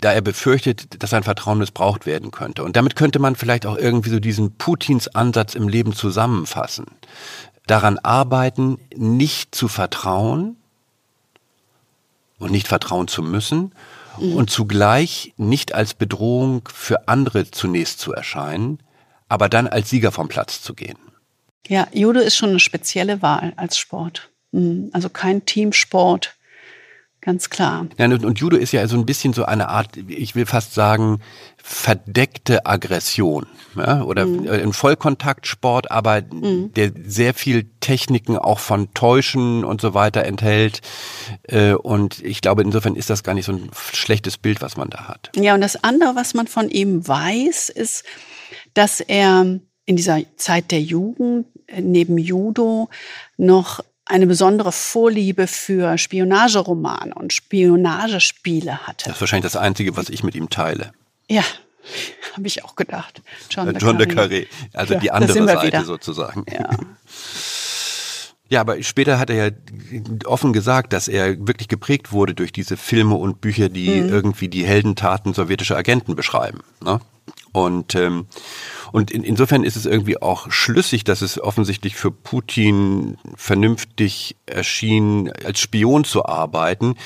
da 0.00 0.12
er 0.12 0.22
befürchtet, 0.22 1.00
dass 1.00 1.10
sein 1.10 1.22
Vertrauen 1.22 1.58
missbraucht 1.58 2.04
werden 2.04 2.32
könnte. 2.32 2.64
Und 2.64 2.74
damit 2.74 2.96
könnte 2.96 3.20
man 3.20 3.36
vielleicht 3.36 3.64
auch 3.64 3.78
irgendwie 3.78 4.10
so 4.10 4.18
diesen 4.18 4.56
Putins 4.56 5.06
Ansatz 5.06 5.54
im 5.54 5.68
Leben 5.68 5.92
zusammenfassen. 5.92 6.86
Daran 7.68 8.00
arbeiten, 8.00 8.78
nicht 8.96 9.54
zu 9.54 9.68
vertrauen 9.68 10.56
und 12.40 12.50
nicht 12.50 12.66
vertrauen 12.66 13.06
zu 13.06 13.22
müssen, 13.22 13.72
mhm. 14.18 14.34
und 14.34 14.50
zugleich 14.50 15.32
nicht 15.36 15.74
als 15.74 15.94
Bedrohung 15.94 16.68
für 16.72 17.08
andere 17.08 17.50
zunächst 17.50 17.98
zu 17.98 18.12
erscheinen, 18.12 18.78
aber 19.28 19.48
dann 19.48 19.66
als 19.66 19.90
Sieger 19.90 20.12
vom 20.12 20.28
Platz 20.28 20.62
zu 20.62 20.74
gehen. 20.74 20.98
Ja, 21.68 21.86
Judo 21.92 22.20
ist 22.20 22.36
schon 22.36 22.50
eine 22.50 22.60
spezielle 22.60 23.22
Wahl 23.22 23.52
als 23.56 23.78
Sport. 23.78 24.30
Mhm. 24.52 24.90
Also 24.92 25.08
kein 25.08 25.44
Teamsport, 25.46 26.34
ganz 27.22 27.48
klar. 27.48 27.86
Ja, 27.96 28.06
und, 28.06 28.38
Judo 28.38 28.56
ist 28.56 28.72
ja 28.72 28.86
so 28.86 28.96
ein 28.96 29.06
bisschen 29.06 29.32
so 29.32 29.44
eine 29.44 29.68
Art, 29.68 29.96
ich 30.08 30.34
will 30.34 30.44
fast 30.44 30.74
sagen, 30.74 31.20
verdeckte 31.56 32.66
Aggression 32.66 33.46
ja, 33.76 34.02
oder 34.02 34.26
mhm. 34.26 34.48
ein 34.48 34.72
Vollkontaktsport, 34.72 35.90
aber 35.90 36.20
mhm. 36.20 36.72
der 36.74 36.92
sehr 37.04 37.32
viel 37.32 37.70
Techniken 37.80 38.36
auch 38.36 38.58
von 38.58 38.92
Täuschen 38.92 39.64
und 39.64 39.80
so 39.80 39.94
weiter 39.94 40.24
enthält. 40.24 40.82
Äh, 41.44 41.74
und 41.74 42.22
ich 42.24 42.40
glaube, 42.40 42.62
insofern 42.62 42.96
ist 42.96 43.08
das 43.08 43.22
gar 43.22 43.34
nicht 43.34 43.46
so 43.46 43.52
ein 43.52 43.70
schlechtes 43.92 44.36
Bild, 44.36 44.60
was 44.60 44.76
man 44.76 44.90
da 44.90 45.08
hat. 45.08 45.30
Ja, 45.36 45.54
und 45.54 45.60
das 45.60 45.82
andere, 45.82 46.16
was 46.16 46.34
man 46.34 46.48
von 46.48 46.68
ihm 46.68 47.06
weiß, 47.06 47.68
ist, 47.68 48.04
dass 48.74 49.00
er 49.00 49.60
in 49.86 49.96
dieser 49.96 50.20
Zeit 50.36 50.72
der 50.72 50.82
Jugend 50.82 51.46
äh, 51.68 51.80
neben 51.80 52.18
Judo 52.18 52.88
noch 53.36 53.80
eine 54.12 54.26
besondere 54.26 54.72
Vorliebe 54.72 55.46
für 55.46 55.96
Spionageromane 55.96 57.14
und 57.14 57.32
Spionagespiele 57.32 58.86
hatte. 58.86 59.06
Das 59.06 59.14
ist 59.14 59.20
wahrscheinlich 59.22 59.50
das 59.50 59.56
Einzige, 59.56 59.96
was 59.96 60.10
ich 60.10 60.22
mit 60.22 60.34
ihm 60.34 60.50
teile. 60.50 60.92
Ja, 61.28 61.42
habe 62.36 62.46
ich 62.46 62.62
auch 62.62 62.76
gedacht. 62.76 63.22
John, 63.50 63.74
äh, 63.74 63.78
John 63.78 63.98
le 63.98 64.04
Carré. 64.04 64.46
Also 64.74 64.94
ja, 64.94 65.00
die 65.00 65.10
andere 65.10 65.32
Seite 65.32 65.66
wieder. 65.66 65.84
sozusagen. 65.84 66.44
Ja. 66.52 66.70
Ja, 68.48 68.60
aber 68.60 68.82
später 68.82 69.18
hat 69.18 69.30
er 69.30 69.46
ja 69.46 69.50
offen 70.26 70.52
gesagt, 70.52 70.92
dass 70.92 71.08
er 71.08 71.46
wirklich 71.46 71.68
geprägt 71.68 72.12
wurde 72.12 72.34
durch 72.34 72.52
diese 72.52 72.76
Filme 72.76 73.14
und 73.14 73.40
Bücher, 73.40 73.70
die 73.70 73.88
mhm. 73.88 74.10
irgendwie 74.10 74.48
die 74.48 74.66
Heldentaten 74.66 75.32
sowjetischer 75.32 75.78
Agenten 75.78 76.16
beschreiben. 76.16 76.60
Ne? 76.84 77.00
Und, 77.52 77.94
ähm, 77.94 78.26
und 78.92 79.10
in, 79.10 79.24
insofern 79.24 79.64
ist 79.64 79.76
es 79.76 79.86
irgendwie 79.86 80.20
auch 80.20 80.50
schlüssig, 80.50 81.02
dass 81.02 81.22
es 81.22 81.40
offensichtlich 81.40 81.96
für 81.96 82.10
Putin 82.10 83.16
vernünftig 83.34 84.36
erschien, 84.44 85.32
als 85.44 85.60
Spion 85.60 86.04
zu 86.04 86.26
arbeiten, 86.26 86.96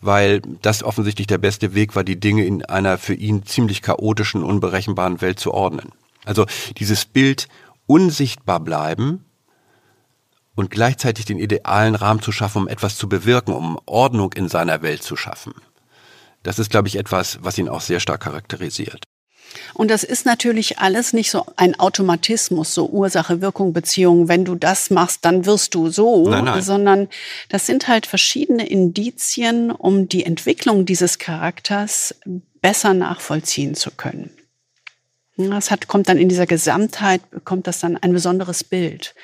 weil 0.00 0.40
das 0.62 0.82
offensichtlich 0.82 1.26
der 1.26 1.38
beste 1.38 1.74
Weg 1.74 1.94
war, 1.94 2.02
die 2.02 2.18
Dinge 2.18 2.46
in 2.46 2.64
einer 2.64 2.96
für 2.96 3.14
ihn 3.14 3.44
ziemlich 3.44 3.82
chaotischen, 3.82 4.42
unberechenbaren 4.42 5.20
Welt 5.20 5.38
zu 5.38 5.52
ordnen. 5.52 5.92
Also 6.24 6.46
dieses 6.78 7.04
Bild 7.04 7.48
unsichtbar 7.86 8.60
bleiben 8.60 9.26
und 10.54 10.70
gleichzeitig 10.70 11.26
den 11.26 11.38
idealen 11.38 11.94
Rahmen 11.94 12.22
zu 12.22 12.32
schaffen, 12.32 12.62
um 12.62 12.68
etwas 12.68 12.96
zu 12.96 13.06
bewirken, 13.06 13.52
um 13.52 13.78
Ordnung 13.84 14.32
in 14.32 14.48
seiner 14.48 14.80
Welt 14.80 15.02
zu 15.02 15.14
schaffen. 15.14 15.52
Das 16.42 16.58
ist, 16.58 16.70
glaube 16.70 16.88
ich, 16.88 16.96
etwas, 16.96 17.38
was 17.42 17.58
ihn 17.58 17.68
auch 17.68 17.82
sehr 17.82 18.00
stark 18.00 18.22
charakterisiert. 18.22 19.04
Und 19.74 19.90
das 19.90 20.04
ist 20.04 20.26
natürlich 20.26 20.78
alles 20.78 21.12
nicht 21.12 21.30
so 21.30 21.44
ein 21.56 21.78
Automatismus, 21.78 22.74
so 22.74 22.86
Ursache, 22.88 23.40
Wirkung, 23.40 23.72
Beziehung. 23.72 24.28
Wenn 24.28 24.44
du 24.44 24.54
das 24.54 24.90
machst, 24.90 25.24
dann 25.24 25.46
wirst 25.46 25.74
du 25.74 25.88
so, 25.90 26.28
nein, 26.28 26.44
nein. 26.44 26.62
sondern 26.62 27.08
das 27.48 27.66
sind 27.66 27.88
halt 27.88 28.06
verschiedene 28.06 28.66
Indizien, 28.66 29.70
um 29.70 30.08
die 30.08 30.24
Entwicklung 30.24 30.86
dieses 30.86 31.18
Charakters 31.18 32.14
besser 32.60 32.94
nachvollziehen 32.94 33.74
zu 33.74 33.90
können. 33.90 34.30
Das 35.36 35.70
hat, 35.70 35.88
kommt 35.88 36.08
dann 36.08 36.18
in 36.18 36.28
dieser 36.28 36.46
Gesamtheit, 36.46 37.28
bekommt 37.30 37.66
das 37.66 37.80
dann 37.80 37.96
ein 37.96 38.12
besonderes 38.12 38.62
Bild. 38.62 39.14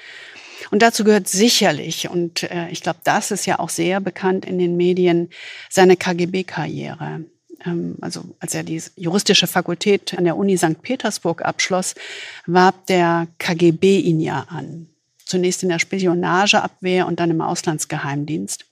Und 0.71 0.83
dazu 0.83 1.05
gehört 1.05 1.29
sicherlich, 1.29 2.11
und 2.11 2.45
äh, 2.45 2.69
ich 2.71 2.83
glaube, 2.83 3.01
das 3.05 3.31
ist 3.31 3.47
ja 3.47 3.59
auch 3.59 3.71
sehr 3.71 4.01
bekannt 4.01 4.45
in 4.45 4.59
den 4.59 4.77
Medien, 4.77 5.31
seine 5.69 5.97
KGB-Karriere. 5.97 7.25
Ähm, 7.65 7.97
also 8.01 8.25
als 8.39 8.55
er 8.55 8.63
die 8.63 8.83
juristische 8.97 9.47
Fakultät 9.47 10.17
an 10.17 10.25
der 10.25 10.37
Uni 10.37 10.57
St. 10.57 10.83
Petersburg 10.83 11.43
abschloss, 11.43 11.95
warb 12.47 12.87
der 12.87 13.29
KGB 13.39 14.01
ihn 14.01 14.21
ja 14.21 14.47
an. 14.49 14.87
Zunächst 15.25 15.63
in 15.63 15.69
der 15.69 15.79
Spionageabwehr 15.79 17.07
und 17.07 17.21
dann 17.21 17.31
im 17.31 17.41
Auslandsgeheimdienst. 17.41 18.67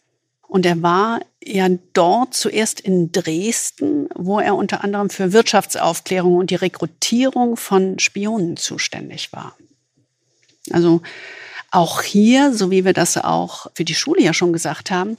Und 0.49 0.65
er 0.65 0.83
war 0.83 1.21
ja 1.45 1.69
dort 1.93 2.35
zuerst 2.35 2.81
in 2.81 3.13
Dresden, 3.13 4.09
wo 4.15 4.41
er 4.41 4.57
unter 4.57 4.83
anderem 4.83 5.11
für 5.11 5.33
Wirtschaftsaufklärung 5.33 6.37
und 6.37 6.51
die 6.51 6.57
Rekrutierung 6.57 7.57
von 7.57 7.99
Spionen 7.99 8.57
zuständig 8.57 9.33
war. 9.33 9.57
Also 10.71 11.03
auch 11.71 12.03
hier, 12.03 12.55
so 12.55 12.71
wie 12.71 12.87
wir 12.87 12.95
das 12.95 13.19
auch 13.19 13.67
für 13.75 13.85
die 13.85 13.95
Schule 13.95 14.23
ja 14.23 14.33
schon 14.33 14.55
gesagt 14.55 14.91
haben, 14.91 15.19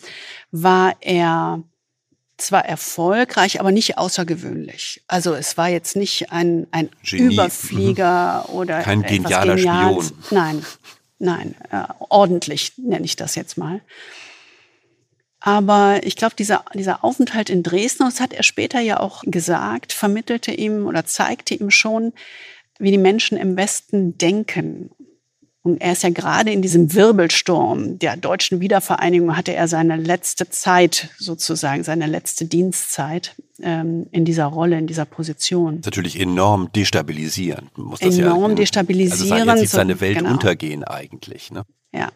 war 0.51 0.95
er 0.99 1.61
zwar 2.42 2.66
erfolgreich, 2.66 3.60
aber 3.60 3.72
nicht 3.72 3.98
außergewöhnlich. 3.98 5.04
Also 5.08 5.34
es 5.34 5.58
war 5.58 5.70
jetzt 5.70 5.96
nicht 5.96 6.32
ein, 6.32 6.68
ein 6.72 6.90
Überflieger 7.12 8.46
mhm. 8.48 8.56
oder 8.56 8.82
kein 8.82 9.04
genialer 9.04 9.56
Geniales. 9.56 10.08
Spion. 10.08 10.24
Nein, 10.32 10.66
nein, 11.20 11.56
äh, 11.72 11.84
ordentlich 12.00 12.74
nenne 12.78 13.06
ich 13.06 13.16
das 13.16 13.36
jetzt 13.36 13.58
mal. 13.58 13.82
Aber 15.42 16.02
ich 16.04 16.16
glaube, 16.16 16.36
dieser, 16.36 16.66
dieser 16.74 17.04
Aufenthalt 17.04 17.50
in 17.50 17.64
Dresden, 17.64 18.04
das 18.04 18.20
hat 18.20 18.34
er 18.34 18.44
später 18.44 18.82
ja 18.82 19.00
auch 19.00 19.24
gesagt, 19.26 19.94
vermittelte 19.94 20.52
ihm 20.52 20.86
oder 20.86 21.06
zeigte 21.06 21.56
ihm 21.56 21.72
schon, 21.72 22.14
wie 22.78 22.92
die 22.92 22.98
Menschen 22.98 23.38
im 23.38 23.56
Westen 23.56 24.18
denken 24.18 24.92
und 25.70 25.82
er 25.82 25.91
ist 25.91 26.03
ja 26.03 26.09
gerade 26.09 26.51
in 26.51 26.61
diesem 26.61 26.93
Wirbelsturm 26.93 27.99
der 27.99 28.17
deutschen 28.17 28.59
Wiedervereinigung, 28.59 29.38
hatte 29.38 29.53
er 29.53 29.67
seine 29.67 29.97
letzte 29.97 30.49
Zeit 30.49 31.09
sozusagen, 31.17 31.84
seine 31.84 32.07
letzte 32.07 32.45
Dienstzeit 32.45 33.36
ähm, 33.61 34.07
in 34.11 34.26
dieser 34.26 34.45
Rolle, 34.45 34.78
in 34.78 34.88
dieser 34.88 35.05
Position. 35.05 35.82
Natürlich 35.86 36.20
enorm 36.20 36.72
destabilisierend. 36.74 37.78
Muss 37.78 37.99
das 37.99 38.17
enorm 38.17 38.51
ja, 38.51 38.55
destabilisierend. 38.55 39.49
Also 39.49 39.61
jetzt 39.61 39.72
sieht 39.72 39.78
seine 39.78 40.01
Welt 40.01 40.17
genau. 40.17 40.32
untergehen 40.32 40.84
eigentlich. 40.84 41.51
Ne? 41.51 41.63
Ja. 41.93 42.09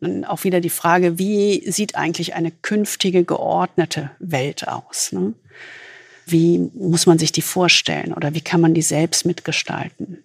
Und 0.00 0.24
auch 0.24 0.44
wieder 0.44 0.60
die 0.60 0.70
Frage, 0.70 1.18
wie 1.18 1.70
sieht 1.70 1.96
eigentlich 1.96 2.34
eine 2.34 2.50
künftige 2.50 3.24
geordnete 3.24 4.10
Welt 4.18 4.68
aus? 4.68 5.12
Ne? 5.12 5.34
Wie 6.24 6.70
muss 6.74 7.06
man 7.06 7.18
sich 7.18 7.32
die 7.32 7.42
vorstellen 7.42 8.12
oder 8.12 8.34
wie 8.34 8.40
kann 8.40 8.60
man 8.60 8.74
die 8.74 8.82
selbst 8.82 9.26
mitgestalten? 9.26 10.24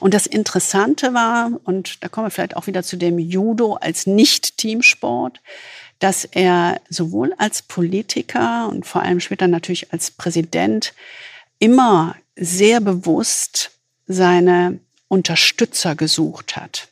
Und 0.00 0.14
das 0.14 0.26
Interessante 0.26 1.14
war, 1.14 1.50
und 1.64 2.02
da 2.02 2.08
kommen 2.08 2.26
wir 2.26 2.30
vielleicht 2.30 2.56
auch 2.56 2.66
wieder 2.66 2.82
zu 2.82 2.96
dem 2.96 3.18
Judo 3.18 3.74
als 3.74 4.06
Nicht-Teamsport, 4.06 5.40
dass 5.98 6.24
er 6.24 6.80
sowohl 6.88 7.34
als 7.38 7.62
Politiker 7.62 8.68
und 8.68 8.86
vor 8.86 9.02
allem 9.02 9.20
später 9.20 9.48
natürlich 9.48 9.92
als 9.92 10.10
Präsident 10.10 10.94
immer 11.58 12.16
sehr 12.36 12.80
bewusst 12.80 13.70
seine 14.06 14.80
Unterstützer 15.08 15.94
gesucht 15.94 16.56
hat. 16.56 16.88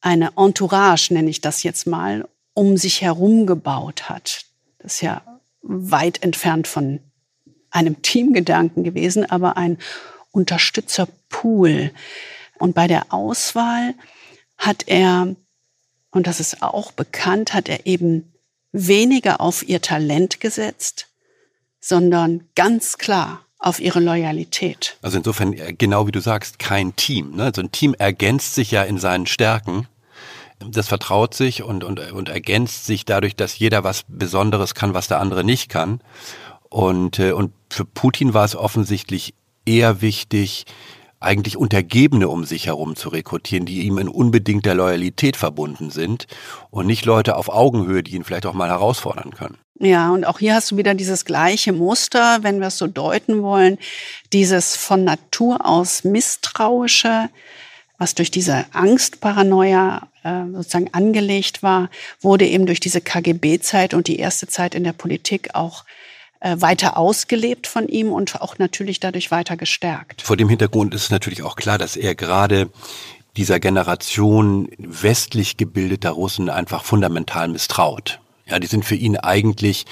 Eine 0.00 0.32
Entourage, 0.36 1.14
nenne 1.14 1.30
ich 1.30 1.40
das 1.40 1.62
jetzt 1.62 1.86
mal, 1.86 2.28
um 2.54 2.76
sich 2.76 3.02
herum 3.02 3.46
gebaut 3.46 4.08
hat. 4.08 4.44
Das 4.78 4.94
ist 4.94 5.00
ja 5.00 5.22
weit 5.62 6.22
entfernt 6.22 6.66
von 6.66 7.00
einem 7.70 8.02
Teamgedanken 8.02 8.82
gewesen, 8.82 9.28
aber 9.30 9.56
ein 9.56 9.78
Unterstützerpool. 10.30 11.92
Und 12.58 12.74
bei 12.74 12.86
der 12.86 13.12
Auswahl 13.12 13.94
hat 14.56 14.84
er, 14.86 15.34
und 16.10 16.26
das 16.26 16.40
ist 16.40 16.62
auch 16.62 16.92
bekannt, 16.92 17.54
hat 17.54 17.68
er 17.68 17.86
eben 17.86 18.32
weniger 18.72 19.40
auf 19.40 19.66
ihr 19.66 19.80
Talent 19.80 20.40
gesetzt, 20.40 21.06
sondern 21.80 22.48
ganz 22.54 22.98
klar 22.98 23.44
auf 23.58 23.80
ihre 23.80 24.00
Loyalität. 24.00 24.96
Also 25.02 25.18
insofern, 25.18 25.52
äh, 25.52 25.72
genau 25.72 26.06
wie 26.06 26.12
du 26.12 26.20
sagst, 26.20 26.58
kein 26.58 26.94
Team. 26.96 27.36
Ne? 27.36 27.44
Also 27.44 27.60
ein 27.60 27.72
Team 27.72 27.94
ergänzt 27.94 28.54
sich 28.54 28.70
ja 28.70 28.82
in 28.82 28.98
seinen 28.98 29.26
Stärken. 29.26 29.88
Das 30.60 30.88
vertraut 30.88 31.34
sich 31.34 31.62
und, 31.62 31.84
und, 31.84 32.00
und 32.12 32.28
ergänzt 32.28 32.86
sich 32.86 33.04
dadurch, 33.04 33.36
dass 33.36 33.58
jeder 33.58 33.84
was 33.84 34.04
Besonderes 34.08 34.74
kann, 34.74 34.94
was 34.94 35.08
der 35.08 35.20
andere 35.20 35.44
nicht 35.44 35.68
kann. 35.68 36.00
Und, 36.68 37.18
äh, 37.18 37.32
und 37.32 37.52
für 37.70 37.84
Putin 37.84 38.34
war 38.34 38.44
es 38.44 38.56
offensichtlich 38.56 39.34
eher 39.68 40.00
wichtig, 40.00 40.64
eigentlich 41.20 41.56
Untergebene 41.56 42.28
um 42.28 42.44
sich 42.44 42.66
herum 42.66 42.96
zu 42.96 43.08
rekrutieren, 43.08 43.66
die 43.66 43.82
ihm 43.82 43.98
in 43.98 44.08
unbedingter 44.08 44.74
Loyalität 44.74 45.36
verbunden 45.36 45.90
sind 45.90 46.26
und 46.70 46.86
nicht 46.86 47.04
Leute 47.04 47.36
auf 47.36 47.48
Augenhöhe, 47.48 48.02
die 48.02 48.14
ihn 48.14 48.24
vielleicht 48.24 48.46
auch 48.46 48.54
mal 48.54 48.68
herausfordern 48.68 49.34
können. 49.34 49.58
Ja, 49.80 50.10
und 50.10 50.24
auch 50.24 50.38
hier 50.38 50.54
hast 50.54 50.70
du 50.70 50.76
wieder 50.76 50.94
dieses 50.94 51.24
gleiche 51.24 51.72
Muster, 51.72 52.42
wenn 52.42 52.60
wir 52.60 52.68
es 52.68 52.78
so 52.78 52.86
deuten 52.86 53.42
wollen, 53.42 53.78
dieses 54.32 54.76
von 54.76 55.04
Natur 55.04 55.64
aus 55.64 56.02
misstrauische, 56.02 57.28
was 57.96 58.14
durch 58.14 58.30
diese 58.30 58.64
Angstparanoia 58.72 60.08
äh, 60.22 60.44
sozusagen 60.52 60.94
angelegt 60.94 61.62
war, 61.62 61.90
wurde 62.20 62.46
eben 62.46 62.66
durch 62.66 62.80
diese 62.80 63.00
KGB-Zeit 63.00 63.94
und 63.94 64.08
die 64.08 64.18
erste 64.18 64.46
Zeit 64.46 64.74
in 64.74 64.84
der 64.84 64.92
Politik 64.92 65.54
auch 65.54 65.84
weiter 66.40 66.96
ausgelebt 66.96 67.66
von 67.66 67.88
ihm 67.88 68.12
und 68.12 68.40
auch 68.40 68.58
natürlich 68.58 69.00
dadurch 69.00 69.30
weiter 69.30 69.56
gestärkt. 69.56 70.22
Vor 70.22 70.36
dem 70.36 70.48
Hintergrund 70.48 70.94
ist 70.94 71.10
natürlich 71.10 71.42
auch 71.42 71.56
klar, 71.56 71.78
dass 71.78 71.96
er 71.96 72.14
gerade 72.14 72.70
dieser 73.36 73.60
Generation 73.60 74.68
westlich 74.78 75.56
gebildeter 75.56 76.10
Russen 76.10 76.50
einfach 76.50 76.84
fundamental 76.84 77.48
misstraut. 77.48 78.20
Ja, 78.46 78.58
die 78.58 78.66
sind 78.66 78.84
für 78.84 78.94
ihn 78.94 79.16
eigentlich 79.16 79.84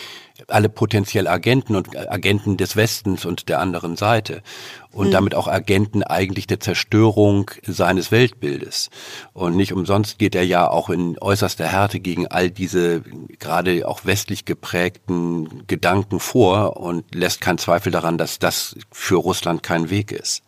alle 0.48 0.68
potenziell 0.68 1.28
Agenten 1.28 1.76
und 1.76 1.96
Agenten 1.96 2.56
des 2.56 2.76
Westens 2.76 3.24
und 3.24 3.48
der 3.48 3.60
anderen 3.60 3.96
Seite 3.96 4.42
und 4.96 5.08
mhm. 5.08 5.12
damit 5.12 5.34
auch 5.34 5.46
Agenten 5.46 6.02
eigentlich 6.02 6.46
der 6.46 6.58
Zerstörung 6.58 7.50
seines 7.62 8.10
Weltbildes. 8.10 8.88
Und 9.34 9.54
nicht 9.54 9.74
umsonst 9.74 10.18
geht 10.18 10.34
er 10.34 10.44
ja 10.44 10.68
auch 10.68 10.88
in 10.88 11.18
äußerster 11.18 11.66
Härte 11.66 12.00
gegen 12.00 12.26
all 12.26 12.50
diese 12.50 13.02
gerade 13.38 13.86
auch 13.86 14.06
westlich 14.06 14.46
geprägten 14.46 15.66
Gedanken 15.66 16.18
vor 16.18 16.78
und 16.78 17.14
lässt 17.14 17.42
keinen 17.42 17.58
Zweifel 17.58 17.92
daran, 17.92 18.16
dass 18.16 18.38
das 18.38 18.74
für 18.90 19.16
Russland 19.16 19.62
kein 19.62 19.90
Weg 19.90 20.12
ist 20.12 20.42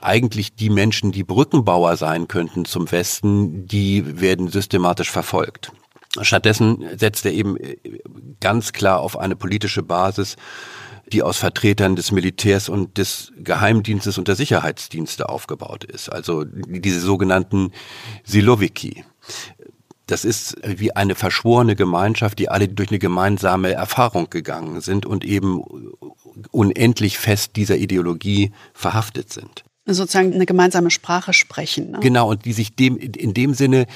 eigentlich 0.00 0.54
die 0.54 0.70
Menschen, 0.70 1.10
die 1.10 1.24
Brückenbauer 1.24 1.96
sein 1.96 2.28
könnten 2.28 2.64
zum 2.64 2.92
Westen, 2.92 3.66
die 3.66 4.20
werden 4.20 4.46
systematisch 4.46 5.10
verfolgt. 5.10 5.72
Stattdessen 6.20 6.84
setzt 6.96 7.26
er 7.26 7.32
eben 7.32 7.56
äh, 7.56 7.76
ganz 8.40 8.72
klar 8.72 9.00
auf 9.00 9.18
eine 9.18 9.34
politische 9.34 9.82
Basis, 9.82 10.36
die 11.12 11.22
aus 11.22 11.38
Vertretern 11.38 11.96
des 11.96 12.12
Militärs 12.12 12.68
und 12.68 12.98
des 12.98 13.32
Geheimdienstes 13.36 14.18
und 14.18 14.28
der 14.28 14.36
Sicherheitsdienste 14.36 15.28
aufgebaut 15.28 15.84
ist. 15.84 16.10
Also 16.10 16.44
diese 16.44 17.00
sogenannten 17.00 17.72
Silowiki. 18.24 19.04
Das 20.06 20.24
ist 20.24 20.56
wie 20.64 20.96
eine 20.96 21.14
verschworene 21.14 21.76
Gemeinschaft, 21.76 22.38
die 22.38 22.48
alle 22.48 22.68
durch 22.68 22.88
eine 22.88 22.98
gemeinsame 22.98 23.72
Erfahrung 23.72 24.30
gegangen 24.30 24.80
sind 24.80 25.04
und 25.04 25.24
eben 25.24 25.62
unendlich 26.50 27.18
fest 27.18 27.56
dieser 27.56 27.76
Ideologie 27.76 28.52
verhaftet 28.72 29.32
sind. 29.32 29.64
Sozusagen 29.84 30.34
eine 30.34 30.46
gemeinsame 30.46 30.90
Sprache 30.90 31.32
sprechen. 31.32 31.92
Ne? 31.92 32.00
Genau, 32.00 32.30
und 32.30 32.44
die 32.44 32.52
sich 32.52 32.74
dem 32.74 32.96
in 32.98 33.32
dem 33.32 33.54
Sinne 33.54 33.86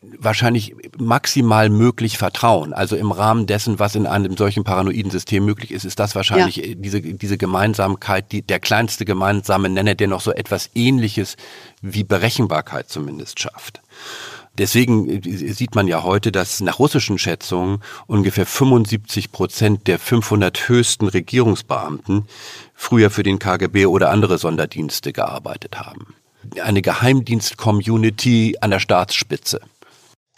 wahrscheinlich 0.00 0.76
maximal 0.96 1.70
möglich 1.70 2.18
vertrauen. 2.18 2.72
Also 2.72 2.96
im 2.96 3.10
Rahmen 3.10 3.46
dessen, 3.46 3.78
was 3.80 3.96
in 3.96 4.06
einem 4.06 4.36
solchen 4.36 4.62
paranoiden 4.62 5.10
System 5.10 5.44
möglich 5.44 5.72
ist, 5.72 5.84
ist 5.84 5.98
das 5.98 6.14
wahrscheinlich 6.14 6.56
ja. 6.56 6.74
diese, 6.76 7.00
diese 7.00 7.36
Gemeinsamkeit, 7.36 8.30
die, 8.30 8.42
der 8.42 8.60
kleinste 8.60 9.04
gemeinsame 9.04 9.68
Nenner, 9.68 9.96
der 9.96 10.06
noch 10.06 10.20
so 10.20 10.32
etwas 10.32 10.70
ähnliches 10.74 11.36
wie 11.82 12.04
Berechenbarkeit 12.04 12.88
zumindest 12.88 13.40
schafft. 13.40 13.80
Deswegen 14.56 15.08
äh, 15.08 15.52
sieht 15.52 15.74
man 15.74 15.88
ja 15.88 16.04
heute, 16.04 16.30
dass 16.30 16.60
nach 16.60 16.78
russischen 16.78 17.18
Schätzungen 17.18 17.80
ungefähr 18.06 18.46
75 18.46 19.32
Prozent 19.32 19.88
der 19.88 19.98
500 19.98 20.68
höchsten 20.68 21.08
Regierungsbeamten 21.08 22.26
früher 22.74 23.10
für 23.10 23.24
den 23.24 23.38
KGB 23.40 23.86
oder 23.86 24.10
andere 24.10 24.38
Sonderdienste 24.38 25.12
gearbeitet 25.12 25.80
haben. 25.80 26.14
Eine 26.62 26.82
Geheimdienst-Community 26.82 28.56
an 28.60 28.70
der 28.70 28.78
Staatsspitze. 28.78 29.60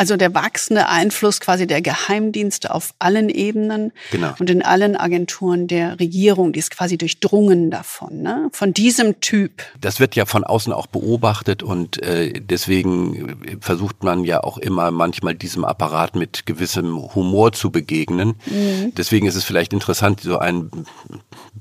Also 0.01 0.17
der 0.17 0.35
wachsende 0.35 0.89
Einfluss 0.89 1.41
quasi 1.41 1.67
der 1.67 1.83
Geheimdienste 1.83 2.75
auf 2.75 2.95
allen 2.99 3.29
Ebenen 3.29 3.93
genau. 4.11 4.33
und 4.39 4.49
in 4.49 4.63
allen 4.63 4.97
Agenturen 4.97 5.67
der 5.67 6.01
Regierung, 6.01 6.55
die 6.55 6.59
ist 6.59 6.71
quasi 6.71 6.97
durchdrungen 6.97 7.71
davon, 7.71 8.23
ne? 8.23 8.49
von 8.51 8.73
diesem 8.73 9.21
Typ. 9.21 9.63
Das 9.79 10.01
wird 10.01 10.17
ja 10.17 10.25
von 10.25 10.43
außen 10.43 10.73
auch 10.73 10.87
beobachtet 10.87 11.63
und 11.63 12.03
äh, 12.03 12.33
deswegen 12.33 13.59
versucht 13.61 14.03
man 14.03 14.25
ja 14.25 14.43
auch 14.43 14.57
immer 14.57 14.91
manchmal 14.91 15.35
diesem 15.35 15.67
Apparat 15.67 16.17
mit 16.17 16.47
gewissem 16.47 17.15
Humor 17.15 17.53
zu 17.53 17.71
begegnen. 17.71 18.37
Mhm. 18.47 18.95
Deswegen 18.97 19.27
ist 19.27 19.35
es 19.35 19.45
vielleicht 19.45 19.75
interessant, 19.75 20.23
so 20.23 20.39
einen 20.39 20.71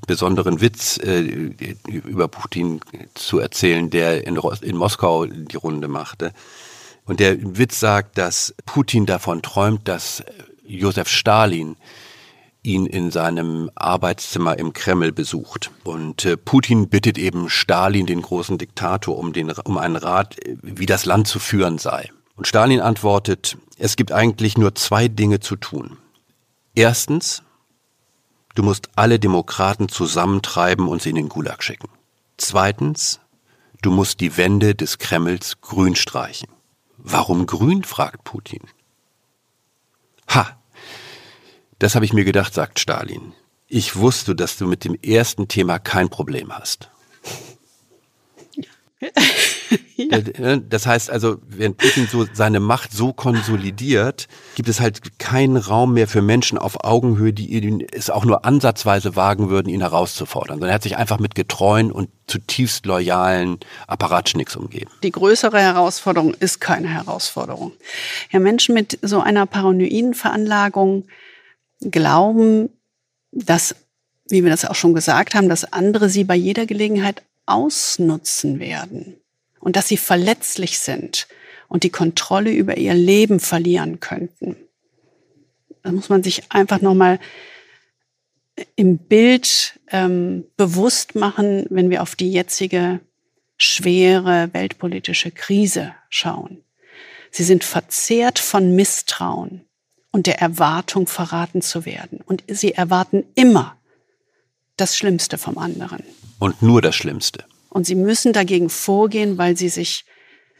besonderen 0.06 0.62
Witz 0.62 0.96
äh, 0.96 1.20
über 1.90 2.28
Putin 2.28 2.80
zu 3.12 3.38
erzählen, 3.38 3.90
der 3.90 4.26
in, 4.26 4.40
in 4.62 4.76
Moskau 4.78 5.26
die 5.26 5.56
Runde 5.56 5.88
machte. 5.88 6.32
Und 7.04 7.20
der 7.20 7.36
Witz 7.58 7.80
sagt, 7.80 8.18
dass 8.18 8.54
Putin 8.66 9.06
davon 9.06 9.42
träumt, 9.42 9.88
dass 9.88 10.22
Josef 10.64 11.08
Stalin 11.08 11.76
ihn 12.62 12.86
in 12.86 13.10
seinem 13.10 13.70
Arbeitszimmer 13.74 14.58
im 14.58 14.72
Kreml 14.72 15.12
besucht. 15.12 15.70
Und 15.84 16.24
äh, 16.24 16.36
Putin 16.36 16.88
bittet 16.88 17.18
eben 17.18 17.48
Stalin, 17.48 18.06
den 18.06 18.22
großen 18.22 18.58
Diktator, 18.58 19.16
um, 19.16 19.32
den, 19.32 19.50
um 19.50 19.78
einen 19.78 19.96
Rat, 19.96 20.36
wie 20.62 20.86
das 20.86 21.06
Land 21.06 21.26
zu 21.26 21.38
führen 21.38 21.78
sei. 21.78 22.10
Und 22.36 22.46
Stalin 22.46 22.80
antwortet, 22.80 23.56
es 23.78 23.96
gibt 23.96 24.12
eigentlich 24.12 24.58
nur 24.58 24.74
zwei 24.74 25.08
Dinge 25.08 25.40
zu 25.40 25.56
tun. 25.56 25.96
Erstens, 26.74 27.42
du 28.54 28.62
musst 28.62 28.88
alle 28.96 29.18
Demokraten 29.18 29.88
zusammentreiben 29.88 30.86
und 30.86 31.02
sie 31.02 31.10
in 31.10 31.16
den 31.16 31.28
Gulag 31.28 31.62
schicken. 31.62 31.88
Zweitens, 32.36 33.20
du 33.82 33.90
musst 33.90 34.20
die 34.20 34.36
Wände 34.36 34.74
des 34.74 34.98
Kremls 34.98 35.60
grün 35.60 35.96
streichen. 35.96 36.48
Warum 37.02 37.46
grün? 37.46 37.84
fragt 37.84 38.24
Putin. 38.24 38.62
Ha! 40.28 40.60
Das 41.78 41.94
habe 41.94 42.04
ich 42.04 42.12
mir 42.12 42.24
gedacht, 42.24 42.54
sagt 42.54 42.78
Stalin. 42.78 43.32
Ich 43.66 43.96
wusste, 43.96 44.34
dass 44.34 44.56
du 44.56 44.66
mit 44.66 44.84
dem 44.84 44.94
ersten 44.94 45.48
Thema 45.48 45.78
kein 45.78 46.10
Problem 46.10 46.52
hast. 46.52 46.90
ja. 49.96 50.56
Das 50.56 50.86
heißt 50.86 51.10
also, 51.10 51.38
wenn 51.46 51.74
Putin 51.74 52.08
so 52.10 52.26
seine 52.32 52.60
Macht 52.60 52.92
so 52.92 53.12
konsolidiert, 53.12 54.28
gibt 54.54 54.68
es 54.68 54.80
halt 54.80 55.18
keinen 55.18 55.56
Raum 55.56 55.94
mehr 55.94 56.08
für 56.08 56.22
Menschen 56.22 56.58
auf 56.58 56.84
Augenhöhe, 56.84 57.32
die 57.32 57.52
ihn 57.52 57.86
es 57.92 58.10
auch 58.10 58.24
nur 58.24 58.44
ansatzweise 58.44 59.16
wagen 59.16 59.50
würden, 59.50 59.68
ihn 59.68 59.80
herauszufordern. 59.80 60.56
Sondern 60.56 60.70
er 60.70 60.74
hat 60.74 60.82
sich 60.82 60.96
einfach 60.96 61.18
mit 61.18 61.34
getreuen 61.34 61.92
und 61.92 62.10
zutiefst 62.26 62.86
loyalen 62.86 63.58
Apparatschnicks 63.86 64.56
umgeben. 64.56 64.90
Die 65.02 65.12
größere 65.12 65.60
Herausforderung 65.60 66.34
ist 66.34 66.60
keine 66.60 66.88
Herausforderung. 66.88 67.72
Ja, 68.30 68.40
Menschen 68.40 68.74
mit 68.74 68.98
so 69.02 69.20
einer 69.20 69.46
paranoiden 69.46 70.14
Veranlagung 70.14 71.06
glauben, 71.80 72.70
dass, 73.32 73.74
wie 74.28 74.42
wir 74.42 74.50
das 74.50 74.64
auch 74.64 74.74
schon 74.74 74.94
gesagt 74.94 75.34
haben, 75.34 75.48
dass 75.48 75.72
andere 75.72 76.08
sie 76.08 76.24
bei 76.24 76.36
jeder 76.36 76.66
Gelegenheit 76.66 77.22
ausnutzen 77.46 78.60
werden 78.60 79.19
und 79.60 79.76
dass 79.76 79.88
sie 79.88 79.96
verletzlich 79.96 80.78
sind 80.78 81.28
und 81.68 81.84
die 81.84 81.90
Kontrolle 81.90 82.50
über 82.50 82.76
ihr 82.76 82.94
Leben 82.94 83.38
verlieren 83.38 84.00
könnten. 84.00 84.56
Da 85.82 85.92
muss 85.92 86.08
man 86.08 86.22
sich 86.22 86.50
einfach 86.50 86.80
nochmal 86.80 87.20
im 88.76 88.98
Bild 88.98 89.78
ähm, 89.90 90.44
bewusst 90.56 91.14
machen, 91.14 91.66
wenn 91.70 91.88
wir 91.88 92.02
auf 92.02 92.16
die 92.16 92.32
jetzige 92.32 93.00
schwere 93.56 94.50
weltpolitische 94.52 95.30
Krise 95.30 95.94
schauen. 96.08 96.62
Sie 97.30 97.44
sind 97.44 97.62
verzehrt 97.62 98.38
von 98.38 98.74
Misstrauen 98.74 99.64
und 100.10 100.26
der 100.26 100.40
Erwartung, 100.40 101.06
verraten 101.06 101.62
zu 101.62 101.84
werden. 101.84 102.20
Und 102.24 102.42
sie 102.48 102.72
erwarten 102.72 103.24
immer 103.34 103.76
das 104.76 104.96
Schlimmste 104.96 105.38
vom 105.38 105.58
anderen. 105.58 106.02
Und 106.38 106.62
nur 106.62 106.82
das 106.82 106.96
Schlimmste. 106.96 107.44
Und 107.70 107.86
sie 107.86 107.94
müssen 107.94 108.32
dagegen 108.32 108.68
vorgehen, 108.68 109.38
weil 109.38 109.56
sie 109.56 109.68
sich 109.68 110.04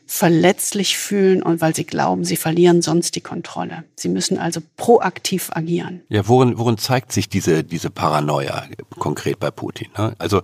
verletzlich 0.07 0.99
fühlen 0.99 1.41
und 1.41 1.61
weil 1.61 1.73
sie 1.75 1.85
glauben, 1.85 2.25
sie 2.25 2.37
verlieren 2.37 2.83
sonst 2.83 3.15
die 3.15 3.21
Kontrolle. 3.21 3.85
Sie 3.95 4.09
müssen 4.09 4.39
also 4.39 4.61
proaktiv 4.77 5.51
agieren. 5.53 6.03
Ja, 6.09 6.27
worin, 6.27 6.59
worin 6.59 6.79
zeigt 6.79 7.13
sich 7.13 7.29
diese, 7.29 7.63
diese 7.63 7.91
Paranoia 7.91 8.67
konkret 8.99 9.39
bei 9.39 9.53
Putin? 9.53 9.89
Ne? 9.97 10.17
Also 10.19 10.43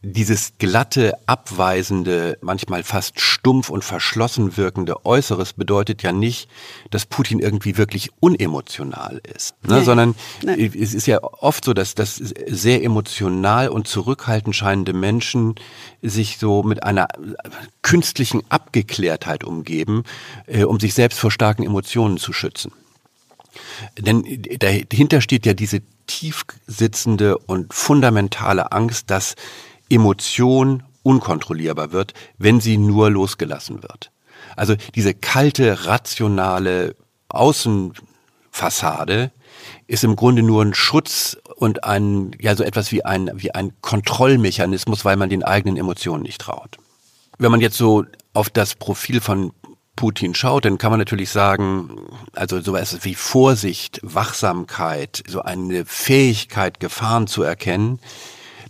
dieses 0.00 0.52
glatte, 0.58 1.14
abweisende, 1.26 2.38
manchmal 2.40 2.84
fast 2.84 3.20
stumpf 3.20 3.68
und 3.68 3.82
verschlossen 3.82 4.56
wirkende 4.56 5.04
Äußeres 5.04 5.54
bedeutet 5.54 6.04
ja 6.04 6.12
nicht, 6.12 6.48
dass 6.90 7.04
Putin 7.04 7.40
irgendwie 7.40 7.76
wirklich 7.76 8.10
unemotional 8.20 9.20
ist, 9.34 9.54
ne? 9.66 9.78
Nee. 9.78 9.84
sondern 9.84 10.14
nee. 10.44 10.70
es 10.80 10.94
ist 10.94 11.06
ja 11.06 11.18
oft 11.22 11.64
so, 11.64 11.74
dass, 11.74 11.96
dass 11.96 12.14
sehr 12.14 12.84
emotional 12.84 13.68
und 13.70 13.88
zurückhaltend 13.88 14.54
scheinende 14.54 14.92
Menschen 14.92 15.56
sich 16.00 16.38
so 16.38 16.62
mit 16.62 16.84
einer 16.84 17.08
künstlichen 17.82 18.42
Abgeklärtheit 18.50 19.42
umgeben, 19.42 20.04
äh, 20.46 20.62
um 20.62 20.78
sich 20.78 20.94
selbst 20.94 21.18
vor 21.18 21.32
starken 21.32 21.64
Emotionen 21.64 22.18
zu 22.18 22.32
schützen. 22.32 22.70
Denn 23.98 24.24
dahinter 24.60 25.20
steht 25.20 25.44
ja 25.44 25.54
diese 25.54 25.80
tief 26.06 26.44
sitzende 26.66 27.38
und 27.38 27.74
fundamentale 27.74 28.72
Angst, 28.72 29.10
dass 29.10 29.34
Emotion 29.90 30.82
unkontrollierbar 31.02 31.92
wird, 31.92 32.14
wenn 32.38 32.60
sie 32.60 32.76
nur 32.76 33.10
losgelassen 33.10 33.82
wird. 33.82 34.10
Also 34.56 34.74
diese 34.94 35.14
kalte, 35.14 35.86
rationale 35.86 36.96
Außenfassade 37.28 39.30
ist 39.86 40.04
im 40.04 40.16
Grunde 40.16 40.42
nur 40.42 40.64
ein 40.64 40.74
Schutz 40.74 41.36
und 41.56 41.84
ein, 41.84 42.32
ja, 42.40 42.54
so 42.54 42.64
etwas 42.64 42.92
wie 42.92 43.04
ein, 43.04 43.30
wie 43.34 43.54
ein 43.54 43.72
Kontrollmechanismus, 43.80 45.04
weil 45.04 45.16
man 45.16 45.30
den 45.30 45.44
eigenen 45.44 45.76
Emotionen 45.76 46.22
nicht 46.22 46.40
traut. 46.40 46.76
Wenn 47.38 47.50
man 47.50 47.60
jetzt 47.60 47.76
so 47.76 48.04
auf 48.34 48.50
das 48.50 48.74
Profil 48.74 49.20
von 49.20 49.52
Putin 49.96 50.34
schaut, 50.34 50.64
dann 50.64 50.78
kann 50.78 50.90
man 50.90 51.00
natürlich 51.00 51.30
sagen, 51.30 51.90
also 52.32 52.60
sowas 52.60 52.98
wie 53.02 53.14
Vorsicht, 53.14 54.00
Wachsamkeit, 54.02 55.24
so 55.26 55.42
eine 55.42 55.84
Fähigkeit, 55.84 56.78
Gefahren 56.78 57.26
zu 57.26 57.42
erkennen, 57.42 57.98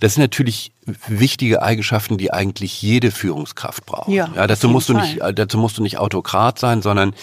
das 0.00 0.14
sind 0.14 0.22
natürlich 0.22 0.72
wichtige 1.06 1.62
Eigenschaften, 1.62 2.18
die 2.18 2.32
eigentlich 2.32 2.82
jede 2.82 3.10
Führungskraft 3.10 3.86
braucht. 3.86 4.08
Ja, 4.08 4.30
ja 4.34 4.46
dazu 4.46 4.68
musst 4.68 4.88
du 4.88 4.94
nicht, 4.94 5.20
dazu 5.34 5.58
musst 5.58 5.78
du 5.78 5.82
nicht 5.82 5.98
Autokrat 5.98 6.58
sein, 6.58 6.82
sondern 6.82 7.14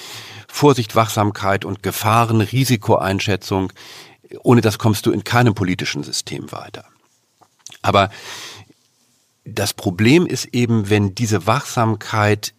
Vorsicht, 0.47 0.95
Wachsamkeit 0.95 1.65
und 1.65 1.83
Gefahren, 1.83 2.41
Risikoeinschätzung. 2.41 3.71
Ohne 4.43 4.61
das 4.61 4.77
kommst 4.79 5.05
du 5.05 5.11
in 5.11 5.23
keinem 5.23 5.53
politischen 5.53 6.03
System 6.03 6.51
weiter. 6.51 6.85
Aber 7.81 8.09
das 9.45 9.73
Problem 9.73 10.25
ist 10.25 10.45
eben, 10.53 10.89
wenn 10.89 11.13
diese 11.13 11.45
Wachsamkeit 11.45 12.53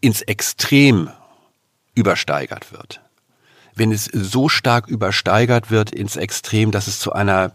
ins 0.00 0.22
Extrem 0.22 1.10
übersteigert 1.94 2.72
wird. 2.72 3.00
Wenn 3.74 3.92
es 3.92 4.04
so 4.04 4.48
stark 4.48 4.86
übersteigert 4.86 5.70
wird 5.70 5.90
ins 5.90 6.16
Extrem, 6.16 6.70
dass 6.70 6.86
es 6.86 7.00
zu 7.00 7.12
einer 7.12 7.52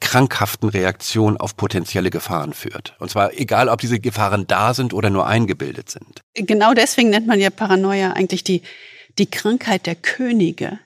krankhaften 0.00 0.68
Reaktion 0.68 1.36
auf 1.36 1.56
potenzielle 1.56 2.10
Gefahren 2.10 2.52
führt. 2.52 2.96
Und 2.98 3.10
zwar 3.10 3.34
egal, 3.34 3.68
ob 3.68 3.80
diese 3.80 4.00
Gefahren 4.00 4.46
da 4.46 4.74
sind 4.74 4.92
oder 4.92 5.10
nur 5.10 5.26
eingebildet 5.26 5.90
sind. 5.90 6.22
Genau 6.34 6.74
deswegen 6.74 7.10
nennt 7.10 7.26
man 7.26 7.40
ja 7.40 7.50
Paranoia 7.50 8.12
eigentlich 8.12 8.44
die, 8.44 8.62
die 9.18 9.30
Krankheit 9.30 9.86
der 9.86 9.94
Könige, 9.94 10.78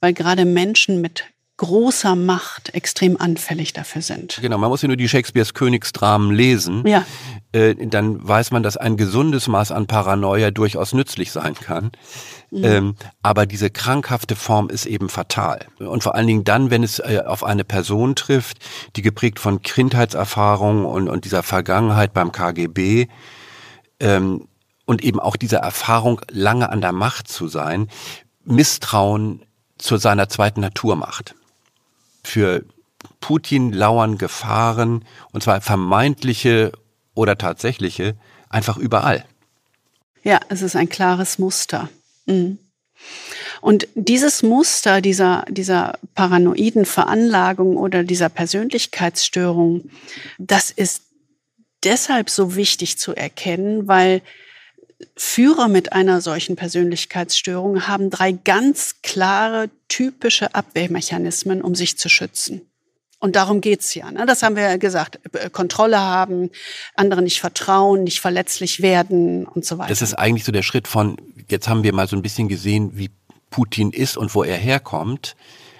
weil 0.00 0.12
gerade 0.12 0.44
Menschen 0.44 1.00
mit 1.00 1.24
großer 1.58 2.16
Macht 2.16 2.74
extrem 2.74 3.18
anfällig 3.18 3.72
dafür 3.72 4.02
sind. 4.02 4.38
Genau, 4.42 4.58
man 4.58 4.68
muss 4.68 4.82
ja 4.82 4.88
nur 4.88 4.96
die 4.96 5.08
Shakespeares 5.08 5.54
Königsdramen 5.54 6.30
lesen. 6.30 6.86
Ja. 6.86 7.06
Äh, 7.52 7.74
dann 7.74 8.26
weiß 8.26 8.50
man, 8.50 8.62
dass 8.62 8.76
ein 8.76 8.98
gesundes 8.98 9.48
Maß 9.48 9.72
an 9.72 9.86
Paranoia 9.86 10.50
durchaus 10.50 10.92
nützlich 10.92 11.32
sein 11.32 11.54
kann. 11.54 11.92
Mhm. 12.50 12.64
Ähm, 12.64 12.94
aber 13.22 13.46
diese 13.46 13.70
krankhafte 13.70 14.36
Form 14.36 14.68
ist 14.68 14.84
eben 14.84 15.08
fatal. 15.08 15.66
Und 15.78 16.02
vor 16.02 16.14
allen 16.14 16.26
Dingen 16.26 16.44
dann, 16.44 16.70
wenn 16.70 16.82
es 16.82 16.98
äh, 16.98 17.22
auf 17.24 17.42
eine 17.42 17.64
Person 17.64 18.16
trifft, 18.16 18.58
die 18.96 19.02
geprägt 19.02 19.40
von 19.40 19.62
Kindheitserfahrung 19.62 20.84
und, 20.84 21.08
und 21.08 21.24
dieser 21.24 21.42
Vergangenheit 21.42 22.12
beim 22.12 22.32
KGB 22.32 23.08
ähm, 24.00 24.46
und 24.84 25.02
eben 25.02 25.20
auch 25.20 25.36
dieser 25.36 25.58
Erfahrung, 25.58 26.20
lange 26.30 26.68
an 26.68 26.82
der 26.82 26.92
Macht 26.92 27.28
zu 27.28 27.48
sein, 27.48 27.88
Misstrauen 28.44 29.42
zu 29.78 29.96
seiner 29.96 30.28
zweiten 30.28 30.60
Natur 30.60 30.96
macht 30.96 31.34
für 32.26 32.64
Putin 33.20 33.72
lauern 33.72 34.18
Gefahren, 34.18 35.04
und 35.32 35.42
zwar 35.42 35.60
vermeintliche 35.60 36.72
oder 37.14 37.38
tatsächliche, 37.38 38.16
einfach 38.48 38.76
überall. 38.76 39.24
Ja, 40.22 40.40
es 40.48 40.62
ist 40.62 40.76
ein 40.76 40.88
klares 40.88 41.38
Muster. 41.38 41.88
Mhm. 42.26 42.58
Und 43.60 43.88
dieses 43.94 44.42
Muster 44.42 45.00
dieser, 45.00 45.44
dieser 45.48 45.98
paranoiden 46.14 46.84
Veranlagung 46.84 47.76
oder 47.76 48.04
dieser 48.04 48.28
Persönlichkeitsstörung, 48.28 49.90
das 50.38 50.70
ist 50.70 51.02
deshalb 51.84 52.30
so 52.30 52.56
wichtig 52.56 52.98
zu 52.98 53.14
erkennen, 53.14 53.86
weil 53.86 54.22
Führer 55.14 55.68
mit 55.68 55.92
einer 55.92 56.20
solchen 56.20 56.56
Persönlichkeitsstörung 56.56 57.86
haben 57.86 58.10
drei 58.10 58.32
ganz 58.32 58.96
klare, 59.02 59.70
typische 59.88 60.54
Abwehrmechanismen, 60.54 61.60
um 61.60 61.74
sich 61.74 61.98
zu 61.98 62.08
schützen. 62.08 62.62
Und 63.18 63.36
darum 63.36 63.60
geht's 63.60 63.94
ja. 63.94 64.10
Ne? 64.10 64.26
Das 64.26 64.42
haben 64.42 64.56
wir 64.56 64.62
ja 64.62 64.76
gesagt. 64.76 65.20
Äh, 65.32 65.50
Kontrolle 65.50 65.98
haben, 65.98 66.50
anderen 66.94 67.24
nicht 67.24 67.40
vertrauen, 67.40 68.04
nicht 68.04 68.20
verletzlich 68.20 68.82
werden 68.82 69.46
und 69.46 69.64
so 69.64 69.78
weiter. 69.78 69.88
Das 69.88 70.02
ist 70.02 70.14
eigentlich 70.14 70.44
so 70.44 70.52
der 70.52 70.62
Schritt 70.62 70.86
von, 70.86 71.16
jetzt 71.48 71.68
haben 71.68 71.82
wir 71.82 71.94
mal 71.94 72.08
so 72.08 72.16
ein 72.16 72.22
bisschen 72.22 72.48
gesehen, 72.48 72.92
wie 72.94 73.10
Putin 73.50 73.90
ist 73.90 74.16
und 74.16 74.34
wo 74.34 74.44
er 74.44 74.56
herkommt. 74.56 75.36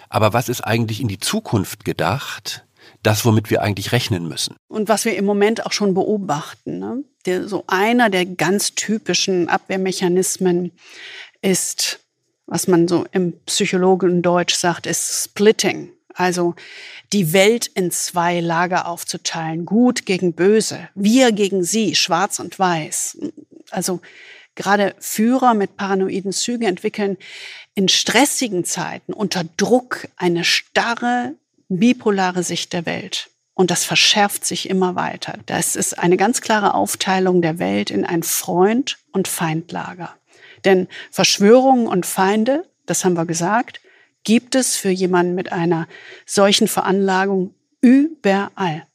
Aber 0.08 0.32
was 0.32 0.48
ist 0.48 0.62
eigentlich 0.62 1.00
in 1.00 1.08
die 1.08 1.18
Zukunft 1.18 1.84
gedacht? 1.84 2.65
Das, 3.06 3.24
womit 3.24 3.50
wir 3.50 3.62
eigentlich 3.62 3.92
rechnen 3.92 4.26
müssen. 4.28 4.56
Und 4.68 4.88
was 4.88 5.04
wir 5.04 5.16
im 5.16 5.24
Moment 5.24 5.64
auch 5.64 5.72
schon 5.72 5.94
beobachten. 5.94 6.78
Ne? 6.78 7.04
der, 7.26 7.48
so 7.48 7.64
einer 7.66 8.10
der 8.10 8.24
ganz 8.24 8.74
typischen 8.74 9.48
Abwehrmechanismen 9.48 10.72
ist, 11.42 12.00
was 12.46 12.68
man 12.68 12.88
so 12.88 13.04
im 13.12 13.34
Psychologen 13.46 14.22
Deutsch 14.22 14.54
sagt, 14.54 14.86
ist 14.86 15.24
Splitting. 15.24 15.90
Also 16.14 16.54
die 17.12 17.32
Welt 17.32 17.66
in 17.66 17.90
zwei 17.90 18.40
Lager 18.40 18.88
aufzuteilen. 18.88 19.66
Gut 19.66 20.06
gegen 20.06 20.32
böse. 20.32 20.88
Wir 20.94 21.32
gegen 21.32 21.62
sie. 21.62 21.94
Schwarz 21.94 22.38
und 22.38 22.58
weiß. 22.58 23.18
Also 23.70 24.00
gerade 24.54 24.94
Führer 24.98 25.54
mit 25.54 25.76
paranoiden 25.76 26.32
Zügen 26.32 26.64
entwickeln 26.64 27.18
in 27.74 27.88
stressigen 27.88 28.64
Zeiten 28.64 29.12
unter 29.12 29.44
Druck 29.58 30.08
eine 30.16 30.44
starre, 30.44 31.34
bipolare 31.68 32.42
Sicht 32.42 32.72
der 32.72 32.86
Welt. 32.86 33.30
Und 33.54 33.70
das 33.70 33.84
verschärft 33.84 34.44
sich 34.44 34.68
immer 34.68 34.96
weiter. 34.96 35.38
Das 35.46 35.76
ist 35.76 35.98
eine 35.98 36.16
ganz 36.16 36.42
klare 36.42 36.74
Aufteilung 36.74 37.40
der 37.40 37.58
Welt 37.58 37.90
in 37.90 38.04
ein 38.04 38.22
Freund- 38.22 38.98
und 39.12 39.28
Feindlager. 39.28 40.14
Denn 40.64 40.88
Verschwörungen 41.10 41.86
und 41.86 42.04
Feinde, 42.04 42.68
das 42.84 43.04
haben 43.04 43.14
wir 43.14 43.24
gesagt, 43.24 43.80
gibt 44.24 44.54
es 44.54 44.76
für 44.76 44.90
jemanden 44.90 45.34
mit 45.34 45.52
einer 45.52 45.88
solchen 46.26 46.68
Veranlagung 46.68 47.54
überall. 47.80 48.86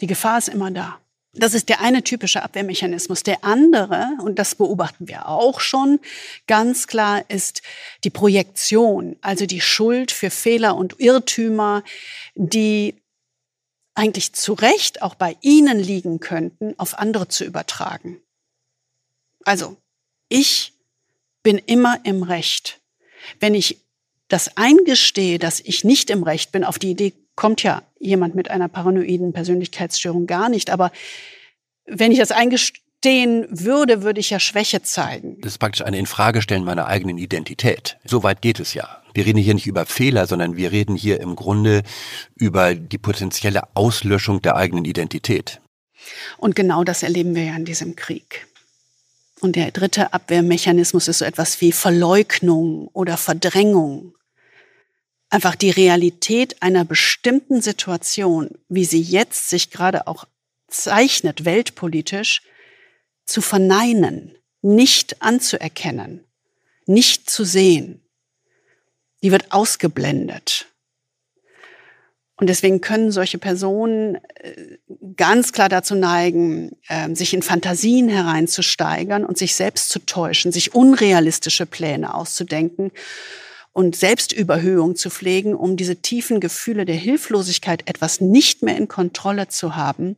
Die 0.00 0.06
Gefahr 0.06 0.38
ist 0.38 0.48
immer 0.48 0.70
da. 0.70 0.98
Das 1.32 1.54
ist 1.54 1.68
der 1.68 1.80
eine 1.80 2.02
typische 2.02 2.42
Abwehrmechanismus. 2.42 3.22
Der 3.22 3.44
andere, 3.44 4.08
und 4.22 4.38
das 4.38 4.56
beobachten 4.56 5.06
wir 5.06 5.28
auch 5.28 5.60
schon, 5.60 6.00
ganz 6.48 6.88
klar 6.88 7.24
ist 7.28 7.62
die 8.02 8.10
Projektion, 8.10 9.16
also 9.20 9.46
die 9.46 9.60
Schuld 9.60 10.10
für 10.10 10.30
Fehler 10.30 10.76
und 10.76 10.98
Irrtümer, 10.98 11.84
die 12.34 12.96
eigentlich 13.94 14.32
zu 14.32 14.54
Recht 14.54 15.02
auch 15.02 15.14
bei 15.14 15.36
Ihnen 15.40 15.78
liegen 15.78 16.18
könnten, 16.18 16.74
auf 16.78 16.98
andere 16.98 17.28
zu 17.28 17.44
übertragen. 17.44 18.20
Also, 19.44 19.76
ich 20.28 20.72
bin 21.42 21.58
immer 21.58 22.00
im 22.04 22.22
Recht. 22.22 22.80
Wenn 23.38 23.54
ich 23.54 23.78
das 24.28 24.56
eingestehe, 24.56 25.38
dass 25.38 25.60
ich 25.60 25.84
nicht 25.84 26.10
im 26.10 26.22
Recht 26.22 26.50
bin, 26.50 26.64
auf 26.64 26.78
die 26.78 26.90
Idee 26.90 27.12
kommt 27.36 27.62
ja 27.62 27.82
jemand 28.00 28.34
mit 28.34 28.50
einer 28.50 28.68
paranoiden 28.68 29.32
Persönlichkeitsstörung 29.32 30.26
gar 30.26 30.48
nicht, 30.48 30.70
aber 30.70 30.90
wenn 31.86 32.10
ich 32.10 32.18
das 32.18 32.32
eingestehen 32.32 33.46
würde, 33.50 34.02
würde 34.02 34.20
ich 34.20 34.30
ja 34.30 34.40
Schwäche 34.40 34.82
zeigen. 34.82 35.40
Das 35.42 35.52
ist 35.52 35.58
praktisch 35.58 35.82
eine 35.82 35.98
Infragestellen 35.98 36.64
meiner 36.64 36.86
eigenen 36.86 37.18
Identität. 37.18 37.98
So 38.04 38.22
weit 38.22 38.42
geht 38.42 38.58
es 38.58 38.74
ja. 38.74 39.02
Wir 39.14 39.26
reden 39.26 39.38
hier 39.38 39.54
nicht 39.54 39.66
über 39.66 39.86
Fehler, 39.86 40.26
sondern 40.26 40.56
wir 40.56 40.72
reden 40.72 40.96
hier 40.96 41.20
im 41.20 41.36
Grunde 41.36 41.82
über 42.36 42.74
die 42.74 42.98
potenzielle 42.98 43.62
Auslöschung 43.74 44.40
der 44.40 44.56
eigenen 44.56 44.84
Identität. 44.84 45.60
Und 46.38 46.56
genau 46.56 46.84
das 46.84 47.02
erleben 47.02 47.34
wir 47.34 47.44
ja 47.44 47.56
in 47.56 47.64
diesem 47.64 47.96
Krieg. 47.96 48.46
Und 49.40 49.56
der 49.56 49.70
dritte 49.70 50.12
Abwehrmechanismus 50.12 51.08
ist 51.08 51.18
so 51.18 51.24
etwas 51.24 51.60
wie 51.60 51.72
Verleugnung 51.72 52.88
oder 52.88 53.16
Verdrängung. 53.16 54.14
Einfach 55.30 55.54
die 55.54 55.70
Realität 55.70 56.60
einer 56.60 56.84
bestimmten 56.84 57.62
Situation, 57.62 58.50
wie 58.68 58.84
sie 58.84 59.00
jetzt 59.00 59.48
sich 59.48 59.70
gerade 59.70 60.06
auch 60.06 60.26
zeichnet, 60.68 61.44
weltpolitisch, 61.44 62.42
zu 63.24 63.40
verneinen, 63.40 64.36
nicht 64.60 65.22
anzuerkennen, 65.22 66.24
nicht 66.86 67.30
zu 67.30 67.44
sehen 67.44 68.02
die 69.22 69.32
wird 69.32 69.52
ausgeblendet. 69.52 70.66
Und 72.36 72.46
deswegen 72.48 72.80
können 72.80 73.12
solche 73.12 73.36
Personen 73.36 74.14
äh, 74.14 74.78
ganz 75.16 75.52
klar 75.52 75.68
dazu 75.68 75.94
neigen, 75.94 76.70
ähm, 76.88 77.14
sich 77.14 77.34
in 77.34 77.42
Fantasien 77.42 78.08
hereinzusteigern 78.08 79.26
und 79.26 79.36
sich 79.36 79.54
selbst 79.54 79.90
zu 79.90 79.98
täuschen, 79.98 80.50
sich 80.50 80.74
unrealistische 80.74 81.66
Pläne 81.66 82.14
auszudenken 82.14 82.92
und 83.80 83.96
Selbstüberhöhung 83.96 84.94
zu 84.94 85.08
pflegen, 85.08 85.54
um 85.54 85.78
diese 85.78 85.96
tiefen 85.96 86.38
Gefühle 86.38 86.84
der 86.84 86.96
Hilflosigkeit, 86.96 87.88
etwas 87.88 88.20
nicht 88.20 88.62
mehr 88.62 88.76
in 88.76 88.88
Kontrolle 88.88 89.48
zu 89.48 89.74
haben, 89.74 90.16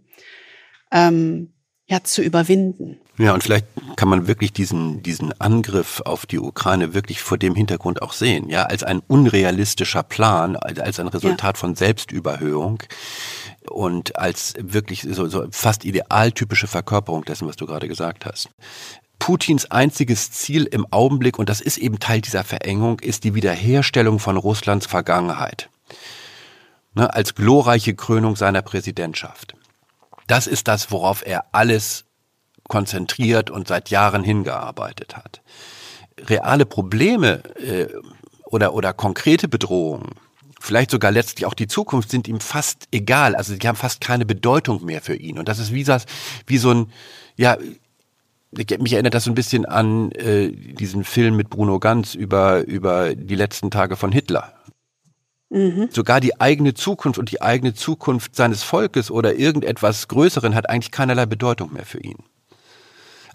ähm, 0.91 1.53
ja, 1.87 2.03
zu 2.03 2.23
überwinden. 2.23 2.99
Ja, 3.19 3.35
und 3.35 3.45
vielleicht 3.45 3.67
kann 3.95 4.09
man 4.09 4.27
wirklich 4.27 4.53
diesen, 4.53 5.05
diesen 5.05 5.39
Angriff 5.41 6.01
auf 6.05 6.27
die 6.27 6.41
Ukraine 6.41 6.93
wirklich 6.93 7.23
vor 7.23 7.39
dem 7.39 7.55
Hintergrund 7.55 8.03
auch 8.03 8.15
sehen, 8.15 8.49
ja, 8.49 8.65
als 8.65 8.83
ein 8.83 9.01
unrealistischer 9.07 10.03
Plan, 10.03 10.57
als 10.57 10.99
ein 10.99 11.07
Resultat 11.07 11.57
ja. 11.57 11.61
von 11.61 11.77
Selbstüberhöhung 11.77 12.83
und 13.71 14.17
als 14.17 14.55
wirklich 14.59 15.03
so, 15.03 15.29
so 15.29 15.47
fast 15.53 15.85
idealtypische 15.85 16.67
Verkörperung 16.67 17.25
dessen, 17.25 17.47
was 17.47 17.55
du 17.55 17.67
gerade 17.67 17.87
gesagt 17.87 18.27
hast. 18.27 18.49
Putins 19.23 19.70
einziges 19.70 20.33
Ziel 20.33 20.64
im 20.64 20.85
Augenblick, 20.91 21.39
und 21.39 21.49
das 21.49 21.61
ist 21.61 21.79
eben 21.79 22.01
Teil 22.01 22.20
dieser 22.20 22.43
Verengung, 22.43 22.99
ist 22.99 23.23
die 23.23 23.37
Wiederherstellung 23.37 24.18
von 24.18 24.37
Russlands 24.37 24.87
Vergangenheit. 24.87 25.70
Ne, 26.95 27.14
als 27.14 27.37
glorreiche 27.37 27.95
Krönung 27.95 28.35
seiner 28.35 28.62
Präsidentschaft. 28.62 29.55
Das 30.27 30.49
ist 30.49 30.66
das, 30.66 30.91
worauf 30.91 31.25
er 31.25 31.45
alles 31.53 32.05
konzentriert 32.68 33.49
und 33.49 33.68
seit 33.68 33.91
Jahren 33.91 34.25
hingearbeitet 34.25 35.16
hat. 35.16 35.41
Reale 36.18 36.66
Probleme 36.66 37.45
äh, 37.61 37.87
oder, 38.47 38.75
oder 38.75 38.93
konkrete 38.93 39.47
Bedrohungen, 39.47 40.16
vielleicht 40.59 40.91
sogar 40.91 41.12
letztlich 41.12 41.47
auch 41.47 41.55
die 41.55 41.68
Zukunft, 41.68 42.11
sind 42.11 42.27
ihm 42.27 42.41
fast 42.41 42.89
egal. 42.91 43.37
Also 43.37 43.55
die 43.55 43.68
haben 43.68 43.77
fast 43.77 44.01
keine 44.01 44.27
Bedeutung 44.27 44.85
mehr 44.85 45.01
für 45.01 45.14
ihn. 45.14 45.39
Und 45.39 45.49
das 45.49 45.61
ist 45.61 45.73
wie, 45.73 45.85
das, 45.85 46.07
wie 46.49 46.59
so 46.59 46.73
ein, 46.73 46.93
ja, 47.37 47.57
mich 48.53 48.93
erinnert 48.93 49.15
das 49.15 49.25
so 49.25 49.31
ein 49.31 49.35
bisschen 49.35 49.65
an 49.65 50.13
äh, 50.13 50.51
diesen 50.51 51.05
Film 51.05 51.37
mit 51.37 51.49
Bruno 51.49 51.79
Ganz 51.79 52.15
über, 52.15 52.67
über 52.67 53.15
die 53.15 53.35
letzten 53.35 53.71
Tage 53.71 53.97
von 53.97 54.13
Hitler. 54.13 54.53
Mhm. 55.49 55.89
Sogar 55.91 56.21
die 56.21 56.41
eigene 56.41 56.75
Zukunft 56.75 57.19
und 57.19 57.31
die 57.31 57.43
eigene 57.43 57.75
Zukunft 57.75 58.37
seines 58.37 58.63
Volkes 58.63 59.11
oder 59.11 59.35
irgendetwas 59.35 60.09
Größeren 60.09 60.55
hat 60.55 60.69
eigentlich 60.69 60.93
keinerlei 60.93 61.27
Bedeutung 61.27 61.73
mehr 61.73 61.87
für 61.87 62.01
ihn. 62.01 62.19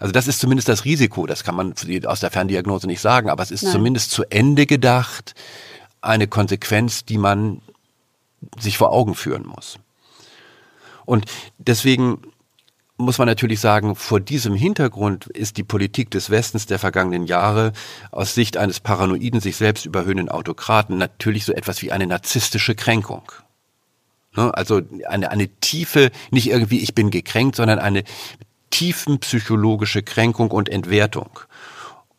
Also 0.00 0.12
das 0.12 0.28
ist 0.28 0.38
zumindest 0.38 0.68
das 0.68 0.84
Risiko, 0.84 1.26
das 1.26 1.42
kann 1.42 1.56
man 1.56 1.74
aus 2.06 2.20
der 2.20 2.30
Ferndiagnose 2.30 2.86
nicht 2.86 3.00
sagen, 3.00 3.30
aber 3.30 3.42
es 3.42 3.50
ist 3.50 3.64
Nein. 3.64 3.72
zumindest 3.72 4.12
zu 4.12 4.22
Ende 4.30 4.66
gedacht 4.66 5.34
eine 6.00 6.28
Konsequenz, 6.28 7.04
die 7.04 7.18
man 7.18 7.60
sich 8.58 8.78
vor 8.78 8.92
Augen 8.92 9.16
führen 9.16 9.46
muss. 9.46 9.78
Und 11.04 11.24
deswegen 11.58 12.20
muss 12.98 13.18
man 13.18 13.28
natürlich 13.28 13.60
sagen, 13.60 13.94
vor 13.94 14.20
diesem 14.20 14.54
Hintergrund 14.54 15.26
ist 15.28 15.56
die 15.56 15.62
Politik 15.62 16.10
des 16.10 16.30
Westens 16.30 16.66
der 16.66 16.80
vergangenen 16.80 17.26
Jahre 17.26 17.72
aus 18.10 18.34
Sicht 18.34 18.56
eines 18.56 18.80
paranoiden, 18.80 19.40
sich 19.40 19.56
selbst 19.56 19.86
überhöhenden 19.86 20.28
Autokraten 20.28 20.98
natürlich 20.98 21.44
so 21.44 21.52
etwas 21.52 21.80
wie 21.80 21.92
eine 21.92 22.08
narzisstische 22.08 22.74
Kränkung. 22.74 23.22
Ne? 24.36 24.52
Also 24.52 24.82
eine, 25.06 25.30
eine 25.30 25.48
tiefe, 25.48 26.10
nicht 26.32 26.50
irgendwie 26.50 26.80
ich 26.80 26.94
bin 26.94 27.10
gekränkt, 27.10 27.56
sondern 27.56 27.78
eine 27.78 28.02
tiefenpsychologische 28.70 30.02
Kränkung 30.02 30.50
und 30.50 30.68
Entwertung. 30.68 31.40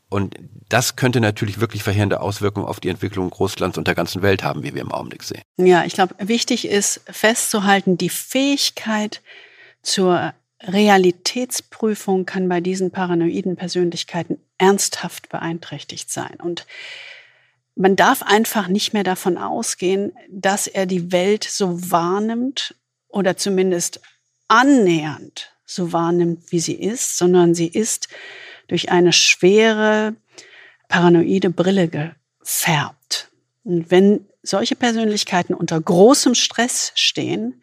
Und 0.08 0.36
das 0.70 0.96
könnte 0.96 1.20
natürlich 1.20 1.60
wirklich 1.60 1.84
verheerende 1.84 2.22
Auswirkungen 2.22 2.66
auf 2.66 2.80
die 2.80 2.90
Entwicklung 2.90 3.32
Russlands 3.32 3.78
und 3.78 3.86
der 3.86 3.96
ganzen 3.96 4.22
Welt 4.22 4.44
haben, 4.44 4.64
wie 4.64 4.74
wir 4.74 4.82
im 4.82 4.92
Augenblick 4.92 5.24
sehen. 5.24 5.42
Ja, 5.58 5.84
ich 5.84 5.94
glaube, 5.94 6.16
wichtig 6.20 6.68
ist 6.68 7.02
festzuhalten, 7.06 7.98
die 7.98 8.10
Fähigkeit 8.10 9.22
zur 9.82 10.34
Realitätsprüfung 10.62 12.26
kann 12.26 12.50
bei 12.50 12.60
diesen 12.62 12.92
paranoiden 12.92 13.56
Persönlichkeiten 13.56 14.40
ernsthaft 14.58 15.30
beeinträchtigt 15.30 16.12
sein. 16.12 16.36
Und 16.42 16.66
man 17.76 17.96
darf 17.96 18.24
einfach 18.24 18.68
nicht 18.68 18.94
mehr 18.94 19.04
davon 19.06 19.38
ausgehen, 19.38 20.12
dass 20.30 20.68
er 20.68 20.86
die 20.86 21.12
Welt 21.12 21.46
so 21.46 21.92
wahrnimmt 21.92 22.76
oder 23.08 23.38
zumindest 23.38 24.02
annähernd 24.50 25.54
so 25.66 25.94
wahrnimmt, 25.94 26.52
wie 26.52 26.60
sie 26.60 26.74
ist, 26.74 27.18
sondern 27.18 27.54
sie 27.56 27.68
ist 27.68 28.10
durch 28.68 28.90
eine 28.90 29.14
schwere 29.14 30.16
paranoide 30.90 31.52
Brille 31.52 31.88
gefärbt. 31.88 33.30
Und 33.64 33.92
wenn 33.92 34.26
solche 34.42 34.76
Persönlichkeiten 34.76 35.54
unter 35.54 35.80
großem 35.80 36.36
Stress 36.36 36.92
stehen, 36.96 37.62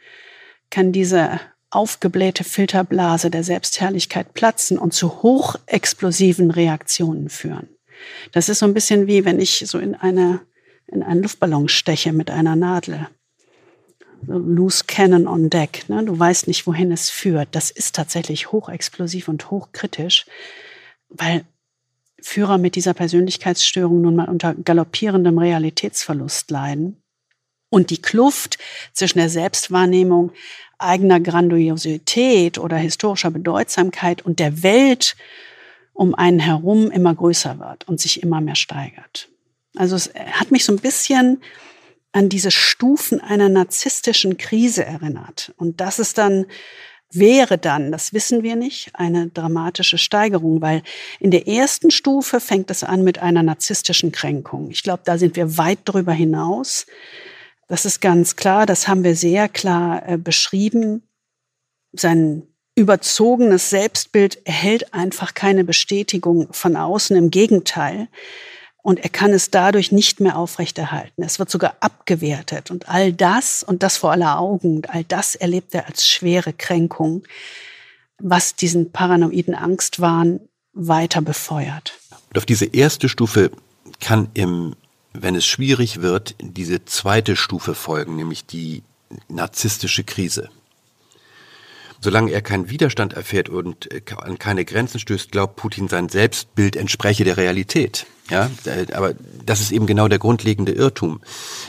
kann 0.71 0.93
diese 0.93 1.41
aufgeblähte 1.71 2.45
Filterblase 2.45 3.31
der 3.31 3.45
Selbstherrlichkeit 3.45 4.35
platzen 4.35 4.79
und 4.79 4.95
zu 4.95 5.23
hochexplosiven 5.23 6.51
Reaktionen 6.51 7.29
führen. 7.29 7.69
Das 8.33 8.49
ist 8.49 8.61
so 8.61 8.67
ein 8.67 8.75
bisschen 8.75 9.07
wie 9.07 9.25
wenn 9.25 9.41
ich 9.41 9.65
so 9.67 9.79
in 9.79 9.95
eine 9.95 10.41
in 10.87 11.03
einen 11.03 11.23
Luftballon 11.23 11.69
steche 11.69 12.13
mit 12.13 12.31
einer 12.31 12.55
Nadel 12.55 13.09
loose 14.27 14.85
cannon 14.87 15.27
on 15.27 15.51
deck. 15.51 15.89
Ne? 15.89 16.05
Du 16.05 16.19
weißt 16.19 16.49
nicht, 16.49 16.67
wohin 16.67 16.93
es 16.93 17.11
führt. 17.11 17.49
Das 17.53 17.71
ist 17.71 17.95
tatsächlich 17.95 18.53
hochexplosiv 18.53 19.29
und 19.29 19.51
hochkritisch, 19.51 20.27
weil 21.09 21.45
Führer 22.21 22.59
mit 22.59 22.75
dieser 22.77 22.95
Persönlichkeitsstörung 22.95 24.01
nun 24.01 24.17
mal 24.17 24.29
unter 24.29 24.55
galoppierendem 24.55 25.39
Realitätsverlust 25.39 26.51
leiden. 26.51 27.03
Und 27.69 27.91
die 27.91 28.01
Kluft 28.01 28.59
zwischen 28.93 29.19
der 29.19 29.29
Selbstwahrnehmung 29.29 30.33
eigener 30.79 31.21
Grandiosität 31.21 32.59
oder 32.59 32.77
historischer 32.77 33.31
Bedeutsamkeit 33.31 34.23
und 34.23 34.39
der 34.39 34.63
Welt 34.63 35.17
um 35.93 36.15
einen 36.15 36.39
herum 36.39 36.91
immer 36.91 37.15
größer 37.15 37.59
wird 37.59 37.89
und 37.89 38.01
sich 38.01 38.23
immer 38.23 38.41
mehr 38.41 38.55
steigert. 38.55 39.29
Also 39.77 39.97
es 39.97 40.13
hat 40.15 40.51
mich 40.51 40.65
so 40.65 40.73
ein 40.73 40.79
bisschen 40.79 41.43
an 42.13 42.29
diese 42.29 42.51
Stufen 42.51 43.21
einer 43.21 43.49
narzisstischen 43.49 44.37
Krise 44.37 44.85
erinnert. 44.85 45.53
Und 45.57 45.81
das 45.81 45.99
ist 45.99 46.19
dann 46.19 46.47
wäre 47.11 47.59
dann, 47.59 47.93
das 47.93 48.13
wissen 48.13 48.43
wir 48.43 48.57
nicht, 48.57 48.91
eine 48.95 49.29
dramatische 49.29 49.99
Steigerung, 49.99 50.61
weil 50.61 50.83
in 51.21 51.31
der 51.31 51.47
ersten 51.47 51.91
Stufe 51.91 52.41
fängt 52.41 52.71
es 52.71 52.85
an 52.85 53.03
mit 53.03 53.19
einer 53.21 53.43
narzisstischen 53.43 54.13
Kränkung. 54.13 54.71
Ich 54.71 54.83
glaube, 54.83 55.03
da 55.05 55.19
sind 55.19 55.37
wir 55.37 55.57
weit 55.57 55.79
darüber 55.85 56.13
hinaus. 56.13 56.87
Das 57.69 57.85
ist 57.85 58.01
ganz 58.01 58.37
klar, 58.37 58.67
das 58.67 58.87
haben 58.87 59.05
wir 59.05 59.17
sehr 59.17 59.49
klar 59.49 60.09
äh, 60.09 60.19
beschrieben. 60.19 61.03
Sein 61.93 62.43
überzogenes 62.77 63.71
Selbstbild 63.71 64.47
erhält 64.47 64.95
einfach 64.95 65.35
keine 65.35 65.65
Bestätigung 65.65 66.53
von 66.53 66.77
außen. 66.77 67.17
Im 67.17 67.31
Gegenteil, 67.31 68.09
und 68.87 69.01
er 69.01 69.09
kann 69.09 69.33
es 69.33 69.51
dadurch 69.51 69.91
nicht 69.91 70.21
mehr 70.21 70.39
aufrechterhalten. 70.39 71.25
Es 71.25 71.41
wird 71.41 71.51
sogar 71.51 71.77
abgewertet 71.81 72.71
und 72.71 72.89
all 72.89 73.13
das 73.13 73.65
und 73.65 73.83
das 73.83 73.97
vor 73.97 74.13
aller 74.13 74.39
Augen, 74.39 74.83
all 74.87 75.03
das 75.03 75.35
erlebt 75.35 75.75
er 75.75 75.89
als 75.89 76.07
schwere 76.07 76.53
Kränkung, 76.53 77.25
was 78.19 78.55
diesen 78.55 78.93
paranoiden 78.93 79.57
Angstwahn 79.57 80.39
weiter 80.73 81.21
befeuert. 81.21 81.99
Und 82.29 82.39
auf 82.39 82.47
diese 82.47 82.67
erste 82.67 83.09
Stufe 83.09 83.51
kann 83.99 84.29
im, 84.35 84.77
wenn 85.23 85.35
es 85.35 85.47
schwierig 85.47 86.03
wird, 86.03 86.35
diese 86.41 86.85
zweite 86.85 87.37
Stufe 87.37 87.75
folgen, 87.75 88.17
nämlich 88.17 88.47
die 88.47 88.83
narzisstische 89.29 90.05
Krise. 90.05 90.49
Solange 92.01 92.31
er 92.33 92.43
keinen 92.43 92.69
Widerstand 92.69 93.15
erfährt 93.15 93.49
und 93.49 93.91
äh, 93.91 94.03
an 94.17 94.39
keine 94.39 94.65
Grenzen 94.65 95.01
stößt, 95.01 95.33
glaubt 95.33 95.57
Putin, 95.57 95.89
sein 95.89 96.09
Selbstbild 96.09 96.77
entspreche 96.77 97.25
der 97.25 97.37
Realität. 97.37 98.07
Ja, 98.29 98.51
aber 98.93 99.15
das 99.45 99.61
ist 99.61 99.71
eben 99.71 99.87
genau 99.87 100.09
der 100.09 100.19
grundlegende 100.19 100.73
Irrtum. 100.73 101.21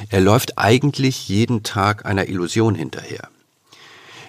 Er 0.10 0.22
läuft 0.22 0.58
eigentlich 0.58 1.28
jeden 1.30 1.64
Tag 1.64 2.06
einer 2.06 2.28
Illusion 2.28 2.74
hinterher. 2.74 3.30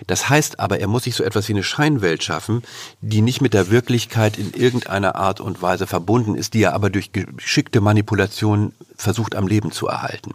Das 0.06 0.28
heißt 0.28 0.60
aber, 0.60 0.80
er 0.80 0.88
muss 0.88 1.04
sich 1.04 1.14
so 1.14 1.24
etwas 1.24 1.48
wie 1.48 1.52
eine 1.52 1.62
Scheinwelt 1.62 2.22
schaffen, 2.22 2.62
die 3.00 3.20
nicht 3.20 3.40
mit 3.40 3.54
der 3.54 3.70
Wirklichkeit 3.70 4.38
in 4.38 4.52
irgendeiner 4.52 5.16
Art 5.16 5.40
und 5.40 5.60
Weise 5.60 5.86
verbunden 5.86 6.34
ist, 6.34 6.54
die 6.54 6.62
er 6.62 6.74
aber 6.74 6.90
durch 6.90 7.12
geschickte 7.12 7.80
Manipulation 7.80 8.72
versucht 8.96 9.34
am 9.34 9.46
Leben 9.46 9.72
zu 9.72 9.88
erhalten. 9.88 10.34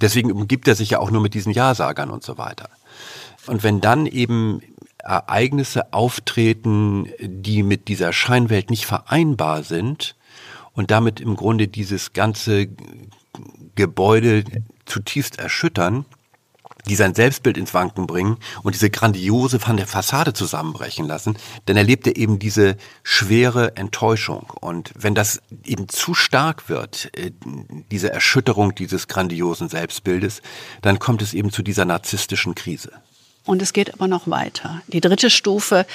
Deswegen 0.00 0.32
umgibt 0.32 0.68
er 0.68 0.74
sich 0.74 0.90
ja 0.90 0.98
auch 1.00 1.10
nur 1.10 1.20
mit 1.20 1.34
diesen 1.34 1.52
Ja-Sagern 1.52 2.10
und 2.10 2.22
so 2.22 2.38
weiter. 2.38 2.68
Und 3.46 3.62
wenn 3.62 3.80
dann 3.80 4.06
eben 4.06 4.62
Ereignisse 4.98 5.92
auftreten, 5.92 7.08
die 7.20 7.62
mit 7.62 7.88
dieser 7.88 8.12
Scheinwelt 8.12 8.70
nicht 8.70 8.86
vereinbar 8.86 9.62
sind 9.62 10.14
und 10.74 10.90
damit 10.90 11.20
im 11.20 11.36
Grunde 11.36 11.68
dieses 11.68 12.12
ganze 12.12 12.68
Gebäude 13.74 14.44
zutiefst 14.84 15.38
erschüttern, 15.38 16.04
die 16.90 16.96
sein 16.96 17.14
Selbstbild 17.14 17.56
ins 17.56 17.72
Wanken 17.72 18.08
bringen 18.08 18.38
und 18.64 18.74
diese 18.74 18.90
grandiose 18.90 19.60
von 19.60 19.76
der 19.76 19.86
Fassade 19.86 20.32
zusammenbrechen 20.32 21.06
lassen, 21.06 21.38
dann 21.66 21.76
erlebt 21.76 22.04
er 22.08 22.16
eben 22.16 22.40
diese 22.40 22.76
schwere 23.04 23.76
Enttäuschung. 23.76 24.50
Und 24.60 24.90
wenn 24.96 25.14
das 25.14 25.40
eben 25.64 25.88
zu 25.88 26.14
stark 26.14 26.68
wird, 26.68 27.16
äh, 27.16 27.30
diese 27.92 28.12
Erschütterung 28.12 28.74
dieses 28.74 29.06
grandiosen 29.06 29.68
Selbstbildes, 29.68 30.42
dann 30.82 30.98
kommt 30.98 31.22
es 31.22 31.32
eben 31.32 31.52
zu 31.52 31.62
dieser 31.62 31.84
narzisstischen 31.84 32.56
Krise. 32.56 32.90
Und 33.44 33.62
es 33.62 33.72
geht 33.72 33.94
aber 33.94 34.08
noch 34.08 34.28
weiter. 34.28 34.82
Die 34.88 35.00
dritte 35.00 35.30
Stufe 35.30 35.86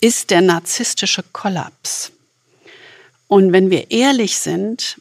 ist 0.00 0.30
der 0.30 0.40
narzisstische 0.40 1.22
Kollaps. 1.32 2.10
Und 3.28 3.52
wenn 3.52 3.68
wir 3.68 3.90
ehrlich 3.90 4.38
sind, 4.38 4.98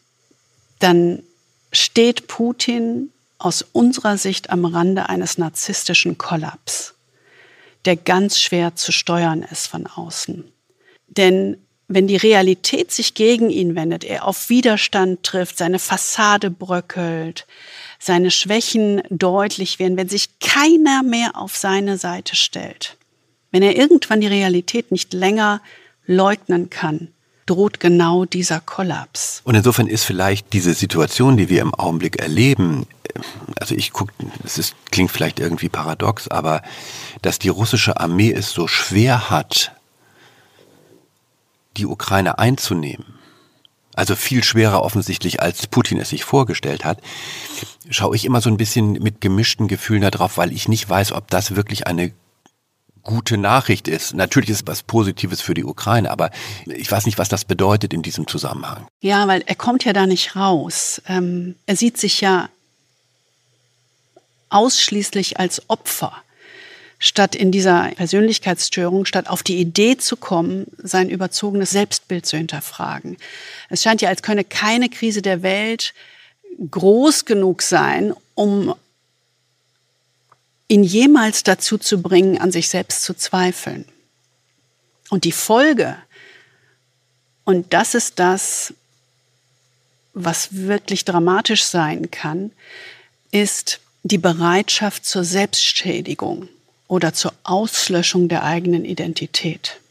dann 0.79 1.23
steht 1.71 2.27
Putin 2.27 3.11
aus 3.43 3.65
unserer 3.71 4.17
Sicht 4.17 4.49
am 4.49 4.65
Rande 4.65 5.09
eines 5.09 5.37
narzisstischen 5.37 6.17
Kollaps, 6.17 6.93
der 7.85 7.95
ganz 7.95 8.39
schwer 8.39 8.75
zu 8.75 8.91
steuern 8.91 9.43
ist 9.43 9.67
von 9.67 9.87
außen. 9.87 10.43
Denn 11.07 11.57
wenn 11.87 12.07
die 12.07 12.17
Realität 12.17 12.91
sich 12.91 13.15
gegen 13.15 13.49
ihn 13.49 13.75
wendet, 13.75 14.03
er 14.03 14.25
auf 14.25 14.49
Widerstand 14.49 15.23
trifft, 15.23 15.57
seine 15.57 15.79
Fassade 15.79 16.49
bröckelt, 16.49 17.45
seine 17.99 18.31
Schwächen 18.31 19.01
deutlich 19.09 19.77
werden, 19.77 19.97
wenn 19.97 20.07
sich 20.07 20.39
keiner 20.39 21.03
mehr 21.03 21.35
auf 21.35 21.57
seine 21.57 21.97
Seite 21.97 22.35
stellt, 22.35 22.95
wenn 23.51 23.61
er 23.61 23.75
irgendwann 23.75 24.21
die 24.21 24.27
Realität 24.27 24.91
nicht 24.91 25.13
länger 25.13 25.61
leugnen 26.05 26.69
kann, 26.69 27.09
droht 27.45 27.79
genau 27.79 28.25
dieser 28.25 28.59
Kollaps. 28.59 29.41
Und 29.43 29.55
insofern 29.55 29.87
ist 29.87 30.03
vielleicht 30.03 30.53
diese 30.53 30.73
Situation, 30.73 31.37
die 31.37 31.49
wir 31.49 31.61
im 31.61 31.73
Augenblick 31.73 32.21
erleben, 32.21 32.87
also 33.59 33.75
ich 33.75 33.91
gucke, 33.91 34.13
es 34.43 34.57
ist, 34.57 34.75
klingt 34.91 35.11
vielleicht 35.11 35.39
irgendwie 35.39 35.69
paradox, 35.69 36.27
aber 36.27 36.61
dass 37.21 37.39
die 37.39 37.49
russische 37.49 37.99
Armee 37.99 38.31
es 38.31 38.51
so 38.51 38.67
schwer 38.67 39.29
hat, 39.29 39.73
die 41.77 41.85
Ukraine 41.85 42.39
einzunehmen, 42.39 43.05
also 43.93 44.15
viel 44.15 44.43
schwerer 44.43 44.83
offensichtlich, 44.83 45.41
als 45.41 45.67
Putin 45.67 45.99
es 45.99 46.09
sich 46.09 46.23
vorgestellt 46.23 46.85
hat, 46.85 47.01
schaue 47.89 48.15
ich 48.15 48.25
immer 48.25 48.41
so 48.41 48.49
ein 48.49 48.57
bisschen 48.57 48.93
mit 48.93 49.19
gemischten 49.21 49.67
Gefühlen 49.67 50.01
darauf, 50.01 50.37
weil 50.37 50.53
ich 50.53 50.67
nicht 50.67 50.89
weiß, 50.89 51.11
ob 51.11 51.29
das 51.29 51.55
wirklich 51.55 51.87
eine 51.87 52.13
gute 53.03 53.37
Nachricht 53.37 53.87
ist. 53.87 54.13
Natürlich 54.13 54.49
ist 54.49 54.61
es 54.61 54.67
was 54.67 54.83
Positives 54.83 55.41
für 55.41 55.53
die 55.53 55.63
Ukraine, 55.63 56.11
aber 56.11 56.31
ich 56.65 56.91
weiß 56.91 57.05
nicht, 57.05 57.17
was 57.17 57.29
das 57.29 57.45
bedeutet 57.45 57.93
in 57.93 58.01
diesem 58.01 58.27
Zusammenhang. 58.27 58.87
Ja, 59.01 59.27
weil 59.27 59.43
er 59.45 59.55
kommt 59.55 59.85
ja 59.85 59.93
da 59.93 60.05
nicht 60.05 60.35
raus. 60.35 61.01
Ähm, 61.07 61.55
er 61.65 61.75
sieht 61.75 61.97
sich 61.97 62.21
ja 62.21 62.49
ausschließlich 64.49 65.39
als 65.39 65.69
Opfer 65.69 66.13
statt 66.99 67.35
in 67.35 67.51
dieser 67.51 67.89
Persönlichkeitsstörung, 67.95 69.05
statt 69.05 69.27
auf 69.27 69.41
die 69.41 69.57
Idee 69.57 69.97
zu 69.97 70.15
kommen, 70.15 70.67
sein 70.77 71.09
überzogenes 71.09 71.71
Selbstbild 71.71 72.27
zu 72.27 72.37
hinterfragen. 72.37 73.17
Es 73.69 73.81
scheint 73.81 74.03
ja, 74.03 74.09
als 74.09 74.21
könne 74.21 74.43
keine 74.43 74.87
Krise 74.87 75.23
der 75.23 75.41
Welt 75.41 75.95
groß 76.69 77.25
genug 77.25 77.63
sein, 77.63 78.13
um 78.35 78.75
ihn 80.72 80.84
jemals 80.86 81.43
dazu 81.43 81.78
zu 81.78 82.01
bringen, 82.01 82.38
an 82.38 82.53
sich 82.53 82.69
selbst 82.69 83.03
zu 83.03 83.13
zweifeln. 83.13 83.84
Und 85.09 85.26
die 85.26 85.34
Folge, 85.34 85.97
und 87.43 87.74
das 87.74 87.93
ist 87.93 88.19
das, 88.19 88.74
was 90.13 90.55
wirklich 90.55 91.03
dramatisch 91.03 91.65
sein 91.65 92.09
kann, 92.09 92.51
ist 93.32 93.82
die 94.03 94.17
Bereitschaft 94.17 95.05
zur 95.05 95.26
Selbstschädigung 95.26 96.47
oder 96.88 97.13
zur 97.13 97.34
Auslöschung 97.43 98.30
der 98.30 98.43
eigenen 98.43 98.86
Identität. 98.86 99.82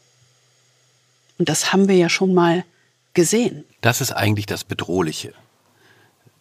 Und 1.37 1.47
das 1.47 1.71
haben 1.71 1.87
wir 1.89 1.95
ja 1.95 2.09
schon 2.09 2.33
mal 2.33 2.65
gesehen. 3.13 3.65
Das 3.81 4.01
ist 4.01 4.13
eigentlich 4.13 4.47
das 4.47 4.63
Bedrohliche, 4.63 5.33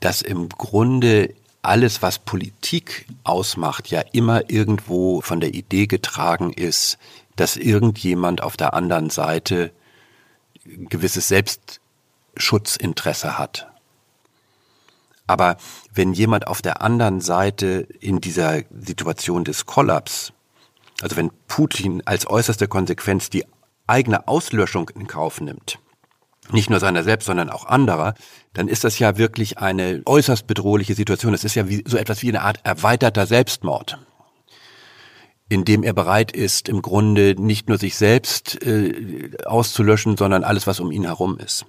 dass 0.00 0.22
im 0.22 0.48
Grunde 0.48 1.34
alles, 1.62 2.02
was 2.02 2.18
Politik 2.18 3.06
ausmacht, 3.24 3.88
ja 3.88 4.02
immer 4.12 4.50
irgendwo 4.50 5.20
von 5.20 5.40
der 5.40 5.54
Idee 5.54 5.86
getragen 5.86 6.52
ist, 6.52 6.98
dass 7.36 7.56
irgendjemand 7.56 8.42
auf 8.42 8.56
der 8.56 8.74
anderen 8.74 9.10
Seite 9.10 9.72
ein 10.64 10.88
gewisses 10.88 11.28
Selbstschutzinteresse 11.28 13.38
hat. 13.38 13.66
Aber 15.26 15.56
wenn 15.94 16.12
jemand 16.12 16.46
auf 16.46 16.62
der 16.62 16.82
anderen 16.82 17.20
Seite 17.20 17.86
in 18.00 18.20
dieser 18.20 18.62
Situation 18.70 19.44
des 19.44 19.66
Kollaps 19.66 20.32
also 21.02 21.16
wenn 21.16 21.30
Putin 21.48 22.02
als 22.04 22.28
äußerste 22.28 22.68
Konsequenz 22.68 23.30
die 23.30 23.44
eigene 23.86 24.28
Auslöschung 24.28 24.90
in 24.90 25.06
Kauf 25.06 25.40
nimmt, 25.40 25.78
nicht 26.52 26.70
nur 26.70 26.80
seiner 26.80 27.02
selbst, 27.02 27.26
sondern 27.26 27.50
auch 27.50 27.66
anderer, 27.66 28.14
dann 28.52 28.68
ist 28.68 28.84
das 28.84 28.98
ja 28.98 29.16
wirklich 29.18 29.58
eine 29.58 30.02
äußerst 30.04 30.46
bedrohliche 30.46 30.94
Situation. 30.94 31.34
Es 31.34 31.44
ist 31.44 31.54
ja 31.54 31.68
wie, 31.68 31.84
so 31.86 31.96
etwas 31.96 32.22
wie 32.22 32.28
eine 32.28 32.42
Art 32.42 32.60
erweiterter 32.64 33.26
Selbstmord, 33.26 33.98
in 35.48 35.64
dem 35.64 35.82
er 35.82 35.92
bereit 35.92 36.32
ist, 36.32 36.68
im 36.68 36.82
Grunde 36.82 37.34
nicht 37.38 37.68
nur 37.68 37.78
sich 37.78 37.96
selbst 37.96 38.62
äh, 38.64 39.30
auszulöschen, 39.44 40.16
sondern 40.16 40.44
alles, 40.44 40.66
was 40.66 40.80
um 40.80 40.90
ihn 40.90 41.04
herum 41.04 41.38
ist. 41.38 41.66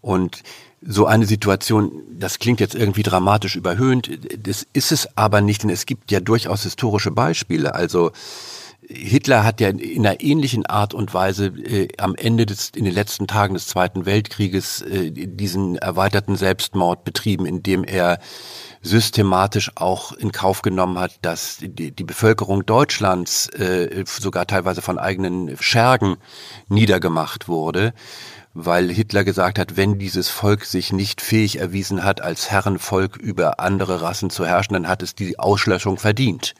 Und 0.00 0.42
so 0.80 1.06
eine 1.06 1.26
Situation, 1.26 2.02
das 2.12 2.38
klingt 2.38 2.60
jetzt 2.60 2.74
irgendwie 2.74 3.02
dramatisch 3.02 3.56
überhöhnt, 3.56 4.10
das 4.46 4.66
ist 4.72 4.92
es 4.92 5.16
aber 5.16 5.40
nicht, 5.40 5.64
denn 5.64 5.70
es 5.70 5.86
gibt 5.86 6.12
ja 6.12 6.20
durchaus 6.20 6.62
historische 6.62 7.10
Beispiele. 7.10 7.74
Also 7.74 8.12
Hitler 8.90 9.44
hat 9.44 9.60
ja 9.60 9.68
in 9.68 10.06
einer 10.06 10.20
ähnlichen 10.20 10.64
Art 10.64 10.94
und 10.94 11.12
Weise 11.12 11.46
äh, 11.46 11.88
am 11.98 12.14
Ende 12.14 12.46
des, 12.46 12.70
in 12.74 12.84
den 12.86 12.94
letzten 12.94 13.26
Tagen 13.26 13.52
des 13.52 13.66
Zweiten 13.66 14.06
Weltkrieges 14.06 14.80
äh, 14.80 15.10
diesen 15.10 15.76
erweiterten 15.76 16.36
Selbstmord 16.36 17.04
betrieben, 17.04 17.44
indem 17.44 17.84
er 17.84 18.18
systematisch 18.80 19.72
auch 19.74 20.12
in 20.12 20.32
Kauf 20.32 20.62
genommen 20.62 20.98
hat, 20.98 21.18
dass 21.20 21.58
die, 21.60 21.92
die 21.92 22.04
Bevölkerung 22.04 22.64
Deutschlands 22.64 23.48
äh, 23.50 24.04
sogar 24.06 24.46
teilweise 24.46 24.80
von 24.80 24.98
eigenen 24.98 25.56
Schergen 25.58 26.16
niedergemacht 26.68 27.48
wurde 27.48 27.92
weil 28.60 28.90
Hitler 28.90 29.22
gesagt 29.22 29.58
hat, 29.58 29.76
wenn 29.76 30.00
dieses 30.00 30.28
Volk 30.28 30.64
sich 30.64 30.92
nicht 30.92 31.20
fähig 31.20 31.60
erwiesen 31.60 32.02
hat, 32.02 32.20
als 32.20 32.50
Herrenvolk 32.50 33.16
über 33.16 33.60
andere 33.60 34.02
Rassen 34.02 34.30
zu 34.30 34.44
herrschen, 34.44 34.74
dann 34.74 34.88
hat 34.88 35.02
es 35.02 35.14
die 35.14 35.38
Auslöschung 35.38 35.96
verdient. 35.96 36.54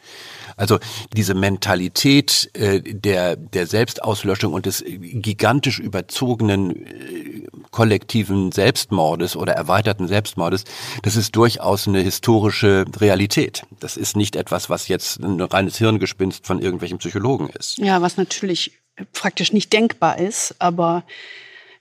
Also 0.56 0.78
diese 1.16 1.34
Mentalität 1.34 2.50
äh, 2.54 2.80
der, 2.80 3.34
der 3.34 3.66
Selbstauslöschung 3.66 4.52
und 4.52 4.66
des 4.66 4.84
gigantisch 4.86 5.80
überzogenen 5.80 6.86
äh, 6.86 7.48
kollektiven 7.72 8.52
Selbstmordes 8.52 9.34
oder 9.34 9.54
erweiterten 9.54 10.06
Selbstmordes, 10.06 10.64
das 11.02 11.16
ist 11.16 11.34
durchaus 11.34 11.88
eine 11.88 12.00
historische 12.00 12.84
Realität. 12.96 13.64
Das 13.80 13.96
ist 13.96 14.16
nicht 14.16 14.36
etwas, 14.36 14.70
was 14.70 14.86
jetzt 14.86 15.18
ein 15.18 15.40
reines 15.40 15.78
Hirngespinst 15.78 16.46
von 16.46 16.60
irgendwelchen 16.60 16.98
Psychologen 16.98 17.48
ist. 17.50 17.78
Ja, 17.78 18.02
was 18.02 18.16
natürlich 18.16 18.78
praktisch 19.12 19.52
nicht 19.52 19.72
denkbar 19.72 20.18
ist, 20.18 20.54
aber 20.58 21.04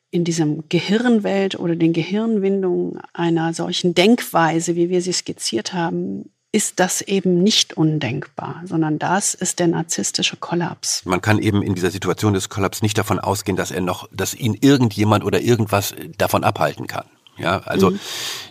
in 0.10 0.24
diesem 0.24 0.68
Gehirnwelt 0.70 1.60
oder 1.60 1.76
den 1.76 1.94
Gehirnwindungen 1.94 3.00
einer 3.14 3.54
solchen 3.54 3.94
Denkweise, 3.94 4.76
wie 4.76 4.90
wir 4.90 5.02
sie 5.02 5.14
skizziert 5.14 5.74
haben, 5.74 6.30
ist 6.52 6.80
das 6.80 7.02
eben 7.02 7.44
nicht 7.44 7.76
undenkbar, 7.76 8.62
sondern 8.66 9.00
das 9.00 9.34
ist 9.34 9.60
der 9.60 9.68
narzisstische 9.68 10.38
Kollaps. 10.38 11.04
Man 11.06 11.22
kann 11.22 11.40
eben 11.40 11.62
in 11.62 11.76
dieser 11.76 11.92
Situation 11.92 12.34
des 12.34 12.50
Kollaps 12.50 12.82
nicht 12.82 12.98
davon 12.98 13.20
ausgehen, 13.20 13.58
dass 13.58 13.70
er 13.70 13.82
noch, 13.82 14.08
dass 14.12 14.34
ihn 14.34 14.58
irgendjemand 14.60 15.26
oder 15.26 15.42
irgendwas 15.42 15.94
davon 16.18 16.44
abhalten 16.44 16.88
kann. 16.88 17.06
Ja, 17.38 17.60
also 17.60 17.92
mhm. 17.92 18.00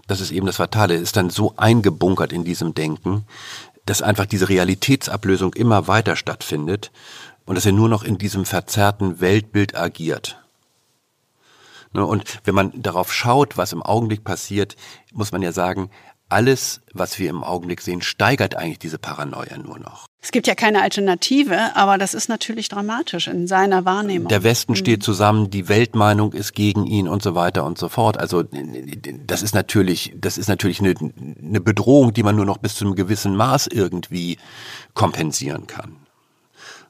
das 0.06 0.20
ist 0.20 0.30
eben 0.30 0.46
das 0.46 0.56
Fatale. 0.56 0.94
Ist 0.94 1.16
dann 1.16 1.30
so 1.30 1.54
eingebunkert 1.56 2.32
in 2.32 2.44
diesem 2.44 2.74
Denken, 2.74 3.24
dass 3.86 4.02
einfach 4.02 4.26
diese 4.26 4.48
Realitätsablösung 4.48 5.54
immer 5.54 5.88
weiter 5.88 6.16
stattfindet 6.16 6.92
und 7.46 7.54
dass 7.54 7.66
er 7.66 7.72
nur 7.72 7.88
noch 7.88 8.04
in 8.04 8.18
diesem 8.18 8.44
verzerrten 8.44 9.20
Weltbild 9.20 9.74
agiert. 9.74 10.38
Ne, 11.96 12.04
und 12.04 12.24
wenn 12.44 12.54
man 12.54 12.72
darauf 12.82 13.10
schaut, 13.10 13.56
was 13.56 13.72
im 13.72 13.82
Augenblick 13.82 14.22
passiert, 14.22 14.76
muss 15.14 15.32
man 15.32 15.40
ja 15.40 15.50
sagen, 15.50 15.90
alles, 16.28 16.82
was 16.92 17.18
wir 17.18 17.30
im 17.30 17.42
Augenblick 17.42 17.80
sehen, 17.80 18.02
steigert 18.02 18.54
eigentlich 18.54 18.80
diese 18.80 18.98
Paranoia 18.98 19.56
nur 19.56 19.78
noch. 19.78 20.06
Es 20.20 20.30
gibt 20.30 20.46
ja 20.46 20.54
keine 20.54 20.82
Alternative, 20.82 21.74
aber 21.74 21.96
das 21.96 22.12
ist 22.12 22.28
natürlich 22.28 22.68
dramatisch 22.68 23.28
in 23.28 23.46
seiner 23.46 23.86
Wahrnehmung. 23.86 24.28
Der 24.28 24.42
Westen 24.42 24.72
mhm. 24.72 24.76
steht 24.76 25.02
zusammen, 25.04 25.48
die 25.50 25.68
Weltmeinung 25.68 26.34
ist 26.34 26.52
gegen 26.52 26.84
ihn 26.84 27.08
und 27.08 27.22
so 27.22 27.34
weiter 27.34 27.64
und 27.64 27.78
so 27.78 27.88
fort. 27.88 28.18
Also 28.18 28.42
das 28.42 29.42
ist 29.42 29.54
natürlich, 29.54 30.14
das 30.20 30.36
ist 30.36 30.48
natürlich 30.48 30.80
eine, 30.80 30.94
eine 30.98 31.60
Bedrohung, 31.60 32.12
die 32.12 32.24
man 32.24 32.36
nur 32.36 32.44
noch 32.44 32.58
bis 32.58 32.74
zu 32.74 32.84
einem 32.84 32.94
gewissen 32.94 33.36
Maß 33.36 33.68
irgendwie 33.68 34.36
kompensieren 34.92 35.66
kann. 35.66 36.05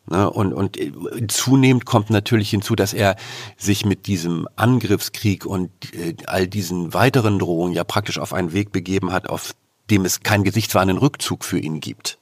Ne? 0.08 0.30
Und, 0.30 0.52
und 0.52 0.78
äh, 0.78 0.92
zunehmend 1.28 1.84
kommt 1.84 2.10
natürlich 2.10 2.50
hinzu, 2.50 2.76
dass 2.76 2.92
er 2.94 3.16
sich 3.56 3.84
mit 3.84 4.06
diesem 4.06 4.48
Angriffskrieg 4.56 5.46
und 5.46 5.70
äh, 5.94 6.14
all 6.26 6.46
diesen 6.46 6.94
weiteren 6.94 7.38
Drohungen 7.38 7.72
ja 7.72 7.84
praktisch 7.84 8.18
auf 8.18 8.32
einen 8.32 8.52
Weg 8.52 8.72
begeben 8.72 9.12
hat, 9.12 9.28
auf 9.28 9.54
dem 9.90 10.04
es 10.04 10.20
keinen 10.20 10.44
gesichtswahrenden 10.44 10.98
Rückzug 10.98 11.44
für 11.44 11.58
ihn 11.58 11.80
gibt. 11.80 12.18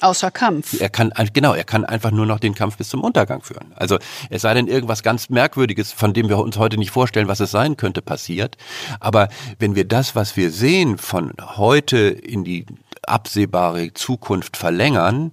Außer 0.00 0.30
Kampf. 0.30 0.80
Er 0.80 0.88
kann, 0.88 1.12
genau, 1.34 1.52
er 1.52 1.64
kann 1.64 1.84
einfach 1.84 2.10
nur 2.10 2.24
noch 2.24 2.40
den 2.40 2.54
Kampf 2.54 2.78
bis 2.78 2.88
zum 2.88 3.02
Untergang 3.02 3.42
führen. 3.42 3.72
Also 3.76 3.98
es 4.30 4.42
sei 4.42 4.54
denn 4.54 4.66
irgendwas 4.66 5.02
ganz 5.02 5.28
Merkwürdiges, 5.28 5.92
von 5.92 6.14
dem 6.14 6.28
wir 6.28 6.38
uns 6.38 6.56
heute 6.56 6.78
nicht 6.78 6.90
vorstellen, 6.90 7.28
was 7.28 7.40
es 7.40 7.50
sein 7.50 7.76
könnte, 7.76 8.00
passiert. 8.00 8.56
Aber 8.98 9.28
wenn 9.58 9.74
wir 9.74 9.84
das, 9.84 10.16
was 10.16 10.36
wir 10.36 10.50
sehen, 10.50 10.96
von 10.96 11.32
heute 11.56 11.98
in 11.98 12.44
die 12.44 12.64
absehbare 13.02 13.92
Zukunft 13.94 14.56
verlängern, 14.56 15.32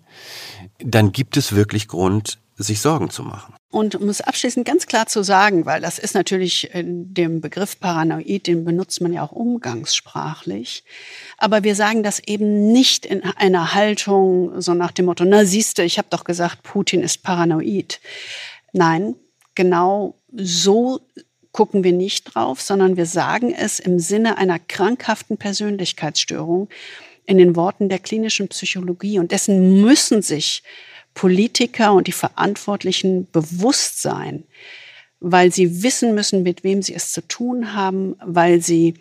dann 0.79 1.11
gibt 1.11 1.37
es 1.37 1.55
wirklich 1.55 1.87
Grund, 1.87 2.39
sich 2.55 2.81
Sorgen 2.81 3.09
zu 3.09 3.23
machen. 3.23 3.53
Und 3.69 3.95
um 3.95 4.09
es 4.09 4.21
abschließend 4.21 4.65
ganz 4.65 4.87
klar 4.87 5.07
zu 5.07 5.23
sagen, 5.23 5.65
weil 5.65 5.81
das 5.81 5.99
ist 5.99 6.15
natürlich 6.15 6.71
dem 6.73 7.41
Begriff 7.41 7.79
Paranoid, 7.79 8.47
den 8.47 8.65
benutzt 8.65 9.01
man 9.01 9.13
ja 9.13 9.23
auch 9.23 9.33
umgangssprachlich. 9.33 10.83
Aber 11.37 11.63
wir 11.63 11.75
sagen 11.75 12.01
das 12.01 12.19
eben 12.19 12.71
nicht 12.71 13.05
in 13.05 13.23
einer 13.23 13.73
Haltung 13.73 14.61
so 14.61 14.73
nach 14.73 14.91
dem 14.91 15.05
Motto, 15.05 15.25
na 15.25 15.45
siehste, 15.45 15.83
ich 15.83 15.97
habe 15.97 16.07
doch 16.09 16.23
gesagt, 16.23 16.63
Putin 16.63 17.01
ist 17.01 17.21
paranoid. 17.23 17.99
Nein, 18.73 19.15
genau 19.53 20.15
so 20.33 21.01
gucken 21.51 21.83
wir 21.83 21.93
nicht 21.93 22.35
drauf, 22.35 22.61
sondern 22.61 22.97
wir 22.97 23.05
sagen 23.05 23.53
es 23.53 23.79
im 23.79 23.99
Sinne 23.99 24.37
einer 24.37 24.59
krankhaften 24.59 25.37
Persönlichkeitsstörung 25.37 26.69
in 27.27 27.37
den 27.37 27.55
Worten 27.55 27.89
der 27.89 27.99
klinischen 27.99 28.47
Psychologie. 28.47 29.19
Und 29.19 29.31
dessen 29.31 29.81
müssen 29.81 30.23
sich 30.23 30.63
Politiker 31.13 31.93
und 31.93 32.07
die 32.07 32.13
Verantwortlichen 32.13 33.27
bewusst 33.31 34.01
sein, 34.01 34.45
weil 35.19 35.51
sie 35.51 35.83
wissen 35.83 36.15
müssen, 36.15 36.41
mit 36.41 36.63
wem 36.63 36.81
sie 36.81 36.93
es 36.93 37.11
zu 37.11 37.21
tun 37.27 37.73
haben, 37.73 38.15
weil 38.23 38.61
sie 38.61 38.95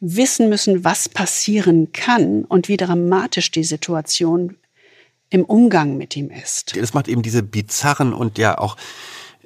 wissen 0.00 0.48
müssen, 0.48 0.84
was 0.84 1.08
passieren 1.08 1.92
kann 1.92 2.44
und 2.44 2.68
wie 2.68 2.76
dramatisch 2.76 3.50
die 3.50 3.64
Situation 3.64 4.56
im 5.30 5.44
Umgang 5.44 5.96
mit 5.96 6.16
ihm 6.16 6.30
ist. 6.30 6.76
Das 6.76 6.92
macht 6.92 7.08
eben 7.08 7.22
diese 7.22 7.42
bizarren 7.42 8.12
und 8.12 8.36
ja 8.36 8.58
auch 8.58 8.76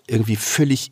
irgendwie 0.07 0.37
völlig 0.37 0.91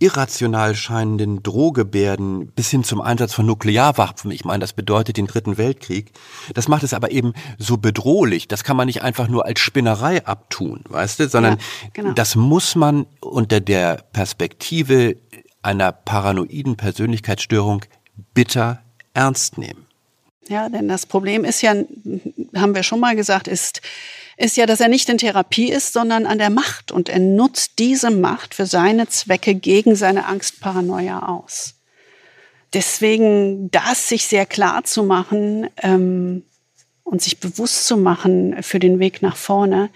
irrational 0.00 0.74
scheinenden 0.74 1.42
Drohgebärden 1.42 2.48
bis 2.48 2.70
hin 2.70 2.84
zum 2.84 3.00
Einsatz 3.00 3.32
von 3.32 3.46
Nuklearwaffen, 3.46 4.30
ich 4.30 4.44
meine, 4.44 4.60
das 4.60 4.72
bedeutet 4.72 5.16
den 5.16 5.26
Dritten 5.26 5.56
Weltkrieg, 5.56 6.12
das 6.52 6.68
macht 6.68 6.82
es 6.82 6.92
aber 6.92 7.10
eben 7.12 7.32
so 7.58 7.76
bedrohlich. 7.76 8.48
Das 8.48 8.64
kann 8.64 8.76
man 8.76 8.86
nicht 8.86 9.02
einfach 9.02 9.28
nur 9.28 9.46
als 9.46 9.60
Spinnerei 9.60 10.24
abtun, 10.26 10.82
weißt 10.88 11.20
du, 11.20 11.28
sondern 11.28 11.58
ja, 11.58 11.88
genau. 11.92 12.12
das 12.12 12.34
muss 12.34 12.74
man 12.74 13.06
unter 13.20 13.60
der 13.60 14.04
Perspektive 14.12 15.16
einer 15.62 15.92
paranoiden 15.92 16.76
Persönlichkeitsstörung 16.76 17.84
bitter 18.34 18.82
ernst 19.14 19.58
nehmen. 19.58 19.86
Ja, 20.48 20.68
denn 20.68 20.88
das 20.88 21.06
Problem 21.06 21.44
ist 21.44 21.62
ja, 21.62 21.74
haben 22.54 22.74
wir 22.74 22.82
schon 22.82 23.00
mal 23.00 23.16
gesagt, 23.16 23.48
ist, 23.48 23.80
ist 24.36 24.56
ja, 24.56 24.66
dass 24.66 24.80
er 24.80 24.88
nicht 24.88 25.08
in 25.08 25.18
Therapie 25.18 25.70
ist, 25.70 25.92
sondern 25.92 26.26
an 26.26 26.38
der 26.38 26.50
Macht. 26.50 26.92
Und 26.92 27.08
er 27.08 27.18
nutzt 27.18 27.78
diese 27.78 28.10
Macht 28.10 28.54
für 28.54 28.66
seine 28.66 29.08
Zwecke 29.08 29.54
gegen 29.54 29.96
seine 29.96 30.26
Angstparanoia 30.26 31.26
aus. 31.28 31.74
Deswegen 32.72 33.70
das 33.70 34.08
sich 34.08 34.26
sehr 34.26 34.46
klar 34.46 34.84
zu 34.84 35.04
machen 35.04 35.68
ähm, 35.82 36.44
und 37.04 37.22
sich 37.22 37.38
bewusst 37.38 37.86
zu 37.86 37.96
machen 37.96 38.62
für 38.62 38.80
den 38.80 38.98
Weg 38.98 39.22
nach 39.22 39.36
vorne, 39.36 39.90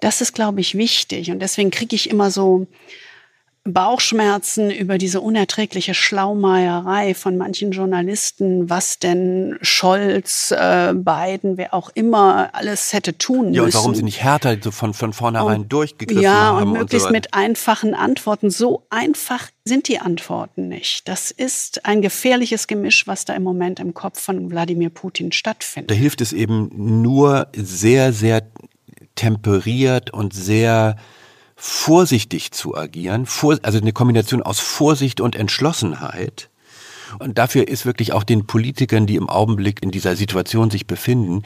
das 0.00 0.20
ist, 0.20 0.34
glaube 0.34 0.60
ich, 0.60 0.76
wichtig. 0.76 1.30
Und 1.30 1.40
deswegen 1.40 1.70
kriege 1.70 1.94
ich 1.94 2.08
immer 2.10 2.30
so 2.30 2.66
Bauchschmerzen 3.66 4.70
über 4.70 4.98
diese 4.98 5.20
unerträgliche 5.20 5.94
Schlaumeierei 5.94 7.14
von 7.14 7.36
manchen 7.36 7.72
Journalisten, 7.72 8.70
was 8.70 8.98
denn 8.98 9.58
Scholz, 9.60 10.52
äh, 10.52 10.94
Biden, 10.94 11.56
wer 11.56 11.74
auch 11.74 11.90
immer 11.94 12.50
alles 12.52 12.92
hätte 12.92 13.18
tun 13.18 13.46
müssen. 13.46 13.54
Ja, 13.54 13.62
und 13.62 13.74
warum 13.74 13.94
sie 13.94 14.02
nicht 14.02 14.22
härter 14.22 14.56
so 14.60 14.70
von, 14.70 14.94
von 14.94 15.12
vornherein 15.12 15.62
und, 15.62 15.72
durchgegriffen 15.72 16.22
ja, 16.22 16.32
haben. 16.32 16.56
Ja, 16.56 16.62
und 16.62 16.72
möglichst 16.72 17.06
und 17.06 17.08
so 17.08 17.12
mit 17.12 17.34
einfachen 17.34 17.94
Antworten. 17.94 18.50
So 18.50 18.86
einfach 18.90 19.48
sind 19.64 19.88
die 19.88 19.98
Antworten 19.98 20.68
nicht. 20.68 21.08
Das 21.08 21.30
ist 21.30 21.84
ein 21.84 22.02
gefährliches 22.02 22.66
Gemisch, 22.66 23.06
was 23.06 23.24
da 23.24 23.34
im 23.34 23.42
Moment 23.42 23.80
im 23.80 23.94
Kopf 23.94 24.20
von 24.20 24.50
Wladimir 24.50 24.90
Putin 24.90 25.32
stattfindet. 25.32 25.90
Da 25.90 25.94
hilft 25.94 26.20
es 26.20 26.32
eben 26.32 26.70
nur 27.02 27.48
sehr, 27.54 28.12
sehr 28.12 28.42
temperiert 29.16 30.10
und 30.12 30.34
sehr 30.34 30.96
vorsichtig 31.56 32.52
zu 32.52 32.76
agieren, 32.76 33.26
vor, 33.26 33.58
also 33.62 33.78
eine 33.78 33.92
Kombination 33.92 34.42
aus 34.42 34.60
Vorsicht 34.60 35.20
und 35.20 35.34
Entschlossenheit. 35.34 36.50
Und 37.18 37.38
dafür 37.38 37.68
ist 37.68 37.86
wirklich 37.86 38.12
auch 38.12 38.24
den 38.24 38.46
Politikern, 38.46 39.06
die 39.06 39.16
im 39.16 39.28
Augenblick 39.28 39.82
in 39.82 39.90
dieser 39.90 40.16
Situation 40.16 40.70
sich 40.70 40.86
befinden, 40.86 41.42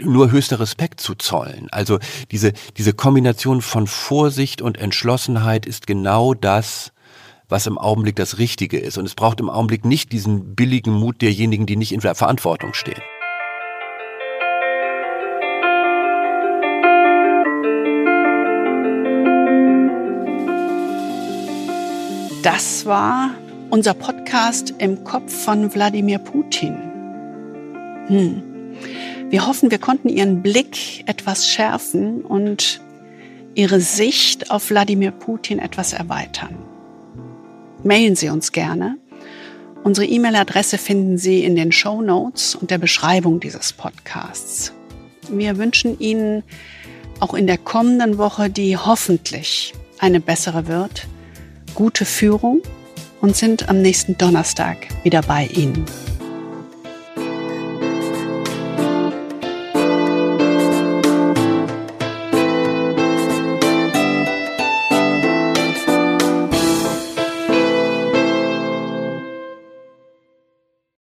nur 0.00 0.30
höchster 0.30 0.60
Respekt 0.60 1.00
zu 1.00 1.14
zollen. 1.14 1.68
Also 1.70 1.98
diese, 2.30 2.52
diese 2.76 2.92
Kombination 2.92 3.60
von 3.62 3.86
Vorsicht 3.86 4.62
und 4.62 4.78
Entschlossenheit 4.78 5.66
ist 5.66 5.86
genau 5.86 6.34
das, 6.34 6.92
was 7.48 7.66
im 7.66 7.78
Augenblick 7.78 8.16
das 8.16 8.38
Richtige 8.38 8.78
ist. 8.78 8.98
Und 8.98 9.06
es 9.06 9.14
braucht 9.14 9.40
im 9.40 9.50
Augenblick 9.50 9.84
nicht 9.84 10.12
diesen 10.12 10.54
billigen 10.54 10.92
Mut 10.92 11.22
derjenigen, 11.22 11.66
die 11.66 11.76
nicht 11.76 11.92
in 11.92 12.00
Verantwortung 12.00 12.74
stehen. 12.74 13.02
Das 22.44 22.84
war 22.84 23.30
unser 23.70 23.94
Podcast 23.94 24.74
im 24.76 25.02
Kopf 25.02 25.32
von 25.32 25.74
Wladimir 25.74 26.18
Putin. 26.18 26.76
Hm. 28.06 28.42
Wir 29.30 29.46
hoffen, 29.46 29.70
wir 29.70 29.78
konnten 29.78 30.10
Ihren 30.10 30.42
Blick 30.42 31.08
etwas 31.08 31.48
schärfen 31.48 32.20
und 32.20 32.82
Ihre 33.54 33.80
Sicht 33.80 34.50
auf 34.50 34.68
Wladimir 34.68 35.10
Putin 35.10 35.58
etwas 35.58 35.94
erweitern. 35.94 36.58
Mailen 37.82 38.14
Sie 38.14 38.28
uns 38.28 38.52
gerne. 38.52 38.98
Unsere 39.82 40.06
E-Mail-Adresse 40.06 40.76
finden 40.76 41.16
Sie 41.16 41.42
in 41.42 41.56
den 41.56 41.72
Show 41.72 42.02
Notes 42.02 42.54
und 42.54 42.70
der 42.70 42.76
Beschreibung 42.76 43.40
dieses 43.40 43.72
Podcasts. 43.72 44.74
Wir 45.30 45.56
wünschen 45.56 45.98
Ihnen 45.98 46.42
auch 47.20 47.32
in 47.32 47.46
der 47.46 47.56
kommenden 47.56 48.18
Woche, 48.18 48.50
die 48.50 48.76
hoffentlich 48.76 49.72
eine 49.98 50.20
bessere 50.20 50.66
wird, 50.66 51.06
gute 51.74 52.04
Führung 52.04 52.62
und 53.20 53.36
sind 53.36 53.68
am 53.68 53.82
nächsten 53.82 54.16
Donnerstag 54.16 54.88
wieder 55.02 55.22
bei 55.22 55.46
Ihnen. 55.46 55.84